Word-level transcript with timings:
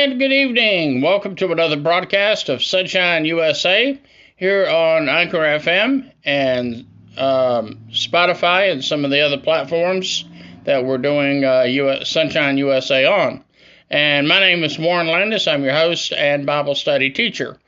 And 0.00 0.18
good 0.18 0.32
evening. 0.32 1.02
Welcome 1.02 1.36
to 1.36 1.52
another 1.52 1.76
broadcast 1.76 2.48
of 2.48 2.60
Sonshine 2.60 3.26
USA 3.26 4.00
here 4.34 4.66
on 4.66 5.10
Anchor 5.10 5.40
FM 5.40 6.10
and 6.24 6.86
um, 7.18 7.80
Spotify 7.90 8.72
and 8.72 8.82
some 8.82 9.04
of 9.04 9.10
the 9.10 9.20
other 9.20 9.36
platforms 9.36 10.24
that 10.64 10.86
we're 10.86 10.96
doing 10.96 11.44
uh, 11.44 11.64
US, 11.64 12.08
Sonshine 12.08 12.56
USA 12.56 13.04
on. 13.04 13.44
And 13.90 14.26
my 14.26 14.40
name 14.40 14.64
is 14.64 14.78
Warren 14.78 15.06
Landis. 15.06 15.46
I'm 15.46 15.64
your 15.64 15.74
host 15.74 16.14
and 16.14 16.46
Bible 16.46 16.76
study 16.76 17.10
teacher 17.10 17.58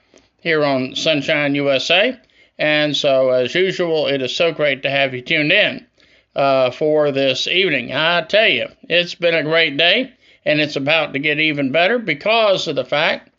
here 0.40 0.64
on 0.64 0.94
Sonshine 0.94 1.54
USA. 1.54 2.18
And 2.58 2.96
so, 2.96 3.28
as 3.28 3.54
usual, 3.54 4.06
it 4.06 4.22
is 4.22 4.34
so 4.34 4.52
great 4.52 4.84
to 4.84 4.90
have 4.90 5.12
you 5.12 5.20
tuned 5.20 5.52
in 5.52 5.86
uh, 6.34 6.70
for 6.70 7.12
this 7.12 7.46
evening. 7.46 7.92
I 7.92 8.22
tell 8.22 8.48
you, 8.48 8.68
it's 8.84 9.14
been 9.14 9.34
a 9.34 9.42
great 9.42 9.76
day, 9.76 10.14
and 10.44 10.60
it's 10.60 10.76
about 10.76 11.12
to 11.12 11.18
get 11.18 11.38
even 11.38 11.72
better 11.72 11.98
because 11.98 12.66
of 12.68 12.76
the 12.76 12.84
fact 12.84 13.30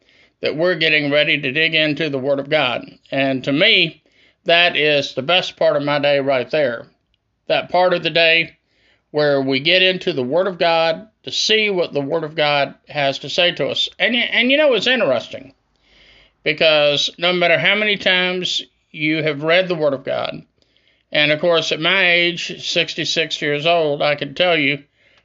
that 0.42 0.56
we're 0.56 0.76
getting 0.76 1.12
ready 1.12 1.40
to 1.40 1.52
dig 1.52 1.74
into 1.74 2.10
the 2.10 2.20
Word 2.20 2.40
of 2.40 2.50
God. 2.50 2.86
And 3.12 3.44
to 3.46 3.52
me, 3.52 4.04
that 4.46 4.76
is 4.76 5.14
the 5.14 5.22
best 5.22 5.56
part 5.56 5.78
of 5.78 5.84
my 5.84 6.00
day 6.00 6.20
right 6.20 6.50
there. 6.50 6.88
That 7.48 7.70
part 7.70 7.94
of 7.94 8.04
the 8.04 8.10
day 8.10 8.58
where 9.12 9.42
we 9.42 9.60
get 9.60 9.82
into 9.82 10.12
the 10.12 10.24
Word 10.24 10.48
of 10.48 10.58
God 10.58 11.08
to 11.24 11.32
see 11.32 11.70
what 11.70 11.94
the 11.94 12.02
Word 12.02 12.24
of 12.24 12.36
God 12.36 12.76
has 12.90 13.20
to 13.20 13.30
say 13.30 13.52
to 13.54 13.68
us. 13.68 13.88
And, 14.00 14.16
and 14.16 14.52
you 14.52 14.58
know, 14.58 14.74
it's 14.74 14.88
interesting 14.88 15.54
because 16.44 17.10
no 17.18 17.32
matter 17.32 17.58
how 17.58 17.76
many 17.76 17.96
times 17.96 18.62
you 18.92 19.24
have 19.24 19.44
read 19.44 19.68
the 19.68 19.76
Word 19.76 19.94
of 19.94 20.04
God, 20.04 20.44
and 21.12 21.32
of 21.32 21.40
course, 21.40 21.72
at 21.72 21.80
my 21.80 22.12
age, 22.12 22.62
66 22.62 23.42
years 23.42 23.66
old, 23.66 24.02
I 24.02 24.16
can 24.16 24.34
tell 24.34 24.58
you 24.58 24.84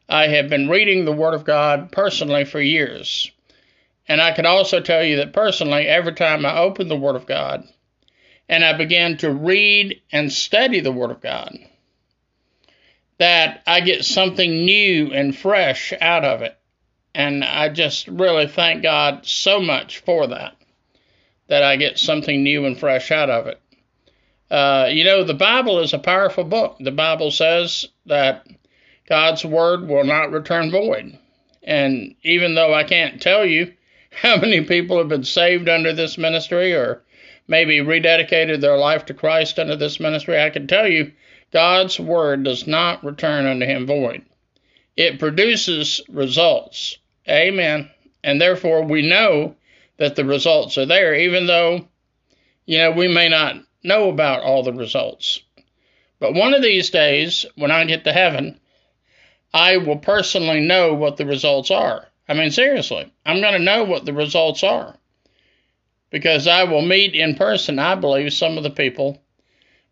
I 0.09 0.29
have 0.29 0.48
been 0.48 0.69
reading 0.69 1.05
the 1.05 1.12
Word 1.12 1.35
of 1.35 1.45
God 1.45 1.93
personally 1.93 2.45
for 2.45 2.61
years. 2.61 3.30
And 4.07 4.23
I 4.23 4.33
can 4.33 4.47
also 4.47 4.81
tell 4.81 5.05
you 5.05 5.17
that 5.17 5.34
personally, 5.34 5.87
every 5.87 6.14
time 6.14 6.47
I 6.47 6.59
open 6.59 6.89
the 6.89 6.97
Word 6.97 7.17
of 7.17 7.27
God 7.27 7.64
and 8.48 8.64
I 8.64 8.73
begin 8.73 9.19
to 9.19 9.31
read 9.31 10.01
and 10.11 10.33
study 10.33 10.81
the 10.81 10.92
Word 10.92 11.11
of 11.11 11.20
God, 11.20 11.59
that 13.19 13.62
I 13.67 13.81
get 13.81 14.05
something 14.05 14.64
new 14.64 15.12
and 15.12 15.36
fresh 15.36 15.92
out 16.01 16.25
of 16.25 16.41
it. 16.41 16.56
And 17.14 17.45
I 17.45 17.69
just 17.69 18.09
really 18.09 18.47
thank 18.47 18.83
God 18.83 19.27
so 19.27 19.61
much 19.61 19.98
for 19.98 20.29
that, 20.29 20.56
that 21.48 21.62
I 21.62 21.77
get 21.77 21.98
something 21.98 22.42
new 22.42 22.64
and 22.64 22.79
fresh 22.79 23.11
out 23.11 23.29
of 23.29 23.47
it. 23.47 23.61
Uh, 24.51 24.89
you 24.91 25.05
know, 25.05 25.25
the 25.25 25.34
Bible 25.34 25.81
is 25.81 25.92
a 25.92 25.98
powerful 25.98 26.45
book. 26.45 26.77
The 26.81 26.92
Bible 26.92 27.31
says 27.31 27.86
that 28.06 28.47
God's 29.09 29.42
word 29.42 29.89
will 29.89 30.05
not 30.05 30.33
return 30.33 30.70
void. 30.70 31.19
And 31.62 32.14
even 32.23 32.55
though 32.55 32.75
I 32.75 32.84
can't 32.84 33.23
tell 33.23 33.47
you 33.47 33.73
how 34.11 34.37
many 34.37 34.62
people 34.62 34.98
have 34.98 35.09
been 35.09 35.25
saved 35.25 35.69
under 35.69 35.95
this 35.95 36.19
ministry 36.19 36.75
or 36.75 37.03
maybe 37.47 37.79
rededicated 37.79 38.61
their 38.61 38.77
life 38.77 39.06
to 39.06 39.14
Christ 39.14 39.59
under 39.59 39.77
this 39.77 39.98
ministry, 39.98 40.39
I 40.39 40.51
can 40.51 40.67
tell 40.67 40.86
you 40.86 41.12
God's 41.53 41.98
word 41.98 42.45
does 42.45 42.67
not 42.67 43.03
return 43.03 43.47
unto 43.47 43.64
him 43.64 43.86
void. 43.86 44.23
It 44.95 45.19
produces 45.19 46.03
results. 46.11 46.98
Amen. 47.27 47.91
And 48.23 48.41
therefore, 48.41 48.83
we 48.84 49.09
know 49.09 49.55
that 49.97 50.17
the 50.17 50.25
results 50.25 50.77
are 50.77 50.86
there, 50.86 51.14
even 51.14 51.47
though, 51.47 51.89
you 52.67 52.79
know, 52.79 52.91
we 52.91 53.09
may 53.09 53.29
not 53.31 53.56
know 53.83 54.11
about 54.11 54.42
all 54.42 54.62
the 54.62 54.73
results. 54.73 55.41
But 56.19 56.34
one 56.34 56.53
of 56.53 56.62
these 56.62 56.91
days, 56.91 57.47
when 57.55 57.70
I 57.70 57.84
get 57.84 58.05
to 58.05 58.12
heaven, 58.12 58.61
I 59.53 59.79
will 59.79 59.97
personally 59.97 60.61
know 60.61 60.95
what 60.95 61.17
the 61.17 61.27
results 61.27 61.71
are. 61.71 62.07
I 62.29 62.35
mean, 62.35 62.51
seriously, 62.51 63.11
I'm 63.25 63.41
going 63.41 63.55
to 63.55 63.59
know 63.59 63.85
what 63.85 64.05
the 64.05 64.13
results 64.13 64.63
are. 64.63 64.97
Because 66.11 66.47
I 66.47 66.65
will 66.65 66.83
meet 66.83 67.15
in 67.15 67.35
person, 67.35 67.79
I 67.79 67.95
believe, 67.95 68.33
some 68.33 68.57
of 68.57 68.63
the 68.63 68.71
people 68.71 69.23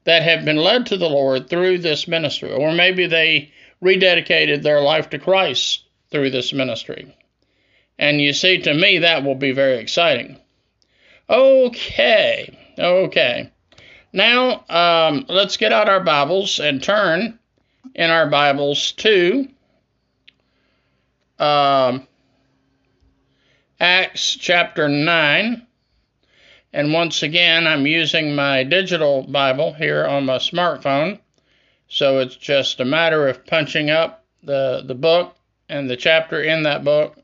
that 0.04 0.22
have 0.22 0.44
been 0.44 0.56
led 0.56 0.86
to 0.86 0.96
the 0.96 1.08
Lord 1.08 1.48
through 1.48 1.78
this 1.78 2.06
ministry, 2.06 2.52
or 2.52 2.72
maybe 2.72 3.06
they 3.06 3.52
rededicated 3.82 4.62
their 4.62 4.80
life 4.80 5.10
to 5.10 5.18
Christ 5.18 5.84
through 6.10 6.30
this 6.30 6.52
ministry. 6.52 7.14
And 7.98 8.20
you 8.20 8.32
see, 8.32 8.58
to 8.62 8.74
me, 8.74 8.98
that 8.98 9.24
will 9.24 9.34
be 9.34 9.52
very 9.52 9.78
exciting. 9.78 10.38
Okay, 11.28 12.56
okay. 12.78 13.50
Now, 14.12 14.64
um, 14.68 15.26
let's 15.28 15.56
get 15.56 15.72
out 15.72 15.88
our 15.88 16.02
Bibles 16.02 16.60
and 16.60 16.82
turn 16.82 17.38
in 17.96 18.10
our 18.10 18.28
Bibles 18.28 18.92
to 18.92 19.48
um, 21.38 22.06
Acts 23.80 24.36
chapter 24.36 24.86
9. 24.86 25.66
And 26.74 26.92
once 26.92 27.22
again, 27.22 27.66
I'm 27.66 27.86
using 27.86 28.34
my 28.34 28.64
digital 28.64 29.22
Bible 29.22 29.72
here 29.72 30.04
on 30.04 30.26
my 30.26 30.36
smartphone. 30.36 31.20
So 31.88 32.18
it's 32.18 32.36
just 32.36 32.80
a 32.80 32.84
matter 32.84 33.28
of 33.28 33.46
punching 33.46 33.88
up 33.88 34.26
the, 34.42 34.82
the 34.84 34.94
book 34.94 35.34
and 35.70 35.88
the 35.88 35.96
chapter 35.96 36.42
in 36.42 36.64
that 36.64 36.84
book. 36.84 37.16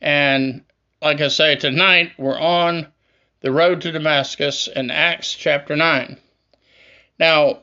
And 0.00 0.64
like 1.02 1.20
I 1.20 1.28
say, 1.28 1.56
tonight 1.56 2.12
we're 2.16 2.40
on 2.40 2.86
the 3.42 3.52
road 3.52 3.82
to 3.82 3.92
Damascus 3.92 4.68
in 4.68 4.90
Acts 4.90 5.34
chapter 5.34 5.76
9. 5.76 6.16
Now, 7.18 7.61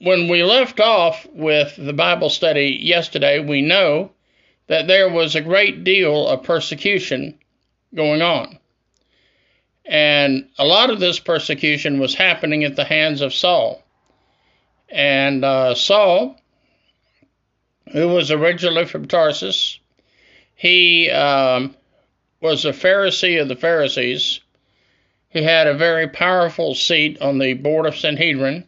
when 0.00 0.28
we 0.28 0.42
left 0.42 0.80
off 0.80 1.26
with 1.32 1.76
the 1.76 1.92
Bible 1.92 2.30
study 2.30 2.78
yesterday, 2.80 3.38
we 3.38 3.60
know 3.60 4.10
that 4.66 4.86
there 4.86 5.10
was 5.10 5.34
a 5.34 5.42
great 5.42 5.84
deal 5.84 6.26
of 6.26 6.42
persecution 6.42 7.38
going 7.94 8.22
on. 8.22 8.58
And 9.84 10.48
a 10.58 10.64
lot 10.64 10.90
of 10.90 11.00
this 11.00 11.18
persecution 11.18 12.00
was 12.00 12.14
happening 12.14 12.64
at 12.64 12.76
the 12.76 12.84
hands 12.84 13.20
of 13.20 13.34
Saul. 13.34 13.82
And 14.88 15.44
uh, 15.44 15.74
Saul, 15.74 16.36
who 17.92 18.08
was 18.08 18.30
originally 18.30 18.86
from 18.86 19.06
Tarsus, 19.06 19.80
he 20.54 21.10
um, 21.10 21.76
was 22.40 22.64
a 22.64 22.72
Pharisee 22.72 23.40
of 23.40 23.48
the 23.48 23.56
Pharisees. 23.56 24.40
He 25.28 25.42
had 25.42 25.66
a 25.66 25.74
very 25.74 26.08
powerful 26.08 26.74
seat 26.74 27.20
on 27.20 27.38
the 27.38 27.52
board 27.52 27.84
of 27.84 27.96
Sanhedrin. 27.96 28.66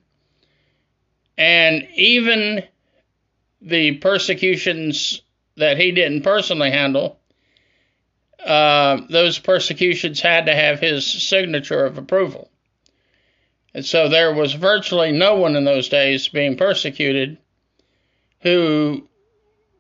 And 1.37 1.89
even 1.95 2.65
the 3.61 3.97
persecutions 3.97 5.23
that 5.57 5.79
he 5.79 5.93
didn't 5.93 6.23
personally 6.23 6.71
handle, 6.71 7.19
uh, 8.45 9.03
those 9.09 9.39
persecutions 9.39 10.21
had 10.21 10.47
to 10.47 10.55
have 10.55 10.81
his 10.81 11.07
signature 11.07 11.85
of 11.85 11.99
approval. 11.99 12.51
And 13.75 13.85
so 13.85 14.09
there 14.09 14.35
was 14.35 14.53
virtually 14.53 15.13
no 15.13 15.37
one 15.37 15.57
in 15.57 15.65
those 15.65 15.89
days 15.89 16.29
being 16.29 16.57
persecuted 16.57 17.39
who 18.41 19.09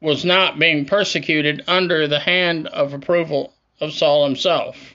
was 0.00 0.24
not 0.24 0.58
being 0.58 0.84
persecuted 0.84 1.62
under 1.66 2.08
the 2.08 2.20
hand 2.20 2.68
of 2.68 2.94
approval 2.94 3.52
of 3.80 3.92
Saul 3.92 4.24
himself. 4.24 4.94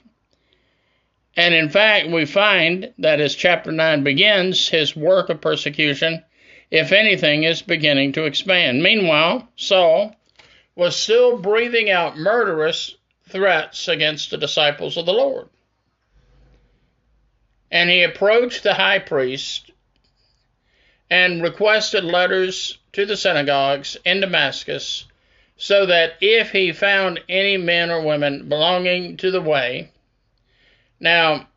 And 1.36 1.54
in 1.54 1.68
fact, 1.68 2.08
we 2.08 2.24
find 2.24 2.92
that 2.98 3.20
as 3.20 3.34
chapter 3.34 3.70
9 3.70 4.02
begins, 4.02 4.68
his 4.68 4.96
work 4.96 5.28
of 5.28 5.40
persecution, 5.40 6.24
if 6.70 6.92
anything, 6.92 7.44
is 7.44 7.62
beginning 7.62 8.12
to 8.12 8.24
expand. 8.24 8.82
Meanwhile, 8.82 9.48
Saul 9.56 10.14
was 10.74 10.96
still 10.96 11.38
breathing 11.38 11.90
out 11.90 12.16
murderous 12.16 12.94
threats 13.28 13.88
against 13.88 14.30
the 14.30 14.38
disciples 14.38 14.96
of 14.96 15.06
the 15.06 15.12
Lord. 15.12 15.48
And 17.70 17.90
he 17.90 18.02
approached 18.02 18.62
the 18.62 18.74
high 18.74 18.98
priest 18.98 19.70
and 21.10 21.42
requested 21.42 22.04
letters 22.04 22.78
to 22.92 23.06
the 23.06 23.16
synagogues 23.16 23.96
in 24.04 24.20
Damascus, 24.20 25.04
so 25.56 25.86
that 25.86 26.14
if 26.20 26.50
he 26.52 26.72
found 26.72 27.20
any 27.28 27.56
men 27.56 27.90
or 27.90 28.02
women 28.02 28.48
belonging 28.48 29.16
to 29.18 29.30
the 29.30 29.40
way, 29.40 29.90
now, 31.00 31.48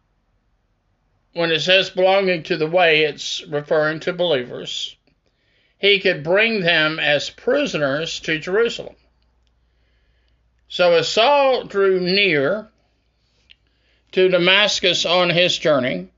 when 1.33 1.51
it 1.51 1.61
says 1.61 1.89
belonging 1.89 2.43
to 2.43 2.57
the 2.57 2.67
way, 2.67 3.03
it's 3.03 3.45
referring 3.47 3.99
to 4.01 4.13
believers, 4.13 4.95
he 5.81 5.99
could 5.99 6.23
bring 6.23 6.61
them 6.61 6.99
as 6.99 7.31
prisoners 7.31 8.19
to 8.19 8.37
Jerusalem. 8.37 8.95
So 10.69 10.93
as 10.93 11.09
Saul 11.09 11.63
drew 11.63 11.99
near 11.99 12.69
to 14.11 14.29
Damascus 14.29 15.07
on 15.07 15.31
his 15.31 15.57
journey, 15.57 16.09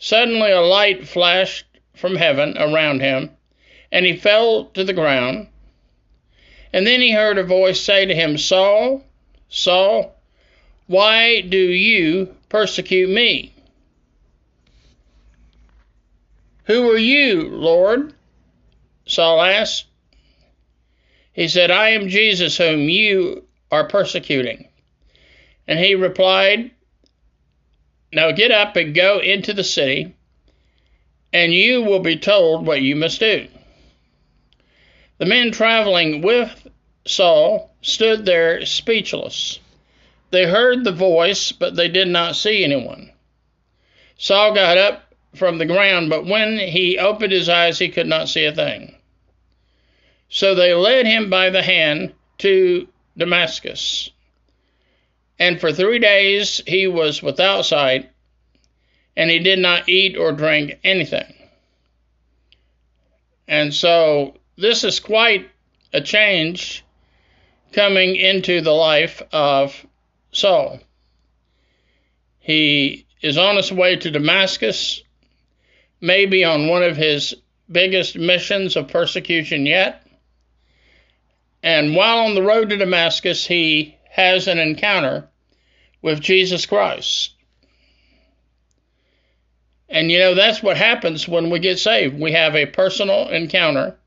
suddenly 0.00 0.50
a 0.50 0.60
light 0.60 1.06
flashed 1.06 1.66
from 1.94 2.16
heaven 2.16 2.58
around 2.58 3.00
him, 3.00 3.30
and 3.92 4.04
he 4.04 4.16
fell 4.16 4.64
to 4.74 4.82
the 4.82 4.92
ground. 4.92 5.46
And 6.72 6.84
then 6.84 7.00
he 7.00 7.12
heard 7.12 7.38
a 7.38 7.44
voice 7.44 7.80
say 7.80 8.06
to 8.06 8.14
him, 8.14 8.36
Saul, 8.36 9.04
Saul, 9.48 10.16
why 10.88 11.42
do 11.42 11.56
you 11.56 12.34
persecute 12.48 13.08
me? 13.08 13.54
Who 16.64 16.90
are 16.90 16.98
you, 16.98 17.48
Lord? 17.50 18.14
Saul 19.08 19.40
asked. 19.40 19.86
He 21.32 21.48
said, 21.48 21.70
I 21.70 21.90
am 21.90 22.08
Jesus 22.08 22.58
whom 22.58 22.88
you 22.88 23.46
are 23.70 23.88
persecuting. 23.88 24.68
And 25.66 25.78
he 25.78 25.94
replied, 25.94 26.70
Now 28.12 28.32
get 28.32 28.50
up 28.50 28.76
and 28.76 28.94
go 28.94 29.18
into 29.18 29.54
the 29.54 29.64
city, 29.64 30.14
and 31.32 31.52
you 31.52 31.82
will 31.82 32.00
be 32.00 32.16
told 32.16 32.66
what 32.66 32.82
you 32.82 32.96
must 32.96 33.20
do. 33.20 33.48
The 35.16 35.26
men 35.26 35.52
traveling 35.52 36.20
with 36.20 36.68
Saul 37.06 37.74
stood 37.80 38.26
there 38.26 38.66
speechless. 38.66 39.58
They 40.30 40.44
heard 40.44 40.84
the 40.84 40.92
voice, 40.92 41.52
but 41.52 41.76
they 41.76 41.88
did 41.88 42.08
not 42.08 42.36
see 42.36 42.62
anyone. 42.62 43.12
Saul 44.18 44.54
got 44.54 44.76
up 44.76 45.14
from 45.34 45.56
the 45.56 45.66
ground, 45.66 46.10
but 46.10 46.26
when 46.26 46.58
he 46.58 46.98
opened 46.98 47.32
his 47.32 47.48
eyes, 47.48 47.78
he 47.78 47.88
could 47.88 48.06
not 48.06 48.28
see 48.28 48.44
a 48.44 48.52
thing. 48.52 48.94
So 50.28 50.54
they 50.54 50.74
led 50.74 51.06
him 51.06 51.30
by 51.30 51.50
the 51.50 51.62
hand 51.62 52.12
to 52.38 52.88
Damascus. 53.16 54.10
And 55.38 55.60
for 55.60 55.72
three 55.72 55.98
days 55.98 56.60
he 56.66 56.86
was 56.86 57.22
without 57.22 57.62
sight, 57.62 58.10
and 59.16 59.30
he 59.30 59.38
did 59.38 59.58
not 59.58 59.88
eat 59.88 60.16
or 60.16 60.32
drink 60.32 60.78
anything. 60.84 61.34
And 63.46 63.72
so 63.72 64.34
this 64.56 64.84
is 64.84 65.00
quite 65.00 65.50
a 65.92 66.00
change 66.00 66.84
coming 67.72 68.16
into 68.16 68.60
the 68.60 68.72
life 68.72 69.22
of 69.32 69.86
Saul. 70.32 70.80
He 72.40 73.06
is 73.22 73.38
on 73.38 73.56
his 73.56 73.72
way 73.72 73.96
to 73.96 74.10
Damascus, 74.10 75.02
maybe 76.00 76.44
on 76.44 76.68
one 76.68 76.82
of 76.82 76.96
his 76.96 77.34
biggest 77.70 78.16
missions 78.16 78.76
of 78.76 78.88
persecution 78.88 79.66
yet. 79.66 80.07
And 81.68 81.94
while 81.94 82.20
on 82.20 82.34
the 82.34 82.42
road 82.42 82.70
to 82.70 82.78
Damascus, 82.78 83.46
he 83.46 83.94
has 84.08 84.48
an 84.48 84.58
encounter 84.58 85.28
with 86.00 86.18
Jesus 86.18 86.64
Christ. 86.64 87.32
And 89.86 90.10
you 90.10 90.18
know, 90.18 90.34
that's 90.34 90.62
what 90.62 90.78
happens 90.78 91.28
when 91.28 91.50
we 91.50 91.58
get 91.58 91.78
saved. 91.78 92.18
We 92.18 92.32
have 92.32 92.56
a 92.56 92.64
personal 92.64 93.28
encounter 93.28 93.98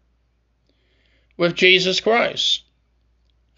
with 1.37 1.53
Jesus 1.53 1.99
Christ. 1.99 2.63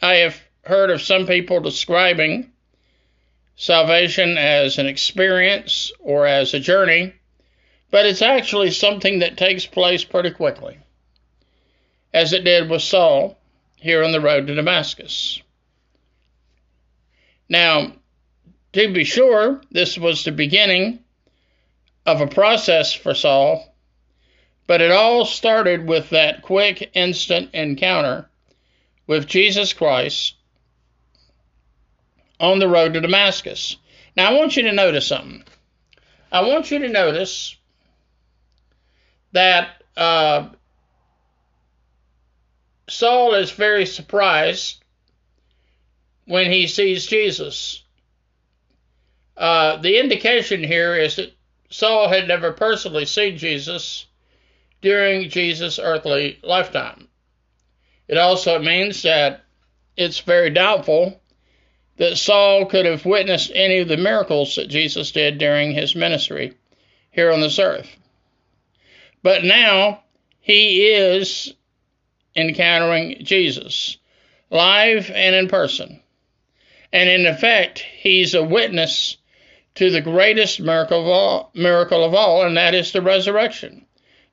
I 0.01 0.15
have 0.15 0.37
heard 0.65 0.89
of 0.89 1.01
some 1.01 1.25
people 1.25 1.61
describing 1.61 2.51
salvation 3.55 4.37
as 4.37 4.79
an 4.79 4.87
experience 4.87 5.93
or 5.99 6.27
as 6.27 6.53
a 6.53 6.59
journey, 6.59 7.13
but 7.89 8.05
it's 8.05 8.21
actually 8.21 8.71
something 8.71 9.19
that 9.19 9.37
takes 9.37 9.65
place 9.65 10.03
pretty 10.03 10.31
quickly, 10.31 10.77
as 12.13 12.33
it 12.33 12.43
did 12.43 12.69
with 12.69 12.81
Saul 12.81 13.37
here 13.83 14.03
on 14.03 14.13
the 14.13 14.21
road 14.21 14.47
to 14.47 14.55
Damascus. 14.55 15.41
Now, 17.49 17.91
to 18.71 18.93
be 18.93 19.03
sure, 19.03 19.61
this 19.71 19.97
was 19.97 20.23
the 20.23 20.31
beginning 20.31 20.99
of 22.05 22.21
a 22.21 22.27
process 22.27 22.93
for 22.93 23.13
Saul, 23.13 23.75
but 24.67 24.79
it 24.79 24.91
all 24.91 25.25
started 25.25 25.85
with 25.85 26.11
that 26.11 26.41
quick, 26.41 26.91
instant 26.93 27.49
encounter 27.53 28.29
with 29.05 29.27
Jesus 29.27 29.73
Christ 29.73 30.35
on 32.39 32.59
the 32.59 32.69
road 32.69 32.93
to 32.93 33.01
Damascus. 33.01 33.75
Now, 34.15 34.29
I 34.29 34.33
want 34.33 34.55
you 34.55 34.63
to 34.63 34.71
notice 34.71 35.07
something. 35.07 35.43
I 36.31 36.41
want 36.47 36.71
you 36.71 36.79
to 36.79 36.89
notice 36.89 37.57
that 39.33 39.83
uh, 39.97 40.49
Saul 42.89 43.33
is 43.35 43.51
very 43.51 43.85
surprised 43.85 44.83
when 46.25 46.51
he 46.51 46.67
sees 46.67 47.05
Jesus. 47.05 47.83
Uh, 49.35 49.77
the 49.77 49.99
indication 49.99 50.63
here 50.63 50.95
is 50.95 51.15
that 51.15 51.33
Saul 51.69 52.07
had 52.07 52.27
never 52.27 52.51
personally 52.51 53.05
seen 53.05 53.37
Jesus 53.37 54.05
during 54.81 55.29
Jesus' 55.29 55.79
earthly 55.79 56.39
lifetime. 56.43 57.07
It 58.07 58.17
also 58.17 58.59
means 58.59 59.01
that 59.03 59.43
it's 59.95 60.19
very 60.19 60.49
doubtful 60.49 61.19
that 61.97 62.17
Saul 62.17 62.65
could 62.65 62.85
have 62.85 63.05
witnessed 63.05 63.51
any 63.53 63.79
of 63.79 63.87
the 63.87 63.97
miracles 63.97 64.55
that 64.55 64.67
Jesus 64.67 65.11
did 65.11 65.37
during 65.37 65.71
his 65.71 65.95
ministry 65.95 66.53
here 67.11 67.31
on 67.31 67.39
this 67.39 67.59
earth. 67.59 67.89
But 69.21 69.43
now 69.43 70.03
he 70.41 70.87
is 70.87 71.53
encountering 72.35 73.23
Jesus 73.23 73.97
live 74.49 75.09
and 75.09 75.35
in 75.35 75.47
person. 75.47 76.01
And 76.91 77.09
in 77.09 77.25
effect, 77.25 77.79
he's 77.79 78.35
a 78.35 78.43
witness 78.43 79.17
to 79.75 79.89
the 79.89 80.01
greatest 80.01 80.59
miracle 80.59 81.01
of 81.01 81.07
all, 81.07 81.51
miracle 81.55 82.03
of 82.03 82.13
all 82.13 82.45
and 82.45 82.57
that 82.57 82.75
is 82.75 82.91
the 82.91 83.01
resurrection. 83.01 83.85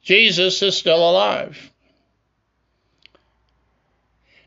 Jesus 0.02 0.62
is 0.62 0.76
still 0.76 1.08
alive. 1.08 1.70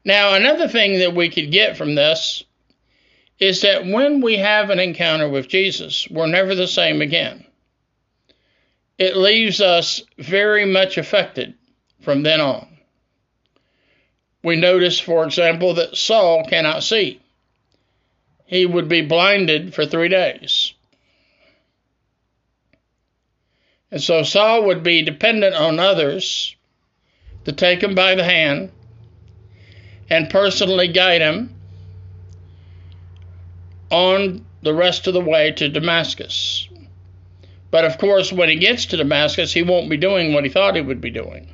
Now, 0.06 0.34
another 0.34 0.68
thing 0.68 1.00
that 1.00 1.16
we 1.16 1.30
could 1.30 1.52
get 1.52 1.78
from 1.78 1.96
this 1.96 2.44
is 3.40 3.62
that 3.62 3.86
when 3.86 4.22
we 4.22 4.38
have 4.38 4.70
an 4.70 4.80
encounter 4.80 5.30
with 5.30 5.48
Jesus, 5.48 6.08
we're 6.10 6.28
never 6.28 6.56
the 6.56 6.68
same 6.68 7.02
again. 7.02 7.46
It 8.98 9.18
leaves 9.18 9.60
us 9.60 10.04
very 10.18 10.66
much 10.66 10.98
affected 10.98 11.56
from 12.02 12.24
then 12.24 12.42
on. 12.42 12.73
We 14.44 14.58
notice, 14.58 15.00
for 15.00 15.24
example, 15.24 15.76
that 15.76 15.96
Saul 15.96 16.46
cannot 16.46 16.84
see. 16.84 17.22
He 18.46 18.66
would 18.66 18.90
be 18.90 19.02
blinded 19.02 19.74
for 19.74 19.86
three 19.86 20.10
days. 20.10 20.74
And 23.90 24.02
so 24.02 24.24
Saul 24.24 24.66
would 24.66 24.84
be 24.84 25.02
dependent 25.02 25.56
on 25.56 25.80
others 25.80 26.56
to 27.46 27.52
take 27.52 27.82
him 27.82 27.96
by 27.96 28.16
the 28.16 28.24
hand 28.24 28.72
and 30.10 30.30
personally 30.30 30.88
guide 30.90 31.22
him 31.22 31.56
on 33.90 34.46
the 34.62 34.74
rest 34.74 35.08
of 35.08 35.14
the 35.14 35.22
way 35.22 35.52
to 35.52 35.70
Damascus. 35.70 36.68
But 37.70 37.86
of 37.86 37.98
course, 37.98 38.32
when 38.32 38.50
he 38.50 38.56
gets 38.56 38.88
to 38.88 38.98
Damascus, 38.98 39.54
he 39.54 39.64
won't 39.64 39.90
be 39.90 39.98
doing 39.98 40.34
what 40.34 40.44
he 40.44 40.50
thought 40.50 40.76
he 40.76 40.82
would 40.82 41.02
be 41.02 41.12
doing. 41.12 41.53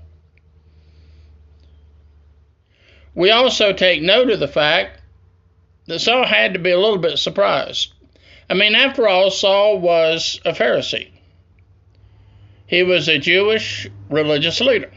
We 3.20 3.32
also 3.32 3.74
take 3.74 4.02
note 4.02 4.30
of 4.30 4.40
the 4.40 4.48
fact 4.48 5.02
that 5.88 6.00
Saul 6.00 6.26
had 6.26 6.54
to 6.54 6.60
be 6.60 6.72
a 6.72 6.80
little 6.80 7.00
bit 7.00 7.20
surprised. 7.20 7.92
I 8.50 8.54
mean, 8.54 8.76
after 8.76 9.10
all, 9.10 9.30
Saul 9.30 9.82
was 9.82 10.40
a 10.46 10.54
Pharisee. 10.54 11.12
He 12.66 12.82
was 12.82 13.10
a 13.10 13.20
Jewish 13.20 13.90
religious 14.10 14.62
leader. 14.62 14.90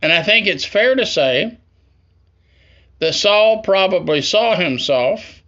And 0.00 0.10
I 0.10 0.22
think 0.22 0.46
it's 0.46 0.64
fair 0.64 0.94
to 0.94 1.04
say 1.04 1.58
that 3.00 3.14
Saul 3.14 3.60
probably 3.60 4.22
saw 4.22 4.56
himself 4.56 5.42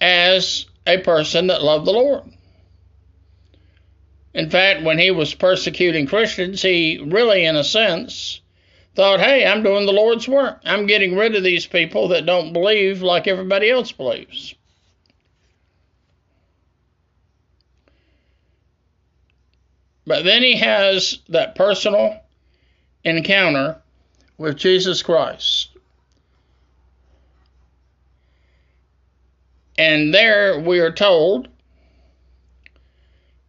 as 0.00 0.66
a 0.84 0.98
person 0.98 1.46
that 1.46 1.62
loved 1.62 1.86
the 1.86 1.92
Lord. 1.92 2.24
In 4.34 4.50
fact, 4.50 4.82
when 4.82 4.98
he 4.98 5.12
was 5.12 5.32
persecuting 5.32 6.08
Christians, 6.08 6.60
he 6.60 7.00
really, 7.06 7.44
in 7.44 7.54
a 7.54 7.62
sense, 7.62 8.40
thought, 8.96 9.20
hey, 9.20 9.46
I'm 9.46 9.62
doing 9.62 9.84
the 9.84 9.92
Lord's 9.92 10.26
work. 10.26 10.60
I'm 10.64 10.86
getting 10.86 11.16
rid 11.16 11.36
of 11.36 11.44
these 11.44 11.66
people 11.66 12.08
that 12.08 12.26
don't 12.26 12.54
believe 12.54 13.02
like 13.02 13.28
everybody 13.28 13.70
else 13.70 13.92
believes. 13.92 14.54
But 20.06 20.24
then 20.24 20.42
he 20.42 20.56
has 20.56 21.18
that 21.28 21.56
personal 21.56 22.20
encounter 23.04 23.80
with 24.38 24.56
Jesus 24.56 25.02
Christ. 25.02 25.68
And 29.78 30.14
there 30.14 30.58
we 30.58 30.78
are 30.78 30.92
told 30.92 31.48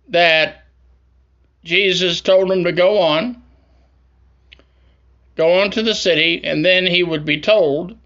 that 0.10 0.66
Jesus 1.64 2.20
told 2.20 2.52
him 2.52 2.66
to 2.66 2.72
go 2.74 3.00
on, 3.00 3.42
go 5.38 5.62
on 5.62 5.72
to 5.72 5.84
the 5.84 5.96
city, 5.96 6.42
and 6.44 6.66
then 6.66 6.86
he 6.86 7.04
would 7.04 7.24
be 7.24 7.40
told 7.40 7.98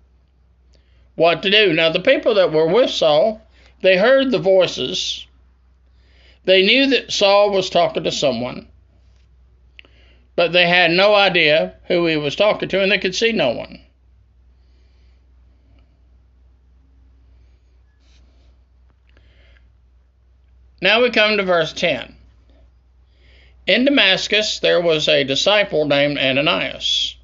what 1.15 1.41
to 1.41 1.49
do. 1.49 1.73
Now, 1.73 1.89
the 1.89 1.99
people 1.99 2.35
that 2.35 2.51
were 2.51 2.67
with 2.67 2.91
Saul, 2.91 3.41
they 3.81 3.97
heard 3.97 4.29
the 4.29 4.39
voices 4.39 5.25
they 6.43 6.63
knew 6.63 6.87
that 6.87 7.11
Saul 7.11 7.51
was 7.51 7.69
talking 7.69 8.03
to 8.03 8.11
someone, 8.11 8.67
but 10.35 10.51
they 10.51 10.67
had 10.67 10.91
no 10.91 11.13
idea 11.13 11.75
who 11.85 12.07
he 12.07 12.17
was 12.17 12.35
talking 12.35 12.67
to, 12.69 12.81
and 12.81 12.91
they 12.91 12.97
could 12.97 13.13
see 13.13 13.31
no 13.31 13.51
one. 13.51 13.81
Now 20.81 21.03
we 21.03 21.11
come 21.11 21.37
to 21.37 21.43
verse 21.43 21.73
10. 21.73 22.15
In 23.67 23.85
Damascus 23.85 24.57
there 24.59 24.81
was 24.81 25.07
a 25.07 25.23
disciple 25.23 25.85
named 25.85 26.17
Ananias. 26.17 27.17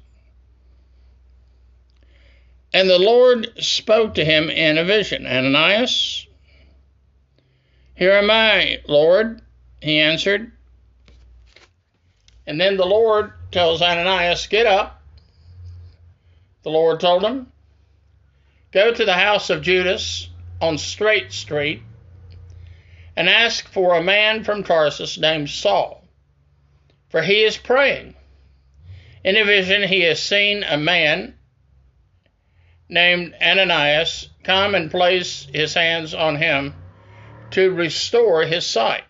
And 2.72 2.88
the 2.88 2.98
Lord 2.98 3.52
spoke 3.62 4.14
to 4.14 4.24
him 4.24 4.50
in 4.50 4.76
a 4.76 4.84
vision 4.84 5.26
Ananias, 5.26 6.26
here 7.94 8.12
am 8.12 8.30
I, 8.30 8.80
Lord, 8.86 9.42
he 9.80 9.98
answered. 9.98 10.52
And 12.46 12.60
then 12.60 12.76
the 12.76 12.86
Lord 12.86 13.32
tells 13.50 13.82
Ananias, 13.82 14.46
Get 14.46 14.66
up. 14.66 15.02
The 16.62 16.70
Lord 16.70 17.00
told 17.00 17.24
him, 17.24 17.50
Go 18.70 18.92
to 18.92 19.04
the 19.04 19.14
house 19.14 19.50
of 19.50 19.62
Judas 19.62 20.28
on 20.60 20.76
Straight 20.76 21.32
Street 21.32 21.82
and 23.16 23.28
ask 23.28 23.66
for 23.68 23.94
a 23.94 24.02
man 24.02 24.44
from 24.44 24.62
Tarsus 24.62 25.18
named 25.18 25.50
Saul, 25.50 26.04
for 27.08 27.22
he 27.22 27.44
is 27.44 27.56
praying. 27.56 28.14
In 29.24 29.36
a 29.36 29.44
vision, 29.44 29.82
he 29.82 30.02
has 30.02 30.22
seen 30.22 30.62
a 30.62 30.76
man 30.76 31.37
named 32.88 33.34
Ananias 33.42 34.28
come 34.44 34.74
and 34.74 34.90
place 34.90 35.46
his 35.52 35.74
hands 35.74 36.14
on 36.14 36.36
him 36.36 36.74
to 37.50 37.70
restore 37.70 38.42
his 38.44 38.66
sight. 38.66 39.04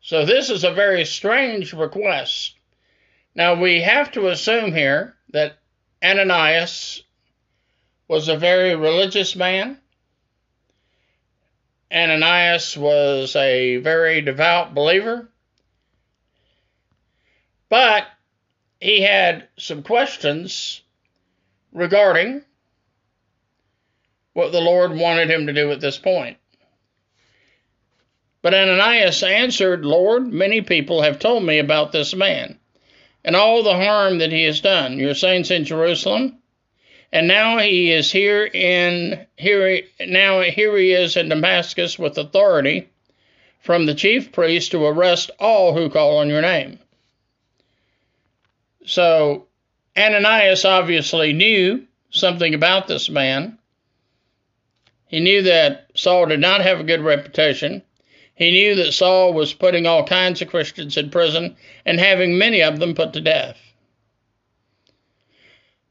So, 0.00 0.26
this 0.26 0.50
is 0.50 0.64
a 0.64 0.72
very 0.72 1.06
strange 1.06 1.72
request. 1.72 2.54
Now, 3.34 3.54
we 3.54 3.80
have 3.80 4.12
to 4.12 4.28
assume 4.28 4.72
here 4.72 5.16
that 5.30 5.58
Ananias 6.02 7.02
was 8.06 8.28
a 8.28 8.36
very 8.36 8.76
religious 8.76 9.34
man. 9.34 9.78
Ananias 11.90 12.76
was 12.76 13.34
a 13.34 13.78
very 13.78 14.20
devout 14.20 14.74
believer. 14.74 15.30
But 17.70 18.06
he 18.84 19.00
had 19.00 19.48
some 19.56 19.82
questions 19.82 20.82
regarding 21.72 22.42
what 24.34 24.52
the 24.52 24.60
Lord 24.60 24.94
wanted 24.94 25.30
him 25.30 25.46
to 25.46 25.54
do 25.54 25.70
at 25.70 25.80
this 25.80 25.96
point. 25.96 26.36
But 28.42 28.52
Ananias 28.52 29.22
answered, 29.22 29.86
Lord, 29.86 30.30
many 30.30 30.60
people 30.60 31.00
have 31.00 31.18
told 31.18 31.44
me 31.44 31.58
about 31.58 31.92
this 31.92 32.14
man 32.14 32.58
and 33.24 33.34
all 33.34 33.62
the 33.62 33.72
harm 33.72 34.18
that 34.18 34.32
he 34.32 34.44
has 34.44 34.60
done. 34.60 34.98
Your 34.98 35.14
saints 35.14 35.50
in 35.50 35.64
Jerusalem, 35.64 36.36
and 37.10 37.26
now 37.26 37.56
he 37.56 37.90
is 37.90 38.12
here 38.12 38.44
in 38.44 39.26
here 39.38 39.80
now 40.06 40.42
here 40.42 40.76
he 40.76 40.92
is 40.92 41.16
in 41.16 41.30
Damascus 41.30 41.98
with 41.98 42.18
authority 42.18 42.90
from 43.60 43.86
the 43.86 43.94
chief 43.94 44.30
priest 44.30 44.72
to 44.72 44.84
arrest 44.84 45.30
all 45.40 45.72
who 45.72 45.88
call 45.88 46.18
on 46.18 46.28
your 46.28 46.42
name. 46.42 46.80
So 48.84 49.46
Ananias 49.96 50.64
obviously 50.64 51.32
knew 51.32 51.86
something 52.10 52.54
about 52.54 52.86
this 52.86 53.08
man 53.08 53.58
he 55.14 55.20
knew 55.20 55.42
that 55.42 55.86
Saul 55.94 56.26
did 56.26 56.40
not 56.40 56.62
have 56.62 56.80
a 56.80 56.82
good 56.82 57.00
reputation. 57.00 57.82
He 58.34 58.50
knew 58.50 58.74
that 58.74 58.90
Saul 58.90 59.32
was 59.32 59.54
putting 59.54 59.86
all 59.86 60.04
kinds 60.04 60.42
of 60.42 60.48
Christians 60.48 60.96
in 60.96 61.10
prison 61.10 61.54
and 61.86 62.00
having 62.00 62.36
many 62.36 62.62
of 62.64 62.80
them 62.80 62.96
put 62.96 63.12
to 63.12 63.20
death. 63.20 63.56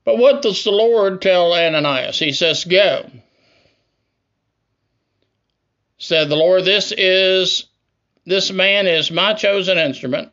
But 0.03 0.17
what 0.17 0.41
does 0.41 0.65
the 0.65 0.71
Lord 0.71 1.21
tell 1.21 1.53
Ananias? 1.53 2.19
He 2.19 2.33
says, 2.33 2.65
Go. 2.65 3.09
Said 5.99 6.27
the 6.27 6.35
Lord, 6.35 6.65
This 6.65 6.91
is 6.91 7.67
this 8.25 8.51
man 8.51 8.87
is 8.87 9.09
my 9.09 9.35
chosen 9.35 9.77
instrument 9.77 10.32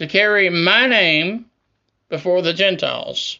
to 0.00 0.06
carry 0.06 0.48
my 0.48 0.86
name 0.86 1.44
before 2.08 2.40
the 2.40 2.54
Gentiles 2.54 3.38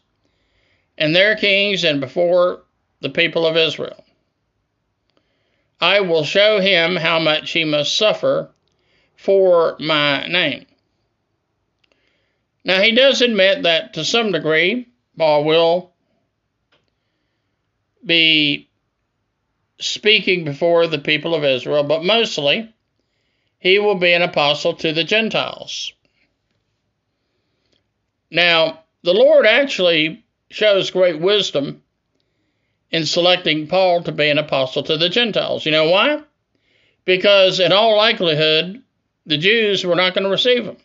and 0.99 1.17
their 1.17 1.35
kings 1.35 1.85
and 1.85 2.03
before 2.03 2.61
the 3.01 3.09
people 3.09 3.47
of 3.47 3.57
Israel. 3.57 4.05
I 5.81 6.01
will 6.01 6.23
show 6.23 6.61
him 6.61 6.97
how 6.97 7.19
much 7.19 7.53
he 7.53 7.65
must 7.65 7.97
suffer 7.97 8.51
for 9.17 9.79
my 9.81 10.27
name. 10.27 10.67
Now, 12.63 12.83
he 12.83 12.93
does 12.93 13.23
admit 13.23 13.63
that 13.63 13.95
to 13.95 14.05
some 14.05 14.31
degree, 14.31 14.87
Paul 15.17 15.45
will 15.45 15.93
be 18.05 18.69
speaking 19.79 20.45
before 20.45 20.87
the 20.87 20.99
people 20.99 21.35
of 21.35 21.43
Israel, 21.43 21.85
but 21.85 22.05
mostly 22.05 22.71
he 23.59 23.79
will 23.79 23.95
be 23.95 24.13
an 24.13 24.21
apostle 24.21 24.75
to 24.75 24.93
the 24.93 25.05
Gentiles. 25.05 25.95
Now, 28.31 28.85
the 29.03 29.15
Lord 29.15 29.47
actually 29.47 30.25
shows 30.51 30.91
great 30.91 31.21
wisdom 31.21 31.83
in 32.91 33.07
selecting 33.07 33.67
Paul 33.67 34.03
to 34.03 34.13
be 34.13 34.29
an 34.29 34.39
apostle 34.39 34.83
to 34.85 34.97
the 34.97 35.09
Gentiles. 35.09 35.65
You 35.65 35.73
know 35.73 35.89
why? 35.89 36.23
Because 37.05 37.61
in 37.61 37.73
all 37.73 37.97
likelihood, 37.97 38.83
the 39.27 39.39
Jews 39.39 39.85
were 39.85 39.95
not 39.95 40.15
going 40.15 40.25
to 40.25 40.31
receive 40.31 40.65
him. 40.65 40.77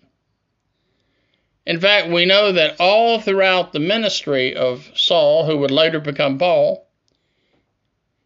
In 1.65 1.79
fact, 1.79 2.09
we 2.09 2.25
know 2.25 2.51
that 2.51 2.79
all 2.79 3.19
throughout 3.19 3.73
the 3.73 3.79
ministry 3.79 4.55
of 4.55 4.91
Saul, 4.95 5.45
who 5.45 5.57
would 5.57 5.71
later 5.71 5.99
become 5.99 6.37
Paul, 6.37 6.87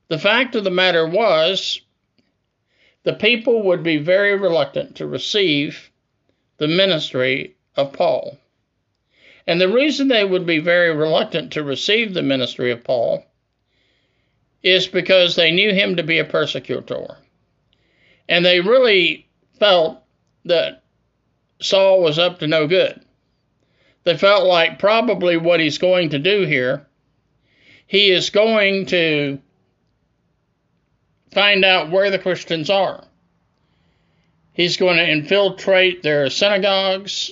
the 0.10 0.20
fact 0.20 0.56
of 0.56 0.64
the 0.64 0.72
matter 0.72 1.08
was 1.08 1.82
the 3.04 3.14
people 3.14 3.64
would 3.64 3.82
be 3.82 3.98
very 3.98 4.38
reluctant 4.38 4.98
to 4.98 5.08
receive 5.08 5.90
the 6.58 6.68
ministry 6.68 7.56
of 7.78 7.94
Paul. 7.94 8.38
And 9.50 9.60
the 9.60 9.68
reason 9.68 10.10
they 10.10 10.24
would 10.24 10.46
be 10.46 10.60
very 10.60 10.96
reluctant 10.96 11.54
to 11.54 11.64
receive 11.64 12.14
the 12.14 12.22
ministry 12.22 12.70
of 12.70 12.84
Paul 12.84 13.26
is 14.62 14.86
because 14.86 15.36
they 15.36 15.50
knew 15.50 15.74
him 15.74 15.96
to 15.96 16.04
be 16.04 16.20
a 16.20 16.24
persecutor. 16.24 17.18
And 18.28 18.46
they 18.46 18.60
really 18.60 19.28
felt 19.58 20.04
that 20.46 20.84
Saul 21.60 22.04
was 22.04 22.20
up 22.20 22.38
to 22.40 22.48
no 22.48 22.68
good. 22.68 23.04
They 24.04 24.16
felt 24.16 24.46
like 24.46 24.78
probably 24.78 25.36
what 25.36 25.60
he's 25.60 25.80
going 25.80 26.10
to 26.12 26.20
do 26.20 26.44
here, 26.44 26.86
he 27.88 28.12
is 28.12 28.30
going 28.30 28.86
to 28.86 29.40
find 31.32 31.66
out 31.66 31.90
where 31.90 32.12
the 32.12 32.20
Christians 32.20 32.70
are. 32.70 33.04
He's 34.54 34.78
going 34.78 34.98
to 34.98 35.10
infiltrate 35.10 36.04
their 36.04 36.30
synagogues 36.30 37.32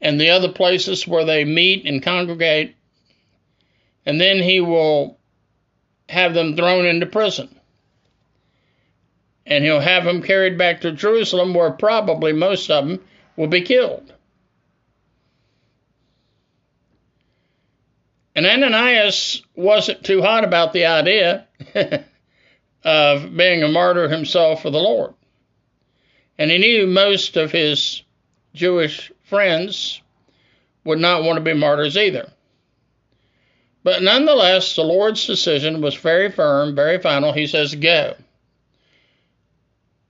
and 0.00 0.20
the 0.20 0.30
other 0.30 0.50
places 0.50 1.06
where 1.06 1.24
they 1.24 1.44
meet 1.44 1.86
and 1.86 2.02
congregate. 2.02 2.74
And 4.06 4.20
then 4.20 4.38
he 4.38 4.60
will 4.60 5.18
have 6.08 6.34
them 6.34 6.56
thrown 6.56 6.86
into 6.86 7.06
prison. 7.06 7.54
And 9.46 9.64
he'll 9.64 9.80
have 9.80 10.04
them 10.04 10.22
carried 10.22 10.56
back 10.56 10.82
to 10.82 10.92
Jerusalem, 10.92 11.54
where 11.54 11.70
probably 11.70 12.32
most 12.32 12.70
of 12.70 12.86
them 12.86 13.00
will 13.36 13.48
be 13.48 13.62
killed. 13.62 14.12
And 18.34 18.46
Ananias 18.46 19.42
wasn't 19.54 20.04
too 20.04 20.22
hot 20.22 20.44
about 20.44 20.72
the 20.72 20.86
idea 20.86 21.46
of 22.84 23.36
being 23.36 23.62
a 23.62 23.68
martyr 23.68 24.08
himself 24.08 24.62
for 24.62 24.70
the 24.70 24.78
Lord. 24.78 25.14
And 26.38 26.50
he 26.50 26.58
knew 26.58 26.86
most 26.86 27.36
of 27.36 27.52
his 27.52 28.02
Jewish 28.54 29.12
friends 29.30 30.02
would 30.84 30.98
not 30.98 31.22
want 31.22 31.38
to 31.38 31.42
be 31.42 31.54
martyrs 31.54 31.96
either. 31.96 32.30
But 33.82 34.02
nonetheless, 34.02 34.76
the 34.76 34.82
Lord's 34.82 35.26
decision 35.26 35.80
was 35.80 35.94
very 35.94 36.30
firm, 36.30 36.74
very 36.74 36.98
final. 36.98 37.32
He 37.32 37.46
says, 37.46 37.74
Go. 37.74 38.14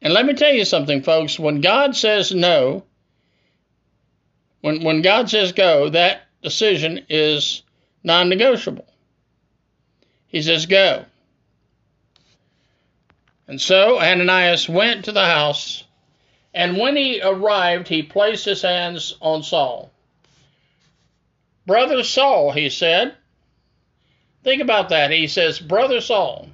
And 0.02 0.12
let 0.12 0.26
me 0.26 0.34
tell 0.34 0.52
you 0.52 0.64
something, 0.64 1.02
folks. 1.02 1.38
When 1.38 1.60
God 1.60 1.94
says 1.94 2.32
no, 2.32 2.84
when, 4.60 4.82
when 4.82 5.02
God 5.02 5.30
says 5.30 5.52
go, 5.52 5.90
that 5.90 6.22
decision 6.42 7.06
is 7.08 7.62
non 8.02 8.28
negotiable. 8.28 8.86
He 10.26 10.42
says, 10.42 10.66
Go. 10.66 11.04
And 13.46 13.60
so 13.60 14.00
Ananias 14.00 14.68
went 14.68 15.06
to 15.06 15.12
the 15.12 15.24
house, 15.24 15.84
and 16.52 16.76
when 16.76 16.96
he 16.96 17.20
arrived, 17.22 17.88
he 17.88 18.02
placed 18.02 18.44
his 18.44 18.62
hands 18.62 19.16
on 19.20 19.42
Saul. 19.42 19.90
Brother 21.66 22.02
Saul, 22.02 22.50
he 22.50 22.68
said, 22.70 23.14
Think 24.42 24.62
about 24.62 24.88
that. 24.88 25.10
He 25.10 25.26
says, 25.26 25.60
Brother 25.60 26.00
Saul. 26.00 26.48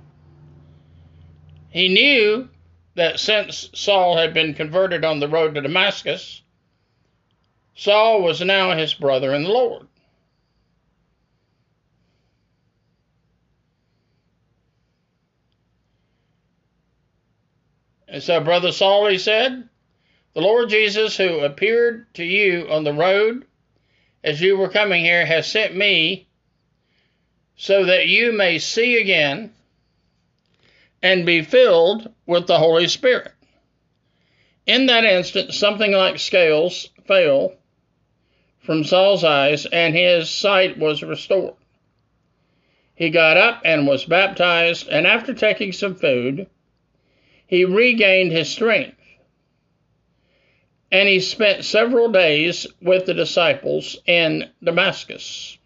He 1.71 1.89
knew 1.89 2.49
that 2.95 3.21
since 3.21 3.71
Saul 3.75 4.17
had 4.17 4.35
been 4.35 4.55
converted 4.55 5.05
on 5.05 5.21
the 5.21 5.29
road 5.29 5.55
to 5.55 5.61
Damascus, 5.61 6.43
Saul 7.75 8.23
was 8.23 8.41
now 8.41 8.77
his 8.77 8.95
brother 8.95 9.35
in 9.35 9.45
the 9.45 9.51
Lord. 9.51 9.87
And 18.09 18.23
so, 18.23 18.41
Brother 18.41 18.73
Saul, 18.73 19.09
he 19.09 19.19
said, 19.19 19.69
The 20.37 20.43
Lord 20.43 20.69
Jesus, 20.69 21.17
who 21.17 21.41
appeared 21.41 22.13
to 22.13 22.23
you 22.23 22.67
on 22.69 22.85
the 22.85 22.93
road 22.93 23.47
as 24.23 24.39
you 24.39 24.59
were 24.59 24.69
coming 24.69 25.03
here, 25.03 25.25
has 25.25 25.51
sent 25.51 25.75
me 25.75 26.29
so 27.57 27.87
that 27.87 28.09
you 28.09 28.33
may 28.33 28.59
see 28.59 29.01
again 29.01 29.55
and 31.03 31.25
be 31.25 31.41
filled 31.41 32.13
with 32.27 32.47
the 32.47 32.59
Holy 32.59 32.87
Spirit. 32.87 33.33
In 34.67 34.85
that 34.87 35.05
instant, 35.05 35.55
something 35.55 35.93
like 35.93 36.19
scales 36.19 36.91
fell 37.07 37.55
from 38.61 38.85
Saul's 38.85 39.25
eyes, 39.25 39.65
and 39.65 39.95
his 39.95 40.29
sight 40.29 40.77
was 40.77 41.03
restored. 41.03 41.55
He 42.95 43.09
got 43.09 43.39
up 43.39 43.63
and 43.65 43.87
was 43.87 44.05
baptized, 44.05 44.87
and 44.89 45.07
after 45.07 45.33
taking 45.33 45.73
some 45.73 45.95
food, 45.95 46.47
he 47.47 47.65
regained 47.65 48.33
his 48.33 48.51
strength. 48.51 48.96
And 50.97 51.11
he 51.11 51.21
spent 51.21 51.67
several 51.67 52.11
days 52.11 52.67
with 52.81 53.05
the 53.05 53.13
disciples 53.13 53.99
in 54.07 54.49
Damascus. 54.65 55.59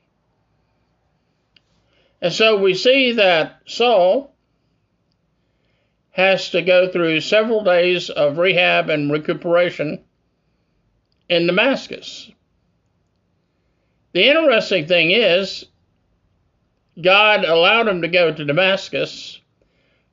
And 2.20 2.32
so 2.32 2.58
we 2.58 2.74
see 2.74 3.12
that 3.12 3.60
Saul 3.64 4.34
has 6.10 6.50
to 6.50 6.62
go 6.62 6.88
through 6.88 7.20
several 7.20 7.62
days 7.62 8.10
of 8.10 8.38
rehab 8.38 8.90
and 8.90 9.12
recuperation 9.12 10.02
in 11.28 11.46
Damascus. 11.46 12.32
The 14.10 14.28
interesting 14.28 14.88
thing 14.88 15.12
is, 15.12 15.64
God 17.00 17.44
allowed 17.44 17.86
him 17.86 18.02
to 18.02 18.08
go 18.08 18.34
to 18.34 18.44
Damascus, 18.44 19.40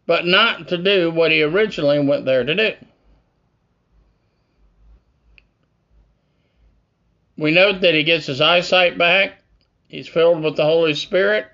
but 0.06 0.28
not 0.28 0.68
to 0.68 0.78
do 0.78 1.10
what 1.10 1.32
he 1.32 1.42
originally 1.42 2.06
went 2.06 2.26
there 2.26 2.44
to 2.44 2.54
do. 2.54 2.74
We 7.38 7.52
note 7.52 7.82
that 7.82 7.94
he 7.94 8.04
gets 8.04 8.26
his 8.26 8.42
eyesight 8.42 8.98
back, 8.98 9.44
he's 9.88 10.08
filled 10.08 10.44
with 10.44 10.56
the 10.56 10.64
Holy 10.64 10.96
Spirit, 10.96 11.48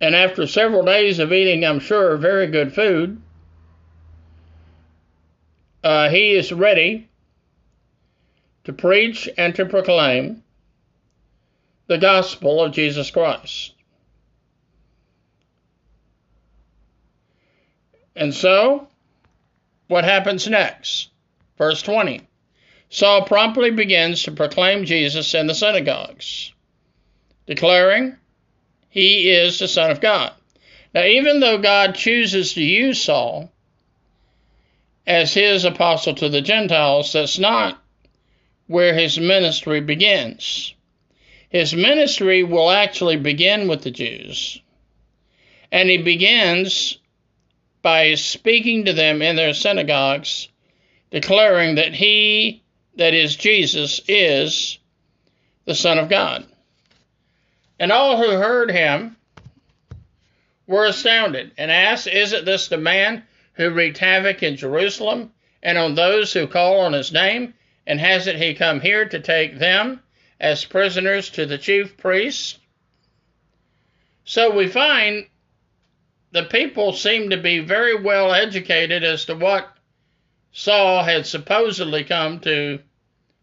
and 0.00 0.14
after 0.14 0.46
several 0.46 0.84
days 0.84 1.18
of 1.18 1.32
eating, 1.32 1.64
I'm 1.64 1.80
sure, 1.80 2.16
very 2.16 2.46
good 2.46 2.74
food, 2.74 3.20
uh, 5.84 6.08
he 6.08 6.32
is 6.32 6.52
ready 6.52 7.08
to 8.64 8.72
preach 8.72 9.28
and 9.38 9.54
to 9.54 9.64
proclaim 9.64 10.42
the 11.86 11.98
gospel 11.98 12.64
of 12.64 12.72
Jesus 12.72 13.10
Christ. 13.10 13.74
And 18.16 18.34
so, 18.34 18.88
what 19.88 20.04
happens 20.04 20.48
next? 20.48 21.10
Verse 21.58 21.82
20. 21.82 22.26
Saul 22.88 23.22
promptly 23.22 23.70
begins 23.70 24.22
to 24.22 24.32
proclaim 24.32 24.84
Jesus 24.84 25.34
in 25.34 25.46
the 25.46 25.54
synagogues, 25.54 26.52
declaring 27.46 28.16
he 28.88 29.30
is 29.30 29.58
the 29.58 29.68
Son 29.68 29.90
of 29.90 30.00
God. 30.00 30.32
Now, 30.94 31.04
even 31.04 31.40
though 31.40 31.58
God 31.58 31.94
chooses 31.94 32.54
to 32.54 32.62
use 32.62 33.02
Saul 33.02 33.52
as 35.06 35.34
his 35.34 35.64
apostle 35.64 36.14
to 36.14 36.28
the 36.28 36.40
Gentiles, 36.40 37.12
that's 37.12 37.38
not 37.38 37.82
where 38.66 38.94
his 38.94 39.18
ministry 39.18 39.80
begins. 39.80 40.74
His 41.48 41.74
ministry 41.74 42.42
will 42.42 42.70
actually 42.70 43.16
begin 43.16 43.68
with 43.68 43.82
the 43.82 43.90
Jews. 43.90 44.60
And 45.70 45.88
he 45.88 45.98
begins 45.98 46.98
by 47.82 48.14
speaking 48.14 48.86
to 48.86 48.92
them 48.92 49.22
in 49.22 49.36
their 49.36 49.54
synagogues, 49.54 50.48
declaring 51.10 51.76
that 51.76 51.94
he, 51.94 52.62
that 52.96 53.14
is 53.14 53.36
Jesus, 53.36 54.00
is 54.08 54.78
the 55.64 55.74
Son 55.74 55.98
of 55.98 56.08
God. 56.08 56.46
And 57.78 57.92
all 57.92 58.16
who 58.16 58.30
heard 58.30 58.70
him 58.70 59.16
were 60.66 60.86
astounded 60.86 61.52
and 61.58 61.70
asked, 61.70 62.06
Isn't 62.06 62.44
this 62.44 62.68
the 62.68 62.78
man 62.78 63.22
who 63.54 63.70
wreaked 63.70 63.98
havoc 63.98 64.42
in 64.42 64.56
Jerusalem 64.56 65.32
and 65.62 65.76
on 65.76 65.94
those 65.94 66.32
who 66.32 66.46
call 66.46 66.80
on 66.80 66.92
his 66.92 67.12
name? 67.12 67.54
And 67.86 68.00
hasn't 68.00 68.38
he 68.38 68.54
come 68.54 68.80
here 68.80 69.04
to 69.04 69.20
take 69.20 69.58
them 69.58 70.02
as 70.40 70.64
prisoners 70.64 71.30
to 71.30 71.46
the 71.46 71.58
chief 71.58 71.96
priests? 71.96 72.58
So 74.24 74.50
we 74.50 74.66
find 74.66 75.26
the 76.32 76.42
people 76.44 76.92
seem 76.92 77.30
to 77.30 77.36
be 77.36 77.60
very 77.60 77.94
well 77.94 78.34
educated 78.34 79.04
as 79.04 79.26
to 79.26 79.36
what 79.36 79.72
Saul 80.52 81.04
had 81.04 81.26
supposedly 81.26 82.02
come 82.02 82.40
to 82.40 82.80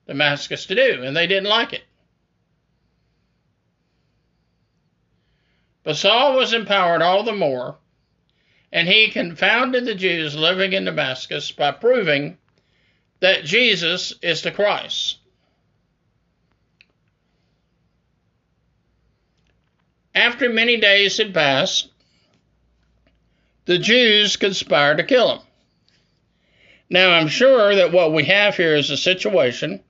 Damascus 0.07 0.65
to 0.65 0.75
do, 0.75 1.03
and 1.03 1.15
they 1.15 1.27
didn't 1.27 1.49
like 1.49 1.73
it. 1.73 1.83
But 5.83 5.97
Saul 5.97 6.35
was 6.35 6.53
empowered 6.53 7.01
all 7.01 7.23
the 7.23 7.33
more, 7.33 7.77
and 8.71 8.87
he 8.87 9.09
confounded 9.09 9.85
the 9.85 9.95
Jews 9.95 10.35
living 10.35 10.73
in 10.73 10.85
Damascus 10.85 11.51
by 11.51 11.71
proving 11.71 12.37
that 13.19 13.45
Jesus 13.45 14.13
is 14.21 14.41
the 14.41 14.51
Christ. 14.51 15.17
After 20.15 20.49
many 20.49 20.77
days 20.77 21.17
had 21.17 21.33
passed, 21.33 21.89
the 23.65 23.79
Jews 23.79 24.35
conspired 24.35 24.97
to 24.97 25.03
kill 25.03 25.37
him. 25.37 25.47
Now, 26.89 27.11
I'm 27.11 27.29
sure 27.29 27.75
that 27.75 27.91
what 27.91 28.13
we 28.13 28.25
have 28.25 28.55
here 28.55 28.75
is 28.75 28.89
a 28.89 28.97
situation 28.97 29.83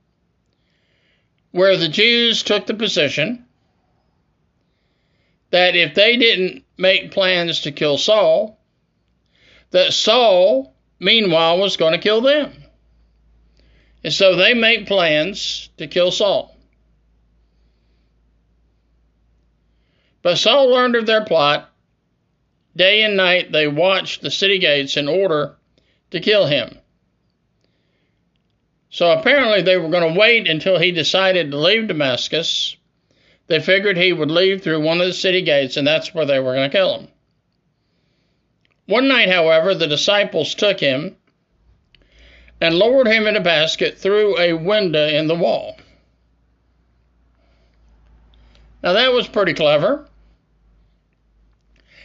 where 1.54 1.76
the 1.76 1.88
Jews 1.88 2.42
took 2.42 2.66
the 2.66 2.74
position 2.74 3.44
that 5.50 5.76
if 5.76 5.94
they 5.94 6.16
didn't 6.16 6.64
make 6.76 7.12
plans 7.12 7.60
to 7.60 7.70
kill 7.70 7.96
Saul, 7.96 8.58
that 9.70 9.92
Saul, 9.92 10.74
meanwhile, 10.98 11.58
was 11.58 11.76
going 11.76 11.92
to 11.92 11.98
kill 11.98 12.22
them. 12.22 12.52
And 14.02 14.12
so 14.12 14.34
they 14.34 14.52
make 14.52 14.88
plans 14.88 15.70
to 15.76 15.86
kill 15.86 16.10
Saul. 16.10 16.56
But 20.22 20.38
Saul 20.38 20.72
learned 20.72 20.96
of 20.96 21.06
their 21.06 21.24
plot. 21.24 21.70
Day 22.74 23.04
and 23.04 23.16
night 23.16 23.52
they 23.52 23.68
watched 23.68 24.22
the 24.22 24.30
city 24.32 24.58
gates 24.58 24.96
in 24.96 25.06
order 25.06 25.54
to 26.10 26.18
kill 26.18 26.46
him. 26.46 26.80
So 28.94 29.10
apparently 29.10 29.60
they 29.60 29.76
were 29.76 29.88
going 29.88 30.14
to 30.14 30.20
wait 30.20 30.46
until 30.46 30.78
he 30.78 30.92
decided 30.92 31.50
to 31.50 31.56
leave 31.56 31.88
Damascus 31.88 32.76
they 33.48 33.58
figured 33.58 33.96
he 33.96 34.12
would 34.12 34.30
leave 34.30 34.62
through 34.62 34.82
one 34.82 35.00
of 35.00 35.06
the 35.08 35.12
city 35.12 35.42
gates, 35.42 35.76
and 35.76 35.84
that's 35.84 36.14
where 36.14 36.24
they 36.24 36.38
were 36.38 36.54
going 36.54 36.70
to 36.70 36.76
kill 36.76 36.98
him. 36.98 37.08
One 38.86 39.08
night, 39.08 39.28
however, 39.28 39.74
the 39.74 39.88
disciples 39.88 40.54
took 40.54 40.78
him 40.78 41.16
and 42.60 42.78
lowered 42.78 43.08
him 43.08 43.26
in 43.26 43.34
a 43.34 43.40
basket 43.40 43.98
through 43.98 44.38
a 44.38 44.52
window 44.52 45.08
in 45.08 45.26
the 45.26 45.34
wall. 45.34 45.76
Now, 48.80 48.92
that 48.92 49.12
was 49.12 49.26
pretty 49.26 49.54
clever. 49.54 50.08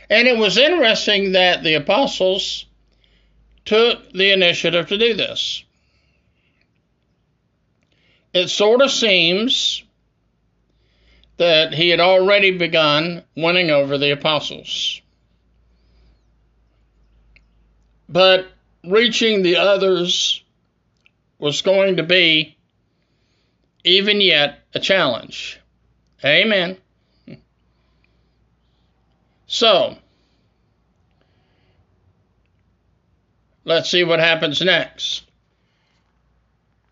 And 0.09 0.27
it 0.27 0.39
was 0.39 0.57
interesting 0.57 1.33
that 1.33 1.63
the 1.63 1.75
apostles 1.75 2.65
took 3.63 4.11
the 4.11 4.31
initiative 4.31 4.87
to 4.87 4.97
do 4.97 5.13
this. 5.13 5.63
It 8.33 8.49
sort 8.49 8.81
of 8.81 8.91
seems 8.91 9.83
that 11.37 11.73
he 11.73 11.89
had 11.89 11.99
already 11.99 12.51
begun 12.57 13.23
winning 13.35 13.71
over 13.71 13.97
the 13.97 14.11
apostles. 14.11 15.01
But 18.07 18.47
reaching 18.83 19.41
the 19.41 19.57
others 19.57 20.43
was 21.37 21.61
going 21.61 21.97
to 21.97 22.03
be 22.03 22.57
even 23.83 24.19
yet 24.19 24.59
a 24.73 24.79
challenge. 24.79 25.59
Amen. 26.23 26.77
So, 29.47 29.97
let's 33.63 33.89
see 33.89 34.03
what 34.03 34.19
happens 34.19 34.61
next. 34.61 35.28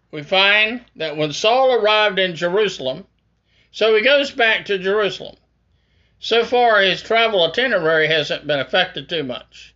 We 0.09 0.23
find 0.23 0.85
that 0.95 1.17
when 1.17 1.33
Saul 1.33 1.73
arrived 1.73 2.17
in 2.17 2.35
Jerusalem, 2.35 3.05
so 3.71 3.95
he 3.95 4.01
goes 4.01 4.31
back 4.31 4.65
to 4.65 4.77
Jerusalem. 4.77 5.35
So 6.19 6.45
far, 6.45 6.81
his 6.81 7.01
travel 7.01 7.43
itinerary 7.43 8.07
hasn't 8.07 8.47
been 8.47 8.59
affected 8.59 9.09
too 9.09 9.23
much. 9.23 9.75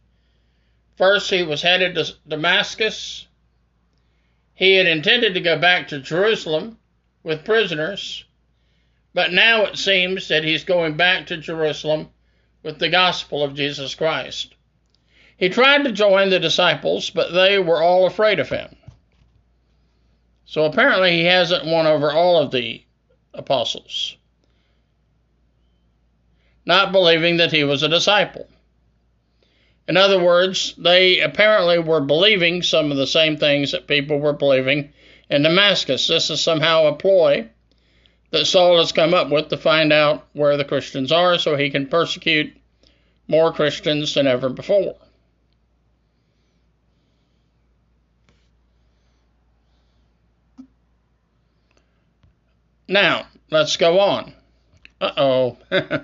First, 0.96 1.30
he 1.30 1.44
was 1.44 1.62
headed 1.62 1.96
to 1.96 2.16
Damascus. 2.28 3.28
He 4.54 4.76
had 4.76 4.88
intended 4.88 5.34
to 5.34 5.42
go 5.42 5.58
back 5.58 5.90
to 5.90 6.00
Jerusalem 6.00 6.78
with 7.24 7.46
prisoners, 7.46 8.24
but 9.14 9.34
now 9.34 9.66
it 9.66 9.78
seems 9.78 10.28
that 10.30 10.44
he's 10.44 10.64
going 10.64 10.96
back 10.96 11.28
to 11.28 11.38
Jerusalem 11.38 12.10
with 12.64 12.80
the 12.80 12.90
gospel 12.90 13.44
of 13.44 13.56
Jesus 13.56 13.96
Christ. 13.96 14.56
He 15.38 15.50
tried 15.50 15.84
to 15.84 15.92
join 15.92 16.30
the 16.30 16.40
disciples, 16.40 17.10
but 17.10 17.34
they 17.34 17.60
were 17.60 17.82
all 17.82 18.06
afraid 18.06 18.40
of 18.40 18.50
him. 18.50 18.76
So 20.52 20.66
apparently 20.66 21.14
he 21.14 21.24
hasn't 21.24 21.64
won 21.64 21.88
over 21.88 22.12
all 22.12 22.38
of 22.38 22.52
the 22.52 22.84
apostles, 23.34 24.18
not 26.66 26.92
believing 26.92 27.38
that 27.38 27.54
he 27.54 27.64
was 27.64 27.84
a 27.84 27.88
disciple. 27.88 28.50
In 29.88 29.96
other 29.96 30.22
words, 30.22 30.76
they 30.78 31.22
apparently 31.22 31.80
were 31.80 32.02
believing 32.02 32.64
some 32.64 32.92
of 32.92 32.98
the 32.98 33.08
same 33.08 33.38
things 33.38 33.72
that 33.72 33.88
people 33.88 34.20
were 34.20 34.34
believing 34.34 34.92
in 35.30 35.44
Damascus. 35.44 36.08
This 36.08 36.30
is 36.30 36.42
somehow 36.42 36.88
a 36.88 36.96
ploy 36.96 37.48
that 38.32 38.44
Saul 38.44 38.80
has 38.80 38.92
come 38.92 39.14
up 39.14 39.30
with 39.30 39.48
to 39.48 39.58
find 39.58 39.94
out 39.94 40.28
where 40.34 40.58
the 40.58 40.66
Christians 40.66 41.14
are 41.14 41.38
so 41.38 41.56
he 41.56 41.70
can 41.70 41.88
persecute 41.88 42.54
more 43.26 43.54
Christians 43.54 44.16
than 44.16 44.28
ever 44.28 44.50
before. 44.50 44.98
Now, 52.92 53.28
let's 53.50 53.78
go 53.78 54.02
on. 54.02 54.34
Uh 55.00 55.12
oh. 55.16 55.58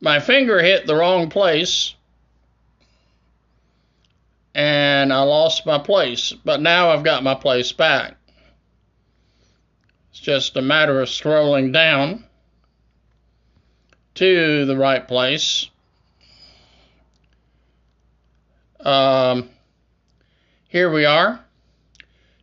My 0.00 0.20
finger 0.20 0.60
hit 0.60 0.86
the 0.86 0.94
wrong 0.94 1.30
place 1.30 1.94
and 4.54 5.12
I 5.12 5.22
lost 5.22 5.64
my 5.64 5.78
place, 5.78 6.32
but 6.32 6.60
now 6.60 6.90
I've 6.90 7.04
got 7.04 7.22
my 7.22 7.34
place 7.34 7.72
back. 7.72 8.16
It's 10.10 10.20
just 10.20 10.56
a 10.56 10.62
matter 10.62 11.00
of 11.00 11.08
scrolling 11.08 11.72
down 11.72 12.24
to 14.16 14.66
the 14.66 14.76
right 14.76 15.06
place. 15.06 15.70
Um, 18.80 19.48
here 20.68 20.92
we 20.92 21.04
are. 21.04 21.40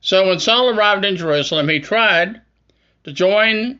So 0.02 0.28
when 0.28 0.40
Saul 0.40 0.70
arrived 0.70 1.06
in 1.06 1.18
Jerusalem, 1.18 1.70
he 1.70 1.80
tried 1.80 2.42
to 3.06 3.14
join 3.14 3.80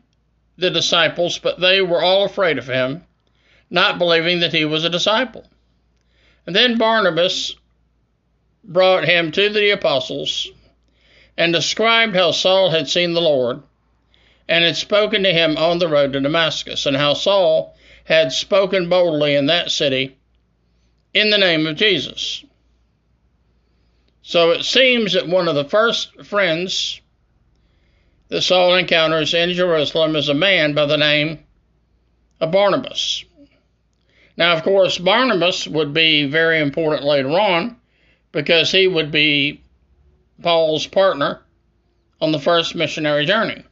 the 0.58 0.70
disciples, 0.70 1.40
but 1.40 1.60
they 1.60 1.82
were 1.82 2.02
all 2.02 2.26
afraid 2.26 2.58
of 2.58 2.68
him, 2.68 3.04
not 3.70 3.98
believing 3.98 4.40
that 4.40 4.54
he 4.54 4.66
was 4.66 4.86
a 4.86 4.90
disciple. 4.90 5.44
And 6.46 6.56
then 6.56 6.78
Barnabas 6.78 7.56
brought 8.64 9.06
him 9.06 9.32
to 9.32 9.50
the 9.50 9.72
apostles 9.72 10.48
and 11.38 11.52
described 11.52 12.16
how 12.16 12.32
Saul 12.32 12.70
had 12.70 12.88
seen 12.88 13.14
the 13.14 13.22
Lord 13.22 13.64
and 14.48 14.64
had 14.64 14.78
spoken 14.78 15.24
to 15.24 15.34
him 15.34 15.58
on 15.58 15.80
the 15.80 15.88
road 15.88 16.14
to 16.14 16.22
Damascus, 16.22 16.86
and 16.86 16.96
how 16.96 17.16
Saul 17.16 17.76
had 18.04 18.32
spoken 18.32 18.90
boldly 18.90 19.34
in 19.34 19.48
that 19.48 19.72
city 19.72 20.16
in 21.16 21.32
the 21.32 21.40
name 21.40 21.66
of 21.66 21.78
Jesus. 21.78 22.46
So 24.22 24.52
it 24.52 24.64
seems 24.64 25.14
that 25.14 25.28
one 25.28 25.48
of 25.48 25.56
the 25.56 25.66
first 25.66 26.24
friends 26.26 27.02
that 28.30 28.42
Saul 28.42 28.76
encounters 28.76 29.34
in 29.34 29.54
Jerusalem 29.54 30.16
is 30.16 30.30
a 30.30 30.34
man 30.34 30.74
by 30.74 30.86
the 30.86 30.98
name 30.98 31.40
of 32.40 32.52
Barnabas. 32.52 33.24
Now, 34.38 34.54
of 34.54 34.64
course, 34.64 34.98
Barnabas 34.98 35.68
would 35.68 35.94
be 35.94 36.26
very 36.26 36.60
important 36.60 37.04
later 37.04 37.30
on 37.30 37.78
because 38.32 38.72
he 38.72 38.88
would 38.88 39.12
be 39.12 39.62
Paul's 40.42 40.88
partner 40.88 41.42
on 42.20 42.32
the 42.32 42.40
first 42.40 42.76
missionary 42.76 43.26
journey. 43.26 43.64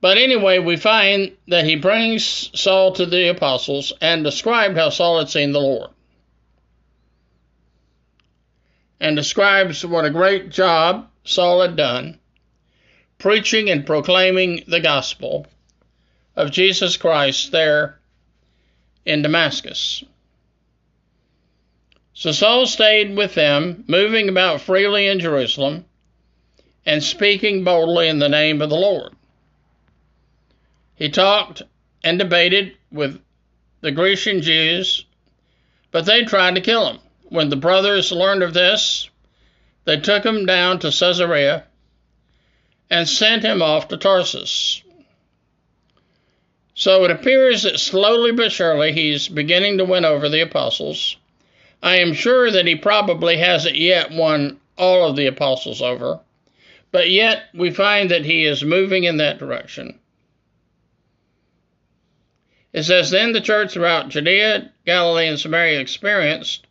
But 0.00 0.18
anyway, 0.18 0.58
we 0.58 0.76
find 0.76 1.32
that 1.48 1.64
he 1.64 1.76
brings 1.76 2.50
Saul 2.60 2.92
to 2.92 3.06
the 3.06 3.30
apostles 3.30 3.92
and 4.00 4.24
described 4.24 4.76
how 4.76 4.90
Saul 4.90 5.18
had 5.18 5.30
seen 5.30 5.52
the 5.52 5.60
Lord. 5.60 5.90
And 9.00 9.16
describes 9.16 9.84
what 9.84 10.04
a 10.04 10.10
great 10.10 10.50
job 10.50 11.08
Saul 11.24 11.62
had 11.62 11.76
done 11.76 12.18
preaching 13.18 13.70
and 13.70 13.86
proclaiming 13.86 14.64
the 14.66 14.80
gospel 14.80 15.46
of 16.34 16.50
Jesus 16.50 16.96
Christ 16.96 17.52
there 17.52 18.00
in 19.04 19.22
Damascus. 19.22 20.02
So 22.14 22.32
Saul 22.32 22.66
stayed 22.66 23.16
with 23.16 23.34
them, 23.34 23.84
moving 23.86 24.28
about 24.28 24.60
freely 24.60 25.06
in 25.06 25.20
Jerusalem 25.20 25.84
and 26.84 27.02
speaking 27.02 27.64
boldly 27.64 28.08
in 28.08 28.18
the 28.18 28.28
name 28.28 28.60
of 28.60 28.70
the 28.70 28.76
Lord. 28.76 29.12
He 30.94 31.08
talked 31.08 31.62
and 32.04 32.18
debated 32.18 32.76
with 32.90 33.20
the 33.80 33.92
Grecian 33.92 34.42
Jews, 34.42 35.04
but 35.90 36.06
they 36.06 36.24
tried 36.24 36.56
to 36.56 36.60
kill 36.60 36.88
him. 36.88 36.98
When 37.24 37.48
the 37.48 37.56
brothers 37.56 38.12
learned 38.12 38.42
of 38.42 38.52
this, 38.52 39.08
they 39.84 39.98
took 39.98 40.24
him 40.24 40.46
down 40.46 40.78
to 40.80 40.90
Caesarea 40.90 41.64
and 42.90 43.08
sent 43.08 43.42
him 43.42 43.62
off 43.62 43.88
to 43.88 43.96
Tarsus. 43.96 44.82
So 46.74 47.04
it 47.04 47.10
appears 47.10 47.62
that 47.62 47.78
slowly 47.78 48.32
but 48.32 48.52
surely 48.52 48.92
he's 48.92 49.28
beginning 49.28 49.78
to 49.78 49.84
win 49.84 50.04
over 50.04 50.28
the 50.28 50.40
apostles. 50.40 51.16
I 51.82 51.96
am 51.96 52.14
sure 52.14 52.50
that 52.50 52.66
he 52.66 52.76
probably 52.76 53.36
hasn't 53.36 53.76
yet 53.76 54.10
won 54.10 54.60
all 54.78 55.08
of 55.08 55.16
the 55.16 55.26
apostles 55.26 55.82
over, 55.82 56.20
but 56.90 57.10
yet 57.10 57.44
we 57.54 57.70
find 57.70 58.10
that 58.10 58.24
he 58.24 58.44
is 58.44 58.64
moving 58.64 59.04
in 59.04 59.16
that 59.18 59.38
direction. 59.38 59.98
It 62.72 62.84
says, 62.84 63.10
Then 63.10 63.32
the 63.32 63.40
church 63.40 63.72
throughout 63.72 64.08
Judea, 64.08 64.70
Galilee, 64.86 65.26
and 65.26 65.38
Samaria 65.38 65.80
experienced 65.80 66.66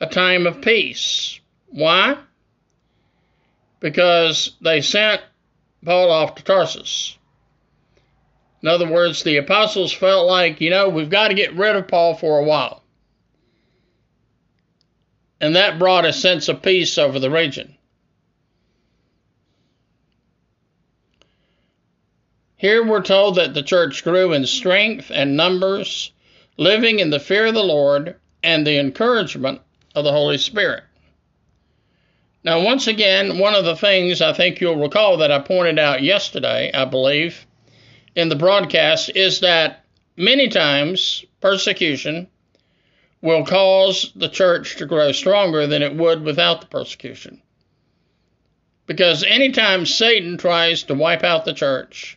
a 0.00 0.06
time 0.06 0.46
of 0.46 0.62
peace. 0.62 1.38
Why? 1.66 2.16
Because 3.80 4.56
they 4.60 4.80
sent 4.80 5.22
Paul 5.84 6.10
off 6.10 6.34
to 6.34 6.42
Tarsus. 6.42 7.16
In 8.62 8.68
other 8.68 8.88
words, 8.88 9.22
the 9.22 9.36
apostles 9.36 9.92
felt 9.92 10.26
like, 10.26 10.60
you 10.60 10.70
know, 10.70 10.88
we've 10.88 11.10
got 11.10 11.28
to 11.28 11.34
get 11.34 11.54
rid 11.54 11.76
of 11.76 11.86
Paul 11.86 12.14
for 12.14 12.38
a 12.38 12.44
while. 12.44 12.82
And 15.40 15.54
that 15.54 15.78
brought 15.78 16.04
a 16.04 16.12
sense 16.12 16.48
of 16.48 16.62
peace 16.62 16.98
over 16.98 17.20
the 17.20 17.30
region. 17.30 17.76
Here 22.56 22.84
we're 22.84 23.02
told 23.02 23.36
that 23.36 23.54
the 23.54 23.62
church 23.62 24.02
grew 24.02 24.32
in 24.32 24.44
strength 24.44 25.12
and 25.14 25.36
numbers, 25.36 26.10
living 26.56 26.98
in 26.98 27.10
the 27.10 27.20
fear 27.20 27.46
of 27.46 27.54
the 27.54 27.62
Lord 27.62 28.16
and 28.42 28.66
the 28.66 28.80
encouragement 28.80 29.60
of 29.94 30.02
the 30.02 30.10
Holy 30.10 30.38
Spirit. 30.38 30.82
Now, 32.48 32.62
once 32.62 32.86
again, 32.86 33.36
one 33.36 33.54
of 33.54 33.66
the 33.66 33.76
things 33.76 34.22
I 34.22 34.32
think 34.32 34.58
you'll 34.58 34.80
recall 34.80 35.18
that 35.18 35.30
I 35.30 35.38
pointed 35.38 35.78
out 35.78 36.02
yesterday, 36.02 36.72
I 36.72 36.86
believe, 36.86 37.46
in 38.14 38.30
the 38.30 38.36
broadcast 38.36 39.10
is 39.14 39.40
that 39.40 39.84
many 40.16 40.48
times 40.48 41.26
persecution 41.42 42.26
will 43.20 43.44
cause 43.44 44.10
the 44.16 44.30
church 44.30 44.76
to 44.76 44.86
grow 44.86 45.12
stronger 45.12 45.66
than 45.66 45.82
it 45.82 45.94
would 45.94 46.22
without 46.22 46.62
the 46.62 46.66
persecution. 46.68 47.42
Because 48.86 49.24
anytime 49.24 49.84
Satan 49.84 50.38
tries 50.38 50.84
to 50.84 50.94
wipe 50.94 51.24
out 51.24 51.44
the 51.44 51.52
church, 51.52 52.16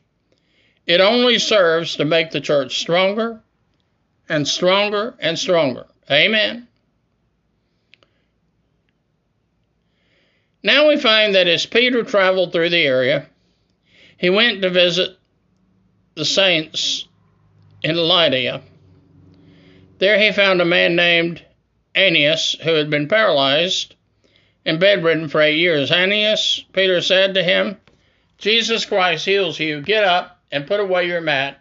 it 0.87 1.01
only 1.01 1.39
serves 1.39 1.97
to 1.97 2.05
make 2.05 2.31
the 2.31 2.39
church 2.39 2.79
stronger 2.79 3.43
and 4.29 4.47
stronger 4.47 5.13
and 5.19 5.37
stronger. 5.37 5.87
Amen. 6.09 6.69
Now 10.63 10.87
we 10.87 10.97
find 10.97 11.35
that 11.35 11.47
as 11.47 11.65
Peter 11.65 12.03
traveled 12.03 12.51
through 12.51 12.69
the 12.69 12.83
area, 12.83 13.27
he 14.17 14.29
went 14.29 14.61
to 14.61 14.69
visit 14.69 15.17
the 16.15 16.25
saints 16.25 17.07
in 17.81 17.95
Lydda. 17.95 18.61
There 19.97 20.19
he 20.19 20.31
found 20.31 20.61
a 20.61 20.65
man 20.65 20.95
named 20.95 21.43
Aeneas 21.95 22.55
who 22.63 22.73
had 22.73 22.89
been 22.89 23.07
paralyzed 23.07 23.95
and 24.65 24.79
bedridden 24.79 25.29
for 25.29 25.41
eight 25.41 25.57
years. 25.57 25.91
Aeneas, 25.91 26.63
Peter 26.73 27.01
said 27.01 27.33
to 27.33 27.43
him, 27.43 27.77
Jesus 28.37 28.85
Christ 28.85 29.25
heals 29.25 29.59
you. 29.59 29.81
Get 29.81 30.03
up 30.03 30.39
and 30.51 30.67
put 30.67 30.79
away 30.79 31.07
your 31.07 31.21
mat. 31.21 31.59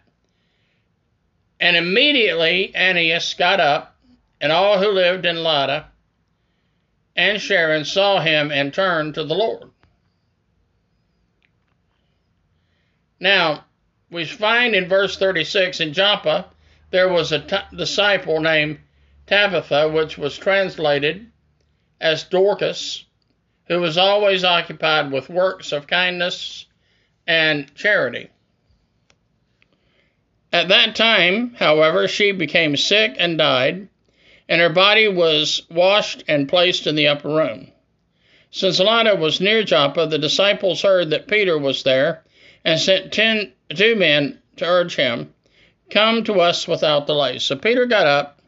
And 1.59 1.75
immediately 1.75 2.71
Aeneas 2.75 3.35
got 3.35 3.59
up, 3.59 3.95
and 4.39 4.51
all 4.51 4.79
who 4.79 4.89
lived 4.89 5.25
in 5.25 5.43
Lydda 5.43 5.90
and 7.15 7.41
Sharon 7.41 7.85
saw 7.85 8.19
him 8.19 8.51
and 8.51 8.73
turned 8.73 9.15
to 9.15 9.23
the 9.23 9.35
Lord. 9.35 9.69
Now, 13.19 13.65
we 14.09 14.25
find 14.25 14.75
in 14.75 14.87
verse 14.87 15.17
36 15.17 15.79
in 15.79 15.93
Joppa, 15.93 16.47
there 16.89 17.07
was 17.07 17.31
a 17.31 17.39
t- 17.39 17.57
disciple 17.75 18.39
named 18.41 18.79
Tabitha, 19.27 19.89
which 19.89 20.17
was 20.17 20.37
translated 20.37 21.31
as 21.99 22.23
Dorcas, 22.23 23.05
who 23.67 23.79
was 23.79 23.97
always 23.97 24.43
occupied 24.43 25.11
with 25.11 25.29
works 25.29 25.71
of 25.71 25.87
kindness 25.87 26.65
and 27.27 27.73
charity. 27.75 28.29
At 30.51 30.67
that 30.67 30.95
time, 30.95 31.53
however, 31.53 32.07
she 32.07 32.33
became 32.33 32.75
sick 32.75 33.15
and 33.17 33.37
died, 33.37 33.87
and 34.51 34.59
her 34.59 34.69
body 34.69 35.07
was 35.07 35.61
washed 35.69 36.25
and 36.27 36.49
placed 36.49 36.85
in 36.85 36.95
the 36.95 37.07
upper 37.07 37.29
room. 37.29 37.71
Since 38.51 38.81
Lydda 38.81 39.15
was 39.15 39.39
near 39.39 39.63
Joppa, 39.63 40.07
the 40.07 40.17
disciples 40.17 40.81
heard 40.81 41.11
that 41.11 41.29
Peter 41.29 41.57
was 41.57 41.83
there 41.83 42.25
and 42.65 42.77
sent 42.77 43.13
ten, 43.13 43.53
two 43.73 43.95
men 43.95 44.39
to 44.57 44.65
urge 44.65 44.97
him, 44.97 45.33
Come 45.89 46.25
to 46.25 46.41
us 46.41 46.67
without 46.67 47.07
delay. 47.07 47.39
So 47.39 47.55
Peter 47.55 47.85
got 47.85 48.07
up 48.07 48.41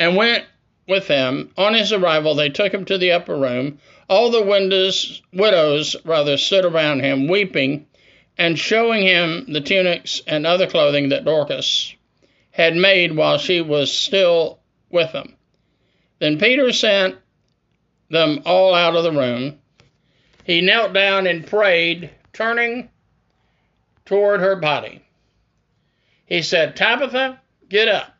and 0.00 0.16
went 0.16 0.46
with 0.88 1.06
them. 1.06 1.52
On 1.56 1.74
his 1.74 1.92
arrival, 1.92 2.34
they 2.34 2.48
took 2.48 2.74
him 2.74 2.84
to 2.86 2.98
the 2.98 3.12
upper 3.12 3.36
room. 3.36 3.78
All 4.08 4.30
the 4.30 4.42
windows, 4.42 5.22
widows 5.32 5.94
rather 6.04 6.38
stood 6.38 6.64
around 6.64 7.04
him, 7.04 7.28
weeping 7.28 7.86
and 8.36 8.58
showing 8.58 9.02
him 9.02 9.46
the 9.52 9.60
tunics 9.60 10.22
and 10.26 10.44
other 10.44 10.66
clothing 10.66 11.10
that 11.10 11.24
Dorcas 11.24 11.94
had 12.50 12.74
made 12.74 13.14
while 13.14 13.38
she 13.38 13.60
was 13.60 13.92
still 13.92 14.59
with 14.90 15.12
them. 15.12 15.36
Then 16.18 16.38
Peter 16.38 16.72
sent 16.72 17.16
them 18.10 18.42
all 18.44 18.74
out 18.74 18.96
of 18.96 19.04
the 19.04 19.12
room. 19.12 19.58
He 20.44 20.60
knelt 20.60 20.92
down 20.92 21.26
and 21.26 21.46
prayed, 21.46 22.10
turning 22.32 22.90
toward 24.04 24.40
her 24.40 24.56
body. 24.56 25.04
He 26.26 26.42
said, 26.42 26.76
Tabitha, 26.76 27.40
get 27.68 27.88
up. 27.88 28.14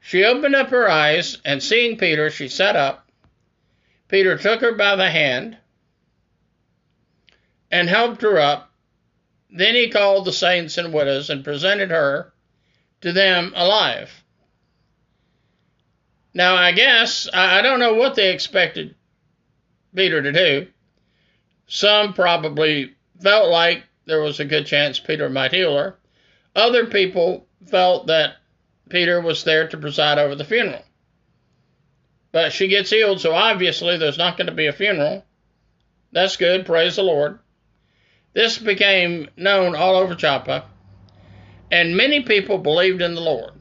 She 0.00 0.24
opened 0.24 0.54
up 0.54 0.70
her 0.70 0.88
eyes, 0.88 1.38
and 1.44 1.62
seeing 1.62 1.98
Peter, 1.98 2.30
she 2.30 2.48
sat 2.48 2.76
up. 2.76 3.06
Peter 4.08 4.38
took 4.38 4.62
her 4.62 4.72
by 4.72 4.96
the 4.96 5.10
hand 5.10 5.58
and 7.70 7.88
helped 7.88 8.22
her 8.22 8.38
up. 8.38 8.72
Then 9.50 9.74
he 9.74 9.90
called 9.90 10.24
the 10.24 10.32
saints 10.32 10.78
and 10.78 10.92
widows 10.92 11.28
and 11.28 11.44
presented 11.44 11.90
her 11.90 12.32
to 13.02 13.12
them 13.12 13.52
alive. 13.54 14.24
Now, 16.38 16.54
I 16.54 16.70
guess, 16.70 17.28
I 17.34 17.62
don't 17.62 17.80
know 17.80 17.94
what 17.94 18.14
they 18.14 18.30
expected 18.30 18.94
Peter 19.92 20.22
to 20.22 20.30
do. 20.30 20.68
Some 21.66 22.12
probably 22.12 22.94
felt 23.20 23.50
like 23.50 23.82
there 24.04 24.20
was 24.20 24.38
a 24.38 24.44
good 24.44 24.64
chance 24.64 25.00
Peter 25.00 25.28
might 25.28 25.52
heal 25.52 25.76
her. 25.76 25.98
Other 26.54 26.86
people 26.86 27.48
felt 27.66 28.06
that 28.06 28.36
Peter 28.88 29.20
was 29.20 29.42
there 29.42 29.66
to 29.66 29.76
preside 29.76 30.18
over 30.18 30.36
the 30.36 30.44
funeral. 30.44 30.84
But 32.30 32.52
she 32.52 32.68
gets 32.68 32.90
healed, 32.90 33.20
so 33.20 33.34
obviously 33.34 33.96
there's 33.96 34.16
not 34.16 34.36
going 34.36 34.46
to 34.46 34.54
be 34.54 34.68
a 34.68 34.72
funeral. 34.72 35.24
That's 36.12 36.36
good, 36.36 36.64
praise 36.64 36.94
the 36.94 37.02
Lord. 37.02 37.40
This 38.32 38.58
became 38.58 39.28
known 39.36 39.74
all 39.74 39.96
over 39.96 40.14
Joppa, 40.14 40.66
and 41.72 41.96
many 41.96 42.22
people 42.22 42.58
believed 42.58 43.02
in 43.02 43.16
the 43.16 43.20
Lord. 43.20 43.57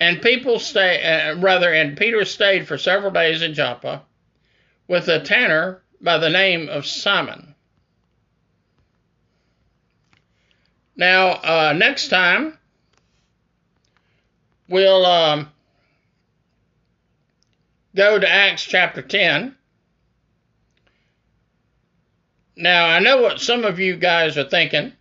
And 0.00 0.20
people 0.20 0.58
stay, 0.58 1.02
uh, 1.02 1.36
rather, 1.36 1.72
and 1.72 1.96
Peter 1.96 2.24
stayed 2.24 2.66
for 2.66 2.76
several 2.76 3.12
days 3.12 3.42
in 3.42 3.54
Joppa 3.54 4.02
with 4.88 5.08
a 5.08 5.20
tanner 5.20 5.82
by 6.00 6.18
the 6.18 6.30
name 6.30 6.68
of 6.68 6.86
Simon. 6.86 7.54
Now, 10.96 11.30
uh, 11.30 11.74
next 11.76 12.08
time, 12.08 12.58
we'll 14.68 15.04
um, 15.06 15.50
go 17.96 18.18
to 18.18 18.28
Acts 18.28 18.64
chapter 18.64 19.02
10. 19.02 19.56
Now, 22.56 22.86
I 22.86 23.00
know 23.00 23.22
what 23.22 23.40
some 23.40 23.64
of 23.64 23.80
you 23.80 23.96
guys 23.96 24.38
are 24.38 24.48
thinking. 24.48 24.92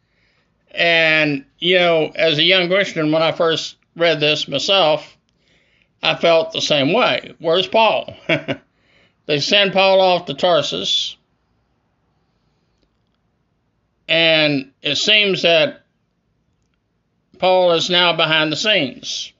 and, 0.72 1.44
you 1.58 1.78
know, 1.78 2.12
as 2.14 2.38
a 2.38 2.42
young 2.42 2.68
Christian, 2.68 3.12
when 3.12 3.22
I 3.22 3.32
first 3.32 3.76
read 3.96 4.20
this 4.20 4.48
myself, 4.48 5.16
I 6.02 6.16
felt 6.16 6.52
the 6.52 6.60
same 6.60 6.92
way. 6.92 7.34
Where's 7.38 7.66
Paul? 7.66 8.14
they 9.26 9.40
send 9.40 9.72
Paul 9.72 10.00
off 10.00 10.26
to 10.26 10.34
Tarsus. 10.34 11.16
And 14.08 14.72
it 14.82 14.96
seems 14.96 15.42
that 15.42 15.82
Paul 17.38 17.72
is 17.72 17.88
now 17.88 18.14
behind 18.14 18.52
the 18.52 18.56
scenes. 18.56 19.32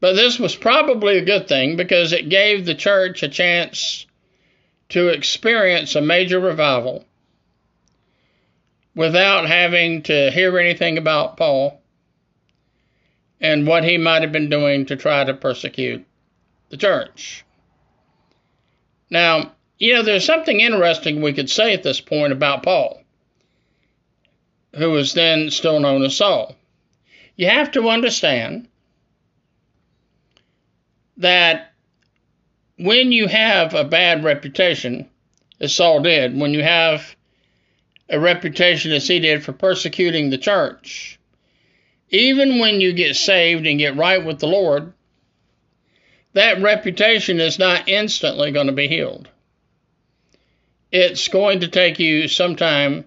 But 0.00 0.14
this 0.14 0.38
was 0.38 0.54
probably 0.54 1.18
a 1.18 1.24
good 1.24 1.48
thing 1.48 1.76
because 1.76 2.12
it 2.12 2.28
gave 2.28 2.64
the 2.64 2.74
church 2.74 3.22
a 3.22 3.28
chance 3.28 4.06
to 4.90 5.08
experience 5.08 5.96
a 5.96 6.00
major 6.00 6.38
revival 6.38 7.04
without 8.98 9.46
having 9.46 10.02
to 10.02 10.28
hear 10.32 10.58
anything 10.58 10.98
about 10.98 11.36
Paul 11.36 11.80
and 13.40 13.64
what 13.64 13.84
he 13.84 13.96
might 13.96 14.22
have 14.22 14.32
been 14.32 14.50
doing 14.50 14.86
to 14.86 14.96
try 14.96 15.22
to 15.22 15.34
persecute 15.34 16.04
the 16.70 16.76
church. 16.76 17.44
Now, 19.08 19.52
you 19.78 19.94
know, 19.94 20.02
there's 20.02 20.24
something 20.24 20.58
interesting 20.58 21.22
we 21.22 21.32
could 21.32 21.48
say 21.48 21.74
at 21.74 21.84
this 21.84 22.00
point 22.00 22.32
about 22.32 22.64
Paul, 22.64 23.00
who 24.74 24.90
was 24.90 25.14
then 25.14 25.52
still 25.52 25.78
known 25.78 26.02
as 26.02 26.16
Saul. 26.16 26.56
You 27.36 27.46
have 27.46 27.70
to 27.72 27.88
understand 27.90 28.66
that 31.18 31.72
when 32.76 33.12
you 33.12 33.28
have 33.28 33.74
a 33.74 33.84
bad 33.84 34.24
reputation, 34.24 35.08
as 35.60 35.72
Saul 35.72 36.00
did, 36.00 36.36
when 36.36 36.52
you 36.52 36.64
have 36.64 37.14
a 38.08 38.18
reputation 38.18 38.92
as 38.92 39.06
he 39.06 39.20
did 39.20 39.44
for 39.44 39.52
persecuting 39.52 40.30
the 40.30 40.38
church. 40.38 41.18
Even 42.10 42.58
when 42.58 42.80
you 42.80 42.92
get 42.92 43.16
saved 43.16 43.66
and 43.66 43.78
get 43.78 43.96
right 43.96 44.24
with 44.24 44.38
the 44.38 44.46
Lord, 44.46 44.92
that 46.32 46.62
reputation 46.62 47.40
is 47.40 47.58
not 47.58 47.88
instantly 47.88 48.50
going 48.50 48.68
to 48.68 48.72
be 48.72 48.88
healed. 48.88 49.28
It's 50.90 51.28
going 51.28 51.60
to 51.60 51.68
take 51.68 51.98
you 51.98 52.28
some 52.28 52.56
time 52.56 53.04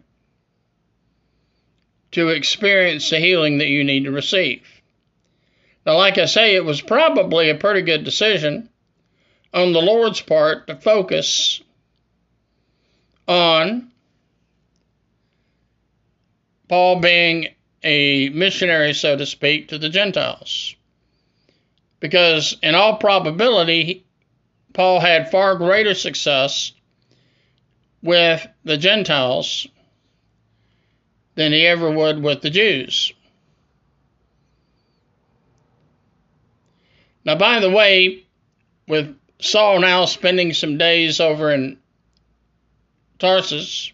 to 2.11 2.29
experience 2.29 3.09
the 3.09 3.17
healing 3.17 3.57
that 3.59 3.69
you 3.69 3.83
need 3.83 4.03
to 4.03 4.11
receive. 4.11 4.61
Now, 5.85 5.97
like 5.97 6.17
I 6.17 6.25
say, 6.25 6.55
it 6.55 6.65
was 6.65 6.81
probably 6.81 7.49
a 7.49 7.55
pretty 7.55 7.81
good 7.81 8.03
decision 8.03 8.69
on 9.53 9.73
the 9.73 9.81
Lord's 9.81 10.21
part 10.21 10.67
to 10.67 10.75
focus 10.75 11.61
on 13.27 13.90
Paul 16.71 17.01
being 17.01 17.49
a 17.83 18.29
missionary, 18.29 18.93
so 18.93 19.17
to 19.17 19.25
speak, 19.25 19.67
to 19.67 19.77
the 19.77 19.89
Gentiles. 19.89 20.73
Because 21.99 22.55
in 22.63 22.75
all 22.75 22.95
probability, 22.95 24.05
Paul 24.71 25.01
had 25.01 25.29
far 25.29 25.55
greater 25.55 25.93
success 25.93 26.71
with 28.01 28.47
the 28.63 28.77
Gentiles 28.77 29.67
than 31.35 31.51
he 31.51 31.67
ever 31.67 31.91
would 31.91 32.23
with 32.23 32.39
the 32.39 32.49
Jews. 32.49 33.11
Now, 37.25 37.35
by 37.35 37.59
the 37.59 37.69
way, 37.69 38.23
with 38.87 39.13
Saul 39.41 39.81
now 39.81 40.05
spending 40.05 40.53
some 40.53 40.77
days 40.77 41.19
over 41.19 41.51
in 41.51 41.79
Tarsus, 43.19 43.91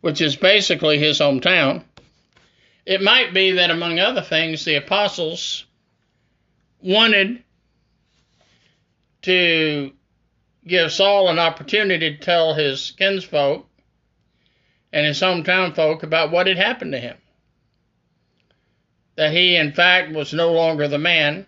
which 0.00 0.20
is 0.20 0.36
basically 0.36 0.98
his 0.98 1.18
hometown, 1.18 1.84
it 2.86 3.02
might 3.02 3.34
be 3.34 3.52
that, 3.52 3.70
among 3.70 3.98
other 3.98 4.22
things, 4.22 4.64
the 4.64 4.76
apostles 4.76 5.66
wanted 6.82 7.42
to 9.22 9.92
give 10.66 10.92
Saul 10.92 11.28
an 11.28 11.38
opportunity 11.38 12.16
to 12.16 12.18
tell 12.18 12.54
his 12.54 12.92
kinsfolk 12.92 13.66
and 14.92 15.06
his 15.06 15.20
hometown 15.20 15.74
folk 15.74 16.02
about 16.02 16.30
what 16.30 16.46
had 16.46 16.56
happened 16.56 16.92
to 16.92 16.98
him. 16.98 17.16
That 19.16 19.32
he, 19.32 19.56
in 19.56 19.72
fact, 19.72 20.12
was 20.12 20.32
no 20.32 20.52
longer 20.52 20.88
the 20.88 20.98
man 20.98 21.46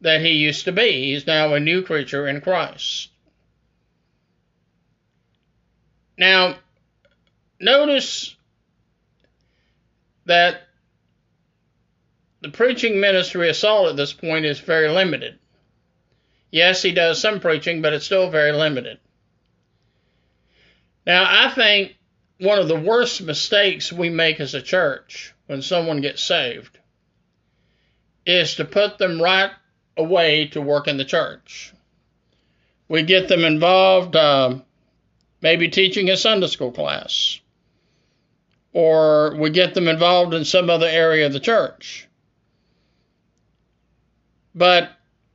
that 0.00 0.20
he 0.20 0.30
used 0.30 0.64
to 0.66 0.72
be. 0.72 1.12
He's 1.12 1.26
now 1.26 1.54
a 1.54 1.60
new 1.60 1.82
creature 1.82 2.28
in 2.28 2.40
Christ. 2.40 3.10
Now, 6.18 6.56
notice 7.60 8.36
that 10.26 10.62
the 12.40 12.50
preaching 12.50 13.00
ministry 13.00 13.48
of 13.48 13.56
Saul 13.56 13.88
at 13.88 13.96
this 13.96 14.12
point 14.12 14.44
is 14.44 14.58
very 14.58 14.88
limited. 14.88 15.38
Yes, 16.50 16.82
he 16.82 16.92
does 16.92 17.20
some 17.20 17.40
preaching, 17.40 17.82
but 17.82 17.92
it's 17.92 18.04
still 18.04 18.30
very 18.30 18.52
limited. 18.52 18.98
Now, 21.06 21.24
I 21.26 21.50
think 21.54 21.96
one 22.38 22.58
of 22.58 22.68
the 22.68 22.78
worst 22.78 23.22
mistakes 23.22 23.92
we 23.92 24.10
make 24.10 24.40
as 24.40 24.54
a 24.54 24.62
church 24.62 25.34
when 25.46 25.62
someone 25.62 26.00
gets 26.00 26.22
saved 26.22 26.78
is 28.26 28.56
to 28.56 28.64
put 28.64 28.98
them 28.98 29.22
right 29.22 29.50
away 29.96 30.48
to 30.48 30.60
work 30.60 30.88
in 30.88 30.96
the 30.96 31.04
church. 31.04 31.72
We 32.88 33.02
get 33.02 33.28
them 33.28 33.44
involved 33.44 34.16
um, 34.16 34.64
maybe 35.40 35.68
teaching 35.68 36.10
a 36.10 36.16
Sunday 36.16 36.46
school 36.46 36.72
class, 36.72 37.40
or 38.72 39.36
we 39.36 39.50
get 39.50 39.74
them 39.74 39.88
involved 39.88 40.34
in 40.34 40.44
some 40.44 40.70
other 40.70 40.86
area 40.86 41.26
of 41.26 41.32
the 41.32 41.40
church. 41.40 42.08
But 44.54 44.90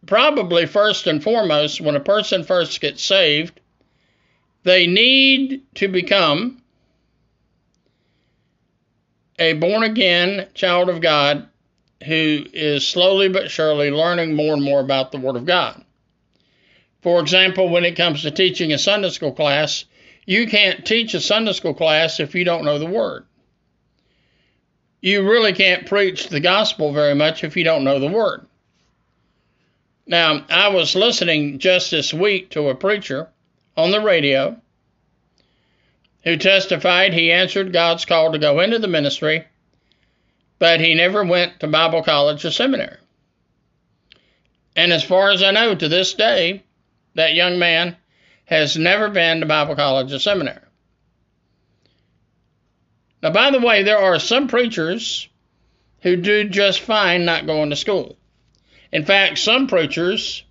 probably 0.06 0.66
first 0.66 1.08
and 1.08 1.24
foremost, 1.24 1.80
when 1.80 1.96
a 1.96 2.02
person 2.02 2.44
first 2.44 2.82
gets 2.82 3.02
saved, 3.02 3.60
they 4.64 4.88
need 4.88 5.62
to 5.76 5.88
become 5.88 6.62
a 9.40 9.54
born 9.54 9.84
again 9.84 10.48
child 10.54 10.90
of 10.90 11.02
God 11.02 11.48
who 12.06 12.46
is 12.54 12.88
slowly 12.88 13.30
but 13.30 13.50
surely 13.50 13.90
learning 13.90 14.36
more 14.36 14.54
and 14.54 14.64
more 14.64 14.80
about 14.80 15.12
the 15.12 15.18
Word 15.18 15.36
of 15.36 15.46
God. 15.46 15.84
For 17.02 17.20
example, 17.20 17.70
when 17.70 17.86
it 17.86 17.96
comes 17.96 18.22
to 18.22 18.32
teaching 18.32 18.72
a 18.72 18.78
Sunday 18.78 19.10
school 19.10 19.34
class, 19.34 19.86
you 20.26 20.48
can't 20.48 20.86
teach 20.86 21.14
a 21.14 21.22
Sunday 21.22 21.54
school 21.54 21.74
class 21.74 22.20
if 22.20 22.36
you 22.36 22.44
don't 22.44 22.66
know 22.66 22.80
the 22.80 22.86
Word. 22.86 23.26
You 25.02 25.30
really 25.30 25.54
can't 25.54 25.86
preach 25.86 26.30
the 26.30 26.40
gospel 26.40 26.94
very 26.94 27.14
much 27.14 27.44
if 27.44 27.58
you 27.58 27.64
don't 27.64 27.84
know 27.84 28.00
the 28.00 28.08
Word. 28.08 28.46
Now, 30.06 30.46
I 30.50 30.70
was 30.70 30.96
listening 30.96 31.60
just 31.60 31.92
this 31.92 32.14
week 32.14 32.52
to 32.52 32.70
a 32.70 32.76
preacher 32.76 33.30
on 33.76 33.92
the 33.92 34.02
radio 34.02 34.58
who 36.24 36.38
testified 36.38 37.14
he 37.14 37.32
answered 37.32 37.74
God's 37.74 38.06
call 38.06 38.32
to 38.32 38.40
go 38.40 38.60
into 38.60 38.80
the 38.80 38.88
ministry, 38.88 39.46
but 40.60 40.80
he 40.80 40.96
never 40.96 41.24
went 41.24 41.60
to 41.60 41.68
Bible 41.68 42.04
college 42.04 42.46
or 42.46 42.52
seminary. 42.52 42.98
And 44.76 44.92
as 44.92 45.04
far 45.04 45.32
as 45.32 45.44
I 45.44 45.52
know 45.52 45.76
to 45.76 45.90
this 45.90 46.14
day, 46.14 46.64
that 47.16 47.34
young 47.34 47.60
man 47.60 47.98
has 48.46 48.78
never 48.78 49.10
been 49.10 49.40
to 49.40 49.46
Bible 49.46 49.76
college 49.76 50.12
or 50.12 50.20
seminary. 50.20 50.60
Now, 53.22 53.32
by 53.32 53.52
the 53.52 53.62
way, 53.62 53.84
there 53.84 54.00
are 54.00 54.20
some 54.20 54.48
preachers 54.48 55.30
who 56.02 56.18
do 56.18 56.50
just 56.50 56.82
fine 56.82 57.24
not 57.24 57.46
going 57.46 57.70
to 57.70 57.76
school. 57.76 58.18
In 58.92 59.06
fact, 59.06 59.40
some 59.40 59.68
preachers, 59.68 60.44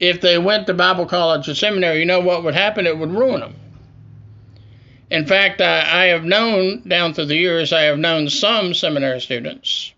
if 0.00 0.20
they 0.20 0.38
went 0.38 0.66
to 0.66 0.74
Bible 0.74 1.06
college 1.06 1.48
or 1.48 1.54
seminary, 1.54 2.00
you 2.00 2.06
know 2.06 2.20
what 2.20 2.42
would 2.44 2.54
happen? 2.54 2.86
It 2.86 2.96
would 2.96 3.12
ruin 3.12 3.40
them. 3.40 3.56
In 5.10 5.26
fact, 5.26 5.60
I, 5.60 6.04
I 6.04 6.06
have 6.06 6.24
known 6.24 6.88
down 6.88 7.14
through 7.14 7.26
the 7.26 7.36
years, 7.36 7.72
I 7.72 7.82
have 7.82 7.98
known 7.98 8.28
some 8.28 8.74
seminary 8.74 9.20
students 9.20 9.92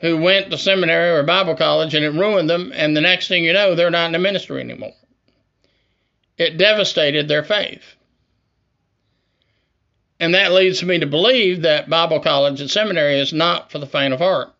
who 0.00 0.16
went 0.18 0.50
to 0.50 0.58
seminary 0.58 1.10
or 1.10 1.22
Bible 1.22 1.56
college 1.56 1.94
and 1.94 2.04
it 2.04 2.10
ruined 2.10 2.48
them, 2.48 2.72
and 2.74 2.96
the 2.96 3.00
next 3.00 3.28
thing 3.28 3.44
you 3.44 3.52
know, 3.52 3.74
they're 3.74 3.90
not 3.90 4.06
in 4.06 4.12
the 4.12 4.18
ministry 4.18 4.60
anymore. 4.60 4.92
It 6.36 6.56
devastated 6.56 7.28
their 7.28 7.44
faith. 7.44 7.96
And 10.18 10.34
that 10.34 10.52
leads 10.52 10.82
me 10.82 10.98
to 10.98 11.06
believe 11.06 11.62
that 11.62 11.90
Bible 11.90 12.20
college 12.20 12.60
and 12.60 12.70
seminary 12.70 13.18
is 13.18 13.32
not 13.32 13.70
for 13.70 13.78
the 13.78 13.86
faint 13.86 14.14
of 14.14 14.20
heart. 14.20 14.52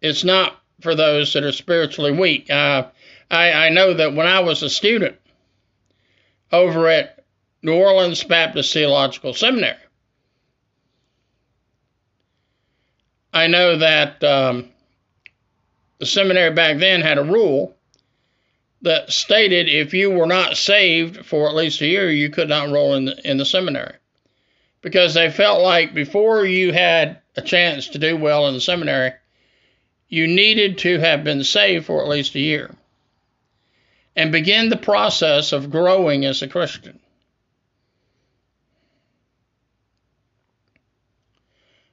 It's 0.00 0.24
not 0.24 0.56
for 0.80 0.94
those 0.94 1.32
that 1.32 1.44
are 1.44 1.52
spiritually 1.52 2.12
weak. 2.12 2.50
Uh, 2.50 2.86
I, 3.30 3.52
I 3.52 3.68
know 3.70 3.94
that 3.94 4.14
when 4.14 4.26
I 4.26 4.40
was 4.40 4.62
a 4.62 4.70
student 4.70 5.16
over 6.50 6.88
at 6.88 7.24
New 7.62 7.74
Orleans 7.74 8.22
Baptist 8.24 8.72
Theological 8.72 9.32
Seminary, 9.32 9.76
I 13.32 13.46
know 13.46 13.78
that 13.78 14.22
um, 14.22 14.68
the 15.98 16.06
seminary 16.06 16.52
back 16.52 16.78
then 16.78 17.00
had 17.00 17.18
a 17.18 17.24
rule 17.24 17.76
that 18.82 19.12
stated 19.12 19.68
if 19.68 19.94
you 19.94 20.10
were 20.10 20.26
not 20.26 20.56
saved 20.56 21.24
for 21.24 21.48
at 21.48 21.54
least 21.54 21.80
a 21.80 21.86
year, 21.86 22.10
you 22.10 22.30
could 22.30 22.48
not 22.48 22.66
enroll 22.66 22.94
in 22.94 23.06
the, 23.06 23.30
in 23.30 23.36
the 23.36 23.44
seminary. 23.44 23.94
Because 24.80 25.14
they 25.14 25.30
felt 25.30 25.62
like 25.62 25.94
before 25.94 26.44
you 26.44 26.72
had 26.72 27.18
a 27.36 27.42
chance 27.42 27.88
to 27.88 27.98
do 27.98 28.16
well 28.16 28.48
in 28.48 28.54
the 28.54 28.60
seminary, 28.60 29.12
you 30.08 30.26
needed 30.26 30.78
to 30.78 30.98
have 30.98 31.24
been 31.24 31.44
saved 31.44 31.86
for 31.86 32.02
at 32.02 32.08
least 32.08 32.34
a 32.34 32.40
year 32.40 32.74
and 34.14 34.32
begin 34.32 34.68
the 34.68 34.76
process 34.76 35.52
of 35.52 35.70
growing 35.70 36.24
as 36.24 36.42
a 36.42 36.48
Christian. 36.48 36.98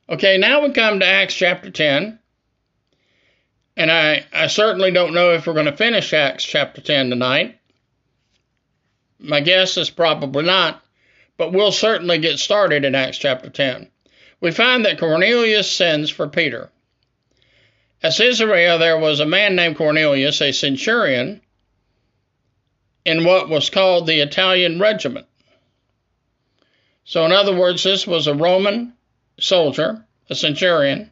Okay, 0.10 0.38
now 0.38 0.64
we 0.64 0.74
come 0.74 1.00
to 1.00 1.06
Acts 1.06 1.36
chapter 1.36 1.70
10. 1.70 2.19
And 3.80 3.90
I, 3.90 4.26
I 4.34 4.48
certainly 4.48 4.92
don't 4.92 5.14
know 5.14 5.32
if 5.32 5.48
we're 5.48 5.54
going 5.54 5.66
to 5.66 5.72
finish 5.72 6.12
Acts 6.14 6.44
chapter 6.44 6.82
10 6.82 7.12
tonight. 7.12 7.58
My 9.20 9.40
guess 9.40 9.78
is 9.78 9.90
probably 9.90 10.44
not, 10.44 10.84
but 11.38 11.54
we'll 11.54 11.72
certainly 11.72 12.18
get 12.18 12.40
started 12.40 12.84
in 12.84 12.94
Acts 12.94 13.18
chapter 13.18 13.50
10. 13.50 13.90
We 14.42 14.52
find 14.52 14.84
that 14.84 15.00
Cornelius 15.00 15.72
sends 15.72 16.10
for 16.10 16.28
Peter. 16.28 16.70
At 18.04 18.18
Caesarea, 18.18 18.78
there 18.78 19.00
was 19.00 19.22
a 19.22 19.26
man 19.26 19.56
named 19.56 19.78
Cornelius, 19.78 20.42
a 20.42 20.52
centurion, 20.52 21.40
in 23.06 23.24
what 23.24 23.48
was 23.48 23.70
called 23.70 24.08
the 24.08 24.20
Italian 24.20 24.82
regiment. 24.82 25.26
So, 27.06 27.24
in 27.26 27.32
other 27.32 27.56
words, 27.56 27.84
this 27.84 28.06
was 28.06 28.28
a 28.28 28.36
Roman 28.36 28.92
soldier, 29.40 30.06
a 30.30 30.36
centurion, 30.36 31.12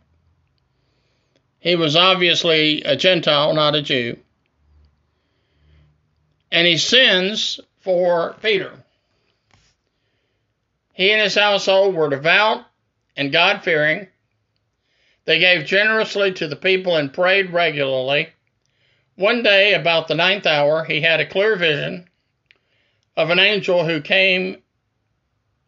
he 1.68 1.76
was 1.76 1.98
obviously 1.98 2.82
a 2.84 2.96
Gentile, 2.96 3.54
not 3.54 3.76
a 3.76 3.82
Jew. 3.82 4.18
And 6.50 6.66
he 6.66 6.78
sins 6.78 7.60
for 7.82 8.38
Peter. 8.42 8.72
He 10.94 11.12
and 11.12 11.22
his 11.22 11.36
household 11.36 11.94
were 11.94 12.10
devout 12.10 12.64
and 13.18 13.34
God 13.34 13.66
fearing. 13.66 14.08
They 15.26 15.40
gave 15.40 15.66
generously 15.66 16.32
to 16.36 16.48
the 16.48 16.56
people 16.56 16.96
and 16.96 17.12
prayed 17.12 17.52
regularly. 17.52 18.30
One 19.16 19.44
day, 19.44 19.74
about 19.74 20.08
the 20.08 20.16
ninth 20.16 20.46
hour, 20.46 20.86
he 20.86 21.02
had 21.02 21.20
a 21.20 21.26
clear 21.26 21.58
vision 21.58 22.08
of 23.18 23.30
an 23.30 23.40
angel 23.40 23.84
who 23.84 24.00
came 24.00 24.64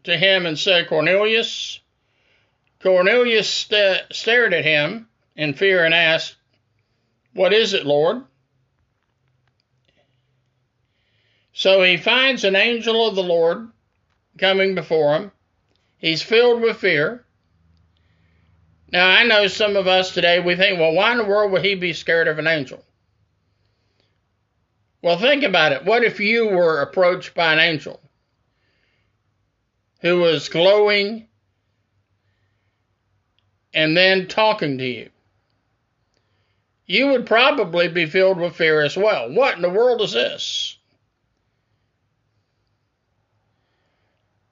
to 0.05 0.15
him 0.15 0.45
and 0.45 0.57
said, 0.57 0.87
Cornelius. 0.87 1.81
Cornelius 2.81 3.49
st- 3.49 4.03
stared 4.13 4.53
at 4.53 4.63
him 4.63 5.08
in 5.39 5.53
fear 5.53 5.85
and 5.85 5.93
asked, 5.93 6.35
What 7.33 7.53
is 7.53 7.73
it, 7.73 7.85
Lord? 7.85 8.23
So 11.53 11.81
he 11.81 11.95
finds 11.95 12.43
an 12.43 12.57
angel 12.57 13.07
of 13.07 13.15
the 13.15 13.23
Lord 13.23 13.69
coming 14.37 14.75
before 14.75 15.15
him. 15.15 15.31
He's 15.97 16.21
filled 16.21 16.61
with 16.61 16.77
fear. 16.77 17.25
Now, 18.91 19.07
I 19.07 19.23
know 19.23 19.47
some 19.47 19.77
of 19.77 19.87
us 19.87 20.13
today, 20.13 20.41
we 20.41 20.57
think, 20.57 20.77
well, 20.77 20.93
why 20.93 21.13
in 21.13 21.19
the 21.19 21.23
world 21.23 21.53
would 21.53 21.63
he 21.63 21.75
be 21.75 21.93
scared 21.93 22.27
of 22.27 22.37
an 22.37 22.47
angel? 22.47 22.83
Well, 25.01 25.17
think 25.17 25.43
about 25.43 25.71
it. 25.71 25.85
What 25.85 26.03
if 26.03 26.19
you 26.19 26.47
were 26.47 26.81
approached 26.81 27.33
by 27.33 27.53
an 27.53 27.59
angel 27.59 28.01
who 30.01 30.19
was 30.19 30.49
glowing 30.49 31.27
and 33.73 33.95
then 33.95 34.27
talking 34.27 34.77
to 34.79 34.85
you? 34.85 35.09
You 36.89 37.09
would 37.09 37.27
probably 37.27 37.87
be 37.87 38.07
filled 38.07 38.39
with 38.39 38.55
fear 38.55 38.81
as 38.81 38.97
well. 38.97 39.31
What 39.31 39.55
in 39.55 39.61
the 39.61 39.69
world 39.69 40.01
is 40.01 40.13
this? 40.13 40.75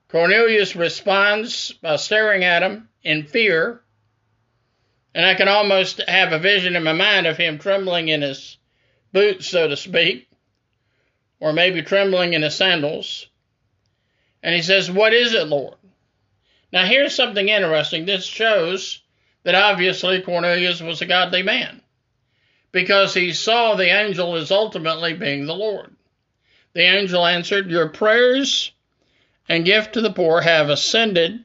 Cornelius 0.10 0.76
responds 0.76 1.72
by 1.82 1.96
staring 1.96 2.44
at 2.44 2.62
him 2.62 2.90
in 3.02 3.24
fear, 3.24 3.82
and 5.16 5.26
I 5.26 5.34
can 5.34 5.48
almost 5.48 6.00
have 6.08 6.32
a 6.32 6.38
vision 6.38 6.76
in 6.76 6.84
my 6.84 6.94
mind 6.94 7.26
of 7.26 7.38
him 7.38 7.58
trembling 7.58 8.08
in 8.08 8.22
his 8.22 8.58
boots, 9.12 9.48
so 9.48 9.68
to 9.68 9.76
speak, 9.76 10.30
or 11.40 11.54
maybe 11.54 11.82
trembling 11.82 12.34
in 12.34 12.44
his 12.44 12.54
sandals. 12.54 13.28
And 14.44 14.54
he 14.54 14.62
says, 14.62 14.92
What 14.92 15.12
is 15.12 15.34
it, 15.34 15.48
Lord? 15.48 15.78
Now, 16.72 16.86
here's 16.86 17.16
something 17.16 17.50
interesting. 17.50 18.06
This 18.06 18.26
shows 18.26 19.02
that 19.42 19.56
obviously 19.56 20.22
Cornelius 20.22 20.82
was 20.82 21.02
a 21.02 21.08
godly 21.08 21.42
man 21.42 21.82
because 22.78 23.16
he 23.16 23.34
saw 23.34 23.74
the 23.74 23.90
angel 23.90 24.36
as 24.36 24.52
ultimately 24.52 25.12
being 25.12 25.48
the 25.48 25.56
Lord. 25.56 25.96
The 26.74 26.84
angel 26.84 27.26
answered, 27.26 27.72
Your 27.72 27.90
prayers 27.90 28.72
and 29.50 29.66
gift 29.66 29.94
to 29.94 30.02
the 30.02 30.14
poor 30.14 30.42
have 30.42 30.70
ascended 30.70 31.44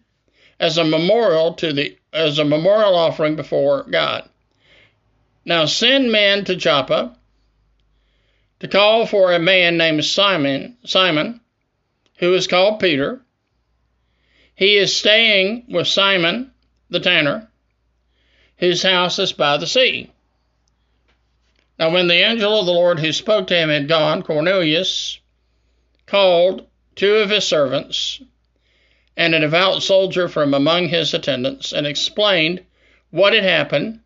as 0.60 0.76
a 0.76 0.84
memorial 0.84 1.54
to 1.54 1.72
the 1.72 1.96
as 2.12 2.38
a 2.38 2.44
memorial 2.44 2.94
offering 2.94 3.34
before 3.34 3.84
God. 3.84 4.28
Now 5.46 5.64
send 5.64 6.12
men 6.12 6.44
to 6.44 6.54
Joppa 6.54 7.16
to 8.60 8.68
call 8.68 9.06
for 9.06 9.32
a 9.32 9.38
man 9.38 9.78
named 9.78 10.04
Simon 10.04 10.76
Simon, 10.84 11.40
who 12.18 12.34
is 12.34 12.46
called 12.46 12.78
Peter. 12.78 13.22
He 14.54 14.76
is 14.76 14.94
staying 14.94 15.64
with 15.70 15.88
Simon 15.88 16.52
the 16.90 17.00
tanner, 17.00 17.48
whose 18.58 18.82
house 18.82 19.18
is 19.18 19.32
by 19.32 19.56
the 19.56 19.66
sea. 19.66 20.11
Now, 21.78 21.90
when 21.90 22.08
the 22.08 22.22
angel 22.22 22.60
of 22.60 22.66
the 22.66 22.72
Lord 22.72 23.00
who 23.00 23.12
spoke 23.12 23.46
to 23.48 23.56
him 23.56 23.68
had 23.68 23.88
gone, 23.88 24.22
Cornelius 24.22 25.18
called 26.06 26.66
two 26.94 27.16
of 27.16 27.30
his 27.30 27.46
servants 27.46 28.20
and 29.16 29.34
a 29.34 29.40
devout 29.40 29.82
soldier 29.82 30.28
from 30.28 30.54
among 30.54 30.88
his 30.88 31.14
attendants 31.14 31.72
and 31.72 31.86
explained 31.86 32.64
what 33.10 33.32
had 33.32 33.44
happened 33.44 34.00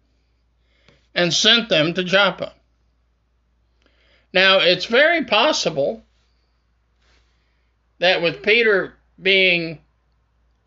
and 1.15 1.33
sent 1.33 1.69
them 1.69 1.95
to 1.95 2.05
Joppa. 2.05 2.53
Now, 4.33 4.59
it's 4.59 4.85
very 4.85 5.25
possible 5.25 6.05
that 7.99 8.21
with 8.23 8.43
Peter 8.43 8.95
being 9.21 9.81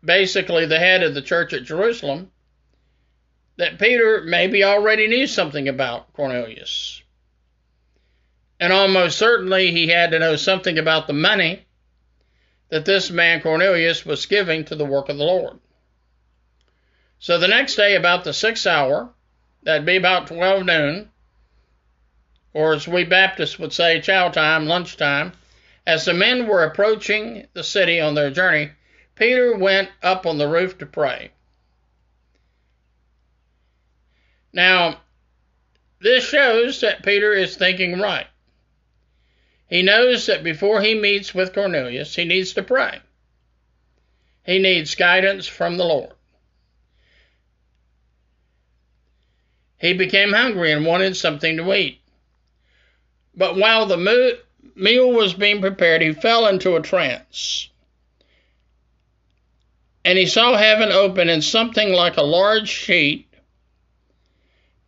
basically 0.04 0.66
the 0.66 0.78
head 0.78 1.02
of 1.02 1.14
the 1.14 1.22
church 1.22 1.52
at 1.52 1.64
Jerusalem, 1.64 2.30
that 3.60 3.78
Peter 3.78 4.22
maybe 4.22 4.64
already 4.64 5.06
knew 5.06 5.26
something 5.26 5.68
about 5.68 6.10
Cornelius. 6.14 7.02
And 8.58 8.72
almost 8.72 9.18
certainly 9.18 9.70
he 9.70 9.88
had 9.88 10.12
to 10.12 10.18
know 10.18 10.36
something 10.36 10.78
about 10.78 11.06
the 11.06 11.12
money 11.12 11.66
that 12.70 12.86
this 12.86 13.10
man 13.10 13.42
Cornelius 13.42 14.06
was 14.06 14.24
giving 14.24 14.64
to 14.64 14.74
the 14.74 14.86
work 14.86 15.10
of 15.10 15.18
the 15.18 15.24
Lord. 15.24 15.58
So 17.18 17.38
the 17.38 17.48
next 17.48 17.74
day, 17.74 17.96
about 17.96 18.24
the 18.24 18.32
sixth 18.32 18.66
hour, 18.66 19.12
that'd 19.62 19.84
be 19.84 19.96
about 19.96 20.28
12 20.28 20.64
noon, 20.64 21.10
or 22.54 22.72
as 22.72 22.88
we 22.88 23.04
Baptists 23.04 23.58
would 23.58 23.74
say, 23.74 24.00
chow 24.00 24.30
time, 24.30 24.64
lunchtime, 24.64 25.32
as 25.86 26.06
the 26.06 26.14
men 26.14 26.46
were 26.46 26.64
approaching 26.64 27.46
the 27.52 27.62
city 27.62 28.00
on 28.00 28.14
their 28.14 28.30
journey, 28.30 28.70
Peter 29.16 29.54
went 29.54 29.90
up 30.02 30.24
on 30.24 30.38
the 30.38 30.48
roof 30.48 30.78
to 30.78 30.86
pray. 30.86 31.32
Now, 34.52 35.00
this 36.00 36.24
shows 36.24 36.80
that 36.80 37.04
Peter 37.04 37.32
is 37.32 37.56
thinking 37.56 37.98
right. 37.98 38.26
He 39.68 39.82
knows 39.82 40.26
that 40.26 40.42
before 40.42 40.82
he 40.82 40.94
meets 40.94 41.34
with 41.34 41.54
Cornelius, 41.54 42.16
he 42.16 42.24
needs 42.24 42.54
to 42.54 42.62
pray. 42.62 43.00
He 44.44 44.58
needs 44.58 44.94
guidance 44.96 45.46
from 45.46 45.76
the 45.76 45.84
Lord. 45.84 46.12
He 49.78 49.92
became 49.92 50.32
hungry 50.32 50.72
and 50.72 50.84
wanted 50.84 51.16
something 51.16 51.56
to 51.56 51.74
eat. 51.74 52.00
But 53.34 53.56
while 53.56 53.86
the 53.86 54.38
meal 54.74 55.12
was 55.12 55.34
being 55.34 55.60
prepared, 55.60 56.02
he 56.02 56.12
fell 56.12 56.48
into 56.48 56.76
a 56.76 56.82
trance. 56.82 57.68
And 60.04 60.18
he 60.18 60.26
saw 60.26 60.56
heaven 60.56 60.90
open 60.90 61.28
and 61.28 61.44
something 61.44 61.92
like 61.92 62.16
a 62.16 62.22
large 62.22 62.68
sheet 62.68 63.29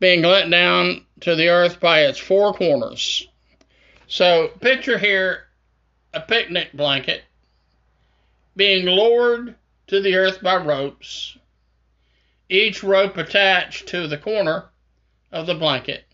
being 0.03 0.23
let 0.23 0.51
down 0.51 1.07
to 1.21 1.37
the 1.37 1.49
earth 1.49 1.79
by 1.79 2.01
its 2.01 2.19
four 2.19 2.53
corners. 2.53 3.29
So 4.09 4.49
picture 4.59 4.99
here 4.99 5.45
a 6.13 6.21
picnic 6.21 6.73
blanket 6.73 7.23
being 8.57 8.85
lowered 8.85 9.55
to 9.87 10.01
the 10.01 10.17
earth 10.17 10.43
by 10.43 10.57
ropes, 10.57 11.39
each 12.49 12.83
rope 12.83 13.17
attached 13.17 13.87
to 13.91 14.09
the 14.09 14.19
corner 14.19 14.65
of 15.31 15.47
the 15.47 15.55
blanket. 15.55 16.05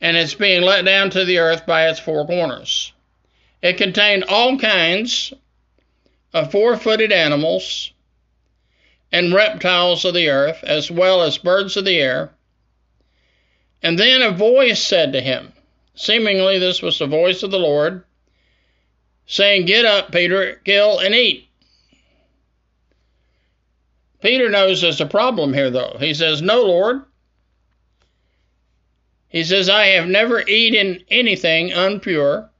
And 0.00 0.16
it's 0.16 0.32
being 0.32 0.62
let 0.62 0.86
down 0.86 1.10
to 1.10 1.26
the 1.26 1.40
earth 1.40 1.66
by 1.66 1.90
its 1.90 2.00
four 2.00 2.26
corners. 2.26 2.94
It 3.60 3.76
contained 3.76 4.24
all 4.24 4.58
kinds 4.58 5.34
of 6.32 6.50
four 6.50 6.78
footed 6.78 7.12
animals 7.12 7.92
and 9.16 9.32
reptiles 9.32 10.04
of 10.04 10.12
the 10.12 10.28
earth, 10.28 10.62
as 10.62 10.90
well 10.90 11.22
as 11.22 11.38
birds 11.38 11.74
of 11.78 11.86
the 11.86 11.98
air. 11.98 12.34
And 13.82 13.98
then 13.98 14.20
a 14.20 14.30
voice 14.30 14.82
said 14.82 15.14
to 15.14 15.22
him, 15.22 15.54
seemingly 15.94 16.58
this 16.58 16.82
was 16.82 16.98
the 16.98 17.06
voice 17.06 17.42
of 17.42 17.50
the 17.50 17.58
Lord, 17.58 18.04
saying, 19.26 19.64
Get 19.64 19.86
up, 19.86 20.12
Peter, 20.12 20.60
kill 20.66 20.98
and 20.98 21.14
eat. 21.14 21.48
Peter 24.20 24.50
knows 24.50 24.82
there's 24.82 25.00
a 25.00 25.06
problem 25.06 25.54
here, 25.54 25.70
though. 25.70 25.96
He 25.98 26.12
says, 26.12 26.42
No, 26.42 26.64
Lord. 26.64 27.02
He 29.28 29.44
says, 29.44 29.70
I 29.70 29.86
have 29.86 30.08
never 30.08 30.46
eaten 30.46 31.02
anything 31.08 31.70
impure 31.70 32.50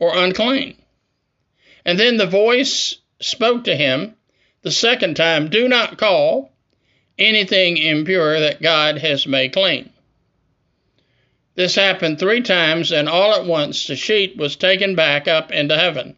or 0.00 0.16
unclean. 0.16 0.76
And 1.84 2.00
then 2.00 2.16
the 2.16 2.26
voice 2.26 2.98
spoke 3.20 3.62
to 3.64 3.76
him 3.76 4.16
the 4.64 4.72
second 4.72 5.14
time, 5.14 5.50
Do 5.50 5.68
not 5.68 5.98
call 5.98 6.50
anything 7.18 7.76
impure 7.76 8.40
that 8.40 8.62
God 8.62 8.98
has 8.98 9.26
made 9.26 9.52
clean. 9.52 9.90
This 11.54 11.76
happened 11.76 12.18
three 12.18 12.40
times, 12.40 12.90
and 12.90 13.08
all 13.08 13.34
at 13.34 13.44
once 13.44 13.86
the 13.86 13.94
sheet 13.94 14.36
was 14.36 14.56
taken 14.56 14.96
back 14.96 15.28
up 15.28 15.52
into 15.52 15.76
heaven. 15.76 16.16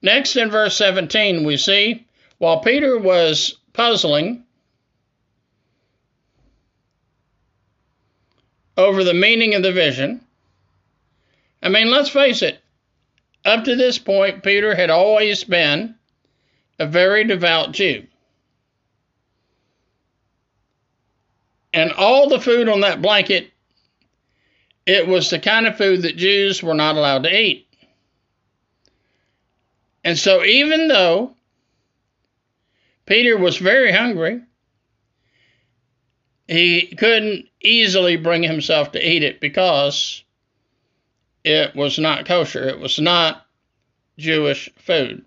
Next, 0.00 0.36
in 0.36 0.48
verse 0.48 0.76
17, 0.76 1.44
we 1.44 1.58
see 1.58 2.06
while 2.38 2.60
Peter 2.60 2.96
was 2.96 3.56
puzzling 3.74 4.44
over 8.78 9.04
the 9.04 9.12
meaning 9.12 9.54
of 9.54 9.62
the 9.62 9.72
vision, 9.72 10.24
I 11.62 11.68
mean, 11.68 11.90
let's 11.90 12.08
face 12.08 12.40
it, 12.40 12.59
up 13.44 13.64
to 13.64 13.76
this 13.76 13.98
point, 13.98 14.42
Peter 14.42 14.74
had 14.74 14.90
always 14.90 15.44
been 15.44 15.94
a 16.78 16.86
very 16.86 17.24
devout 17.24 17.72
Jew. 17.72 18.06
And 21.72 21.92
all 21.92 22.28
the 22.28 22.40
food 22.40 22.68
on 22.68 22.80
that 22.80 23.00
blanket, 23.00 23.50
it 24.86 25.06
was 25.06 25.30
the 25.30 25.38
kind 25.38 25.66
of 25.66 25.76
food 25.76 26.02
that 26.02 26.16
Jews 26.16 26.62
were 26.62 26.74
not 26.74 26.96
allowed 26.96 27.22
to 27.22 27.34
eat. 27.34 27.66
And 30.02 30.18
so, 30.18 30.44
even 30.44 30.88
though 30.88 31.34
Peter 33.06 33.36
was 33.36 33.58
very 33.58 33.92
hungry, 33.92 34.40
he 36.48 36.94
couldn't 36.96 37.46
easily 37.60 38.16
bring 38.16 38.42
himself 38.42 38.92
to 38.92 39.08
eat 39.08 39.22
it 39.22 39.40
because 39.40 40.24
it 41.44 41.74
was 41.74 41.98
not 41.98 42.26
kosher. 42.26 42.68
It 42.68 42.78
was 42.78 42.98
not 42.98 43.46
Jewish 44.18 44.70
food. 44.76 45.24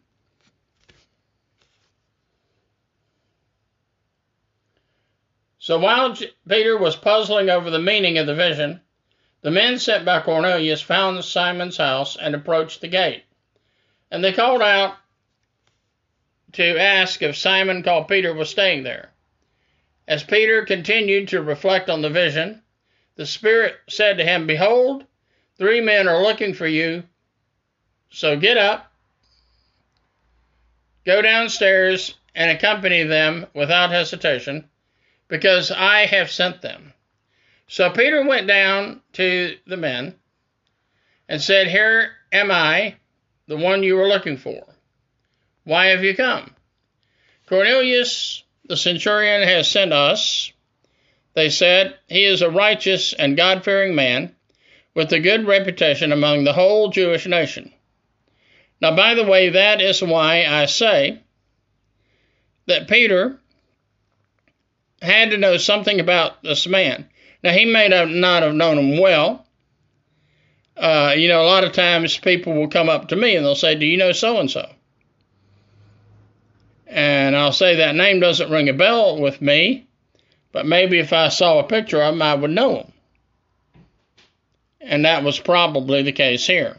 So 5.60 5.80
while 5.80 6.18
Peter 6.48 6.78
was 6.78 6.96
puzzling 6.96 7.50
over 7.50 7.70
the 7.70 7.80
meaning 7.80 8.18
of 8.18 8.28
the 8.28 8.36
vision, 8.36 8.82
the 9.42 9.52
men 9.52 9.80
sent 9.80 10.04
by 10.06 10.20
Cornelius 10.20 10.82
found 10.82 11.24
Simon's 11.24 11.78
house 11.78 12.18
and 12.18 12.36
approached 12.36 12.82
the 12.82 12.88
gate. 12.88 13.24
And 14.12 14.24
they 14.24 14.34
called 14.34 14.62
out 14.62 14.98
to 16.54 16.78
ask 16.78 17.22
if 17.22 17.36
Simon 17.36 17.82
called 17.82 18.08
Peter 18.08 18.34
was 18.34 18.50
staying 18.50 18.84
there. 18.84 19.12
As 20.08 20.24
Peter 20.24 20.66
continued 20.66 21.30
to 21.30 21.42
reflect 21.42 21.90
on 21.90 22.02
the 22.02 22.10
vision, 22.10 22.62
the 23.16 23.26
Spirit 23.26 23.76
said 23.88 24.18
to 24.18 24.26
him, 24.26 24.46
Behold, 24.46 25.06
Three 25.58 25.82
men 25.82 26.08
are 26.08 26.22
looking 26.22 26.54
for 26.54 26.68
you. 26.68 27.04
So 28.10 28.38
get 28.38 28.58
up, 28.58 28.92
go 31.06 31.22
downstairs, 31.22 32.16
and 32.36 32.52
accompany 32.52 33.04
them 33.04 33.46
without 33.54 33.92
hesitation, 33.92 34.70
because 35.28 35.72
I 35.72 36.06
have 36.06 36.32
sent 36.32 36.62
them. 36.62 36.94
So 37.68 37.90
Peter 37.90 38.26
went 38.26 38.48
down 38.48 39.02
to 39.14 39.58
the 39.66 39.78
men 39.78 40.16
and 41.30 41.42
said, 41.42 41.68
Here 41.68 42.12
am 42.32 42.52
I, 42.52 42.96
the 43.48 43.58
one 43.58 43.84
you 43.84 43.96
were 43.96 44.08
looking 44.08 44.38
for. 44.38 44.64
Why 45.64 45.88
have 45.88 46.04
you 46.04 46.16
come? 46.16 46.56
Cornelius, 47.48 48.44
the 48.66 48.78
centurion, 48.78 49.48
has 49.48 49.68
sent 49.68 49.94
us. 49.94 50.52
They 51.34 51.50
said, 51.50 51.98
He 52.08 52.26
is 52.26 52.42
a 52.42 52.50
righteous 52.50 53.14
and 53.14 53.38
God 53.38 53.64
fearing 53.64 53.96
man 53.96 54.36
with 54.96 55.12
a 55.12 55.20
good 55.20 55.48
reputation 55.48 56.12
among 56.12 56.44
the 56.44 56.54
whole 56.54 56.90
Jewish 56.90 57.26
nation. 57.26 57.74
Now, 58.82 58.96
by 58.96 59.16
the 59.16 59.24
way, 59.24 59.50
that 59.50 59.82
is 59.82 60.04
why 60.04 60.46
I 60.46 60.66
say 60.66 61.20
that 62.66 62.88
Peter 62.88 63.40
had 65.02 65.32
to 65.32 65.38
know 65.38 65.58
something 65.58 66.00
about 66.00 66.44
this 66.44 66.68
man. 66.68 67.10
Now, 67.44 67.52
he 67.52 67.66
may 67.66 67.88
not 67.88 68.44
have 68.44 68.56
known 68.56 68.78
him 68.78 69.00
well. 69.00 69.46
Uh, 70.78 71.14
you 71.16 71.28
know, 71.28 71.42
a 71.42 71.46
lot 71.46 71.64
of 71.64 71.74
times 71.74 72.18
people 72.18 72.54
will 72.54 72.70
come 72.70 72.90
up 72.90 73.10
to 73.10 73.16
me 73.16 73.36
and 73.36 73.46
they'll 73.46 73.56
say, 73.56 73.76
Do 73.76 73.86
you 73.86 73.98
know 73.98 74.12
so 74.12 74.40
and 74.40 74.50
so? 74.50 74.68
And 76.88 77.36
I'll 77.36 77.52
say 77.52 77.76
that 77.78 77.96
name 77.96 78.20
doesn't 78.20 78.52
ring 78.52 78.70
a 78.70 78.74
bell 78.74 79.20
with 79.20 79.42
me, 79.42 79.88
but 80.52 80.66
maybe 80.66 81.00
if 81.00 81.12
I 81.12 81.30
saw 81.30 81.60
a 81.60 81.64
picture 81.64 82.02
of 82.02 82.14
him, 82.14 82.22
I 82.22 82.36
would 82.36 82.52
know 82.52 82.78
him. 82.78 82.93
And 84.84 85.06
that 85.06 85.24
was 85.24 85.40
probably 85.40 86.02
the 86.04 86.12
case 86.12 86.46
here. 86.46 86.78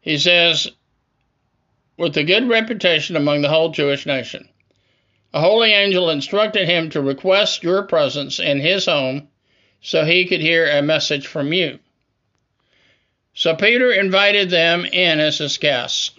He 0.00 0.16
says, 0.16 0.70
with 1.98 2.16
a 2.16 2.24
good 2.24 2.48
reputation 2.48 3.16
among 3.16 3.42
the 3.42 3.48
whole 3.48 3.70
Jewish 3.70 4.06
nation. 4.06 4.48
A 5.34 5.40
holy 5.40 5.72
angel 5.72 6.08
instructed 6.08 6.66
him 6.66 6.88
to 6.90 7.02
request 7.02 7.62
your 7.62 7.82
presence 7.82 8.38
in 8.38 8.60
his 8.60 8.86
home 8.86 9.28
so 9.82 10.04
he 10.04 10.26
could 10.26 10.40
hear 10.40 10.66
a 10.66 10.80
message 10.80 11.26
from 11.26 11.52
you. 11.52 11.78
So 13.34 13.54
Peter 13.54 13.92
invited 13.92 14.50
them 14.50 14.84
in 14.84 15.20
as 15.20 15.38
his 15.38 15.58
guests. 15.58 16.12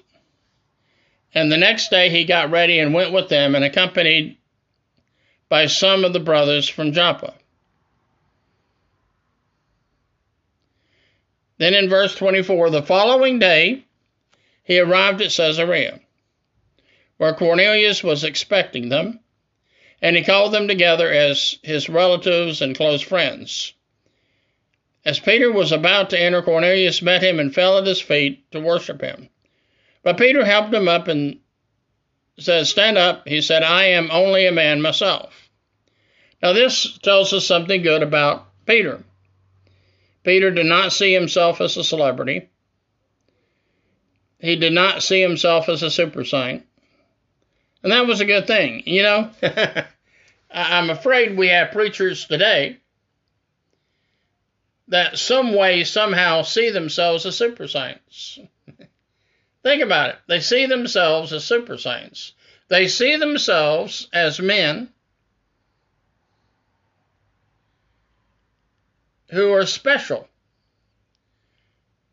And 1.33 1.51
the 1.51 1.57
next 1.57 1.89
day 1.89 2.09
he 2.09 2.25
got 2.25 2.51
ready 2.51 2.79
and 2.79 2.93
went 2.93 3.11
with 3.11 3.29
them 3.29 3.55
and 3.55 3.63
accompanied 3.63 4.37
by 5.49 5.65
some 5.65 6.05
of 6.05 6.13
the 6.13 6.19
brothers 6.19 6.69
from 6.69 6.93
Joppa. 6.93 7.33
Then 11.57 11.73
in 11.73 11.89
verse 11.89 12.15
24, 12.15 12.69
the 12.69 12.83
following 12.83 13.39
day 13.39 13.83
he 14.63 14.79
arrived 14.79 15.21
at 15.21 15.31
Caesarea, 15.31 15.99
where 17.17 17.33
Cornelius 17.33 18.01
was 18.03 18.23
expecting 18.23 18.87
them, 18.87 19.19
and 20.01 20.15
he 20.15 20.23
called 20.23 20.53
them 20.53 20.67
together 20.67 21.11
as 21.11 21.57
his 21.63 21.89
relatives 21.89 22.61
and 22.61 22.77
close 22.77 23.01
friends. 23.01 23.73
As 25.03 25.19
Peter 25.19 25.51
was 25.51 25.71
about 25.71 26.11
to 26.11 26.19
enter, 26.19 26.41
Cornelius 26.41 27.01
met 27.01 27.23
him 27.23 27.39
and 27.39 27.53
fell 27.53 27.77
at 27.77 27.87
his 27.87 27.99
feet 27.99 28.49
to 28.51 28.59
worship 28.59 29.01
him. 29.01 29.29
But 30.03 30.17
Peter 30.17 30.45
helped 30.45 30.73
him 30.73 30.87
up 30.87 31.07
and 31.07 31.39
said, 32.39 32.67
Stand 32.67 32.97
up. 32.97 33.27
He 33.27 33.41
said, 33.41 33.63
I 33.63 33.85
am 33.85 34.09
only 34.11 34.45
a 34.45 34.51
man 34.51 34.81
myself. 34.81 35.33
Now, 36.41 36.53
this 36.53 36.97
tells 36.99 37.33
us 37.33 37.45
something 37.45 37.81
good 37.81 38.01
about 38.01 38.47
Peter. 38.65 39.03
Peter 40.23 40.51
did 40.51 40.65
not 40.65 40.93
see 40.93 41.13
himself 41.13 41.61
as 41.61 41.75
a 41.77 41.83
celebrity. 41.83 42.49
He 44.39 44.55
did 44.55 44.73
not 44.73 45.03
see 45.03 45.21
himself 45.21 45.67
as 45.69 45.83
a 45.83 45.91
super 45.91 46.23
saint. 46.23 46.65
And 47.83 47.91
that 47.91 48.07
was 48.07 48.21
a 48.21 48.25
good 48.25 48.47
thing. 48.47 48.83
You 48.85 49.03
know, 49.03 49.29
I'm 50.51 50.89
afraid 50.89 51.37
we 51.37 51.49
have 51.49 51.71
preachers 51.71 52.25
today 52.25 52.77
that 54.87 55.17
some 55.17 55.53
way, 55.53 55.83
somehow 55.83 56.41
see 56.41 56.71
themselves 56.71 57.25
as 57.25 57.37
super 57.37 57.67
saints. 57.67 58.39
Think 59.63 59.83
about 59.83 60.11
it. 60.11 60.15
They 60.27 60.39
see 60.39 60.65
themselves 60.65 61.33
as 61.33 61.43
super 61.43 61.77
saints. 61.77 62.33
They 62.69 62.87
see 62.87 63.15
themselves 63.17 64.07
as 64.13 64.39
men 64.39 64.89
who 69.31 69.51
are 69.53 69.65
special, 69.65 70.27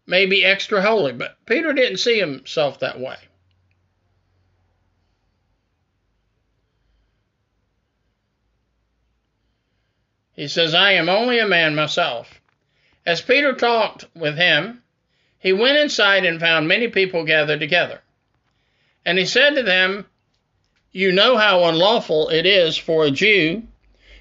maybe 0.07 0.45
extra 0.45 0.83
holy. 0.83 1.13
But 1.13 1.37
Peter 1.47 1.73
didn't 1.73 1.99
see 1.99 2.19
himself 2.19 2.81
that 2.81 2.99
way. 2.99 3.17
He 10.35 10.49
says, 10.49 10.75
I 10.75 10.93
am 10.93 11.09
only 11.09 11.39
a 11.39 11.49
man 11.49 11.75
myself. 11.75 12.41
As 13.07 13.23
Peter 13.23 13.55
talked 13.55 14.05
with 14.15 14.37
him, 14.37 14.83
he 15.47 15.53
went 15.53 15.79
inside 15.79 16.25
and 16.25 16.41
found 16.41 16.67
many 16.67 16.89
people 16.89 17.23
gathered 17.23 17.61
together. 17.61 18.01
And 19.05 19.17
he 19.17 19.25
said 19.25 19.55
to 19.55 19.63
them, 19.63 20.05
You 20.91 21.13
know 21.13 21.37
how 21.37 21.63
unlawful 21.67 22.31
it 22.31 22.47
is 22.47 22.77
for 22.77 23.05
a 23.05 23.13
Jew 23.13 23.63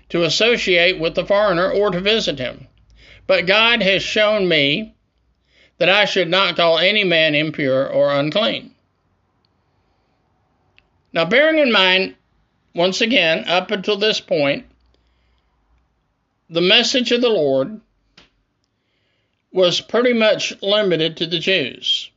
to 0.10 0.24
associate 0.24 1.00
with 1.00 1.16
the 1.16 1.26
foreigner 1.26 1.68
or 1.72 1.90
to 1.90 2.00
visit 2.00 2.38
him. 2.38 2.68
But 3.26 3.48
God 3.48 3.82
has 3.82 4.04
shown 4.04 4.48
me 4.48 4.94
that 5.80 5.90
I 5.90 6.06
should 6.06 6.30
not 6.30 6.58
call 6.58 6.78
any 6.78 7.04
man 7.04 7.34
impure 7.34 7.88
or 7.88 8.14
unclean. 8.14 8.76
Now, 11.12 11.26
bearing 11.26 11.58
in 11.58 11.72
mind, 11.72 12.14
once 12.76 13.02
again, 13.02 13.46
up 13.48 13.72
until 13.72 13.98
this 13.98 14.20
point, 14.20 14.68
the 16.52 16.62
message 16.62 17.12
of 17.12 17.22
the 17.22 17.30
Lord 17.30 17.82
was 19.56 19.80
pretty 19.80 20.12
much 20.12 20.62
limited 20.62 21.16
to 21.16 21.26
the 21.26 21.40
Jews. 21.40 22.12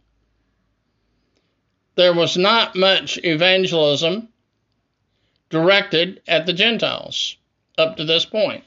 There 1.95 2.13
was 2.13 2.37
not 2.37 2.75
much 2.75 3.17
evangelism 3.23 4.29
directed 5.49 6.21
at 6.27 6.47
the 6.47 6.53
Gentiles 6.53 7.37
up 7.79 7.97
to 7.97 8.05
this 8.05 8.25
point. 8.25 8.65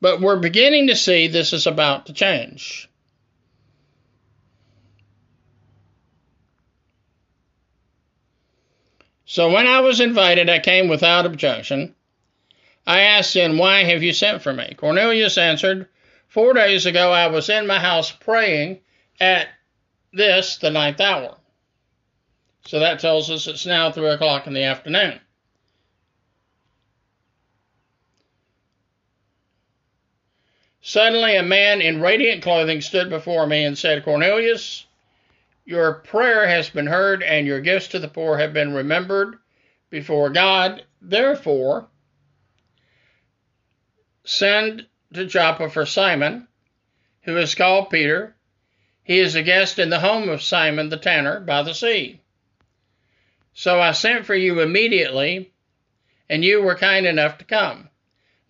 But 0.00 0.20
we're 0.20 0.38
beginning 0.38 0.86
to 0.86 0.94
see 0.94 1.26
this 1.26 1.52
is 1.52 1.66
about 1.66 2.06
to 2.06 2.12
change. 2.12 2.88
So 9.26 9.50
when 9.50 9.66
I 9.66 9.80
was 9.80 10.00
invited, 10.00 10.48
I 10.48 10.60
came 10.60 10.86
without 10.86 11.26
objection. 11.26 11.96
I 12.86 13.00
asked 13.00 13.34
him, 13.34 13.58
Why 13.58 13.82
have 13.82 14.04
you 14.04 14.12
sent 14.12 14.42
for 14.42 14.52
me? 14.52 14.74
Cornelius 14.76 15.36
answered, 15.36 15.88
Four 16.28 16.52
days 16.52 16.86
ago 16.86 17.10
I 17.10 17.26
was 17.26 17.48
in 17.48 17.66
my 17.66 17.78
house 17.78 18.12
praying 18.12 18.80
at 19.18 19.48
this, 20.12 20.58
the 20.58 20.70
ninth 20.70 21.00
hour. 21.00 21.36
So 22.66 22.80
that 22.80 23.00
tells 23.00 23.30
us 23.30 23.46
it's 23.46 23.66
now 23.66 23.90
three 23.90 24.08
o'clock 24.08 24.46
in 24.46 24.52
the 24.52 24.64
afternoon. 24.64 25.20
Suddenly, 30.82 31.36
a 31.36 31.42
man 31.42 31.80
in 31.80 32.00
radiant 32.00 32.42
clothing 32.42 32.80
stood 32.80 33.10
before 33.10 33.46
me 33.46 33.64
and 33.64 33.76
said, 33.76 34.04
Cornelius, 34.04 34.86
your 35.64 35.94
prayer 35.94 36.46
has 36.46 36.70
been 36.70 36.86
heard, 36.86 37.22
and 37.22 37.46
your 37.46 37.60
gifts 37.60 37.88
to 37.88 37.98
the 37.98 38.08
poor 38.08 38.38
have 38.38 38.54
been 38.54 38.72
remembered 38.72 39.38
before 39.90 40.30
God. 40.30 40.84
Therefore, 41.02 41.88
send 44.24 44.86
to 45.12 45.26
Joppa 45.26 45.70
for 45.70 45.86
Simon, 45.86 46.48
who 47.22 47.36
is 47.36 47.54
called 47.54 47.90
Peter. 47.90 48.36
He 49.02 49.18
is 49.18 49.34
a 49.34 49.42
guest 49.42 49.78
in 49.78 49.90
the 49.90 50.00
home 50.00 50.28
of 50.28 50.42
Simon 50.42 50.88
the 50.88 50.96
tanner 50.96 51.40
by 51.40 51.62
the 51.62 51.74
sea. 51.74 52.20
So 53.54 53.80
I 53.80 53.92
sent 53.92 54.26
for 54.26 54.34
you 54.34 54.60
immediately, 54.60 55.52
and 56.28 56.44
you 56.44 56.62
were 56.62 56.76
kind 56.76 57.06
enough 57.06 57.38
to 57.38 57.44
come. 57.44 57.88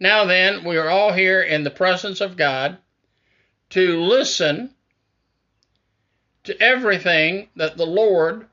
Now 0.00 0.24
then, 0.24 0.64
we 0.64 0.76
are 0.76 0.88
all 0.88 1.12
here 1.12 1.40
in 1.40 1.64
the 1.64 1.70
presence 1.70 2.20
of 2.20 2.36
God 2.36 2.78
to 3.70 4.00
listen 4.00 4.74
to 6.44 6.60
everything 6.62 7.48
that 7.56 7.76
the 7.76 7.86
Lord 7.86 8.46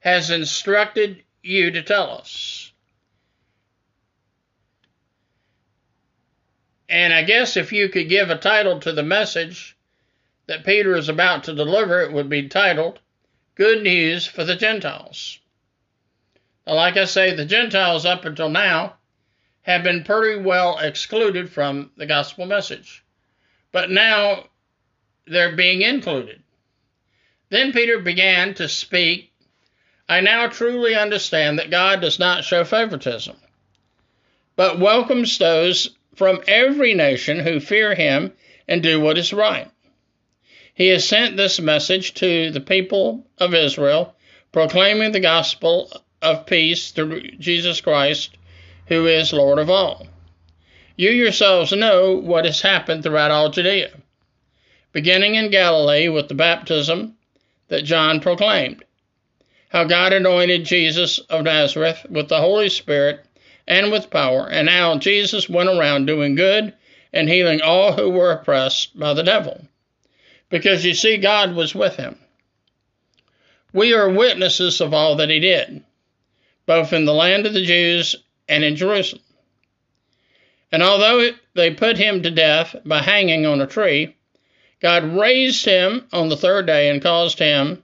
has 0.00 0.30
instructed 0.30 1.22
you 1.42 1.70
to 1.70 1.82
tell 1.82 2.10
us. 2.10 2.63
And 6.94 7.12
I 7.12 7.24
guess 7.24 7.56
if 7.56 7.72
you 7.72 7.88
could 7.88 8.08
give 8.08 8.30
a 8.30 8.38
title 8.38 8.78
to 8.78 8.92
the 8.92 9.02
message 9.02 9.76
that 10.46 10.64
Peter 10.64 10.94
is 10.94 11.08
about 11.08 11.42
to 11.42 11.52
deliver, 11.52 12.00
it 12.02 12.12
would 12.12 12.28
be 12.28 12.48
titled 12.48 13.00
Good 13.56 13.82
News 13.82 14.26
for 14.26 14.44
the 14.44 14.54
Gentiles. 14.54 15.40
Now, 16.64 16.74
like 16.74 16.96
I 16.96 17.06
say, 17.06 17.34
the 17.34 17.46
Gentiles 17.46 18.06
up 18.06 18.24
until 18.24 18.48
now 18.48 18.94
have 19.62 19.82
been 19.82 20.04
pretty 20.04 20.40
well 20.40 20.78
excluded 20.78 21.50
from 21.50 21.90
the 21.96 22.06
gospel 22.06 22.46
message. 22.46 23.02
But 23.72 23.90
now 23.90 24.44
they're 25.26 25.56
being 25.56 25.82
included. 25.82 26.44
Then 27.48 27.72
Peter 27.72 27.98
began 27.98 28.54
to 28.54 28.68
speak. 28.68 29.32
I 30.08 30.20
now 30.20 30.46
truly 30.46 30.94
understand 30.94 31.58
that 31.58 31.72
God 31.72 32.00
does 32.00 32.20
not 32.20 32.44
show 32.44 32.62
favoritism, 32.62 33.36
but 34.54 34.78
welcomes 34.78 35.38
those 35.38 35.90
from 36.16 36.42
every 36.46 36.94
nation 36.94 37.40
who 37.40 37.60
fear 37.60 37.94
him 37.94 38.32
and 38.68 38.82
do 38.82 39.00
what 39.00 39.18
is 39.18 39.32
right. 39.32 39.70
He 40.74 40.88
has 40.88 41.06
sent 41.06 41.36
this 41.36 41.60
message 41.60 42.14
to 42.14 42.50
the 42.50 42.60
people 42.60 43.26
of 43.38 43.54
Israel, 43.54 44.16
proclaiming 44.52 45.12
the 45.12 45.20
gospel 45.20 45.92
of 46.20 46.46
peace 46.46 46.90
through 46.90 47.22
Jesus 47.38 47.80
Christ 47.80 48.36
who 48.86 49.06
is 49.06 49.32
Lord 49.32 49.58
of 49.58 49.70
all. 49.70 50.06
You 50.96 51.10
yourselves 51.10 51.72
know 51.72 52.14
what 52.14 52.44
has 52.44 52.60
happened 52.60 53.02
throughout 53.02 53.30
all 53.30 53.50
Judea, 53.50 53.90
beginning 54.92 55.34
in 55.34 55.50
Galilee 55.50 56.08
with 56.08 56.28
the 56.28 56.34
baptism 56.34 57.16
that 57.68 57.84
John 57.84 58.20
proclaimed, 58.20 58.84
how 59.68 59.84
God 59.84 60.12
anointed 60.12 60.64
Jesus 60.64 61.18
of 61.18 61.44
Nazareth 61.44 62.06
with 62.08 62.28
the 62.28 62.40
Holy 62.40 62.68
Spirit 62.68 63.23
and 63.66 63.90
with 63.90 64.10
power, 64.10 64.46
and 64.48 64.68
how 64.68 64.98
Jesus 64.98 65.48
went 65.48 65.68
around 65.68 66.06
doing 66.06 66.34
good 66.34 66.74
and 67.12 67.28
healing 67.28 67.60
all 67.62 67.92
who 67.92 68.10
were 68.10 68.32
oppressed 68.32 68.98
by 68.98 69.14
the 69.14 69.22
devil, 69.22 69.66
because 70.50 70.84
you 70.84 70.94
see, 70.94 71.16
God 71.16 71.54
was 71.54 71.74
with 71.74 71.96
him. 71.96 72.18
We 73.72 73.94
are 73.94 74.08
witnesses 74.08 74.80
of 74.80 74.92
all 74.92 75.16
that 75.16 75.30
he 75.30 75.40
did, 75.40 75.82
both 76.66 76.92
in 76.92 77.04
the 77.04 77.14
land 77.14 77.46
of 77.46 77.54
the 77.54 77.64
Jews 77.64 78.16
and 78.48 78.62
in 78.62 78.76
Jerusalem. 78.76 79.22
And 80.70 80.82
although 80.82 81.30
they 81.54 81.72
put 81.72 81.96
him 81.96 82.22
to 82.22 82.30
death 82.30 82.74
by 82.84 83.00
hanging 83.00 83.46
on 83.46 83.60
a 83.60 83.66
tree, 83.66 84.16
God 84.80 85.16
raised 85.16 85.64
him 85.64 86.06
on 86.12 86.28
the 86.28 86.36
third 86.36 86.66
day 86.66 86.90
and 86.90 87.00
caused 87.00 87.38
him 87.38 87.82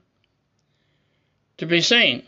to 1.57 1.65
be 1.65 1.81
seen. 1.81 2.23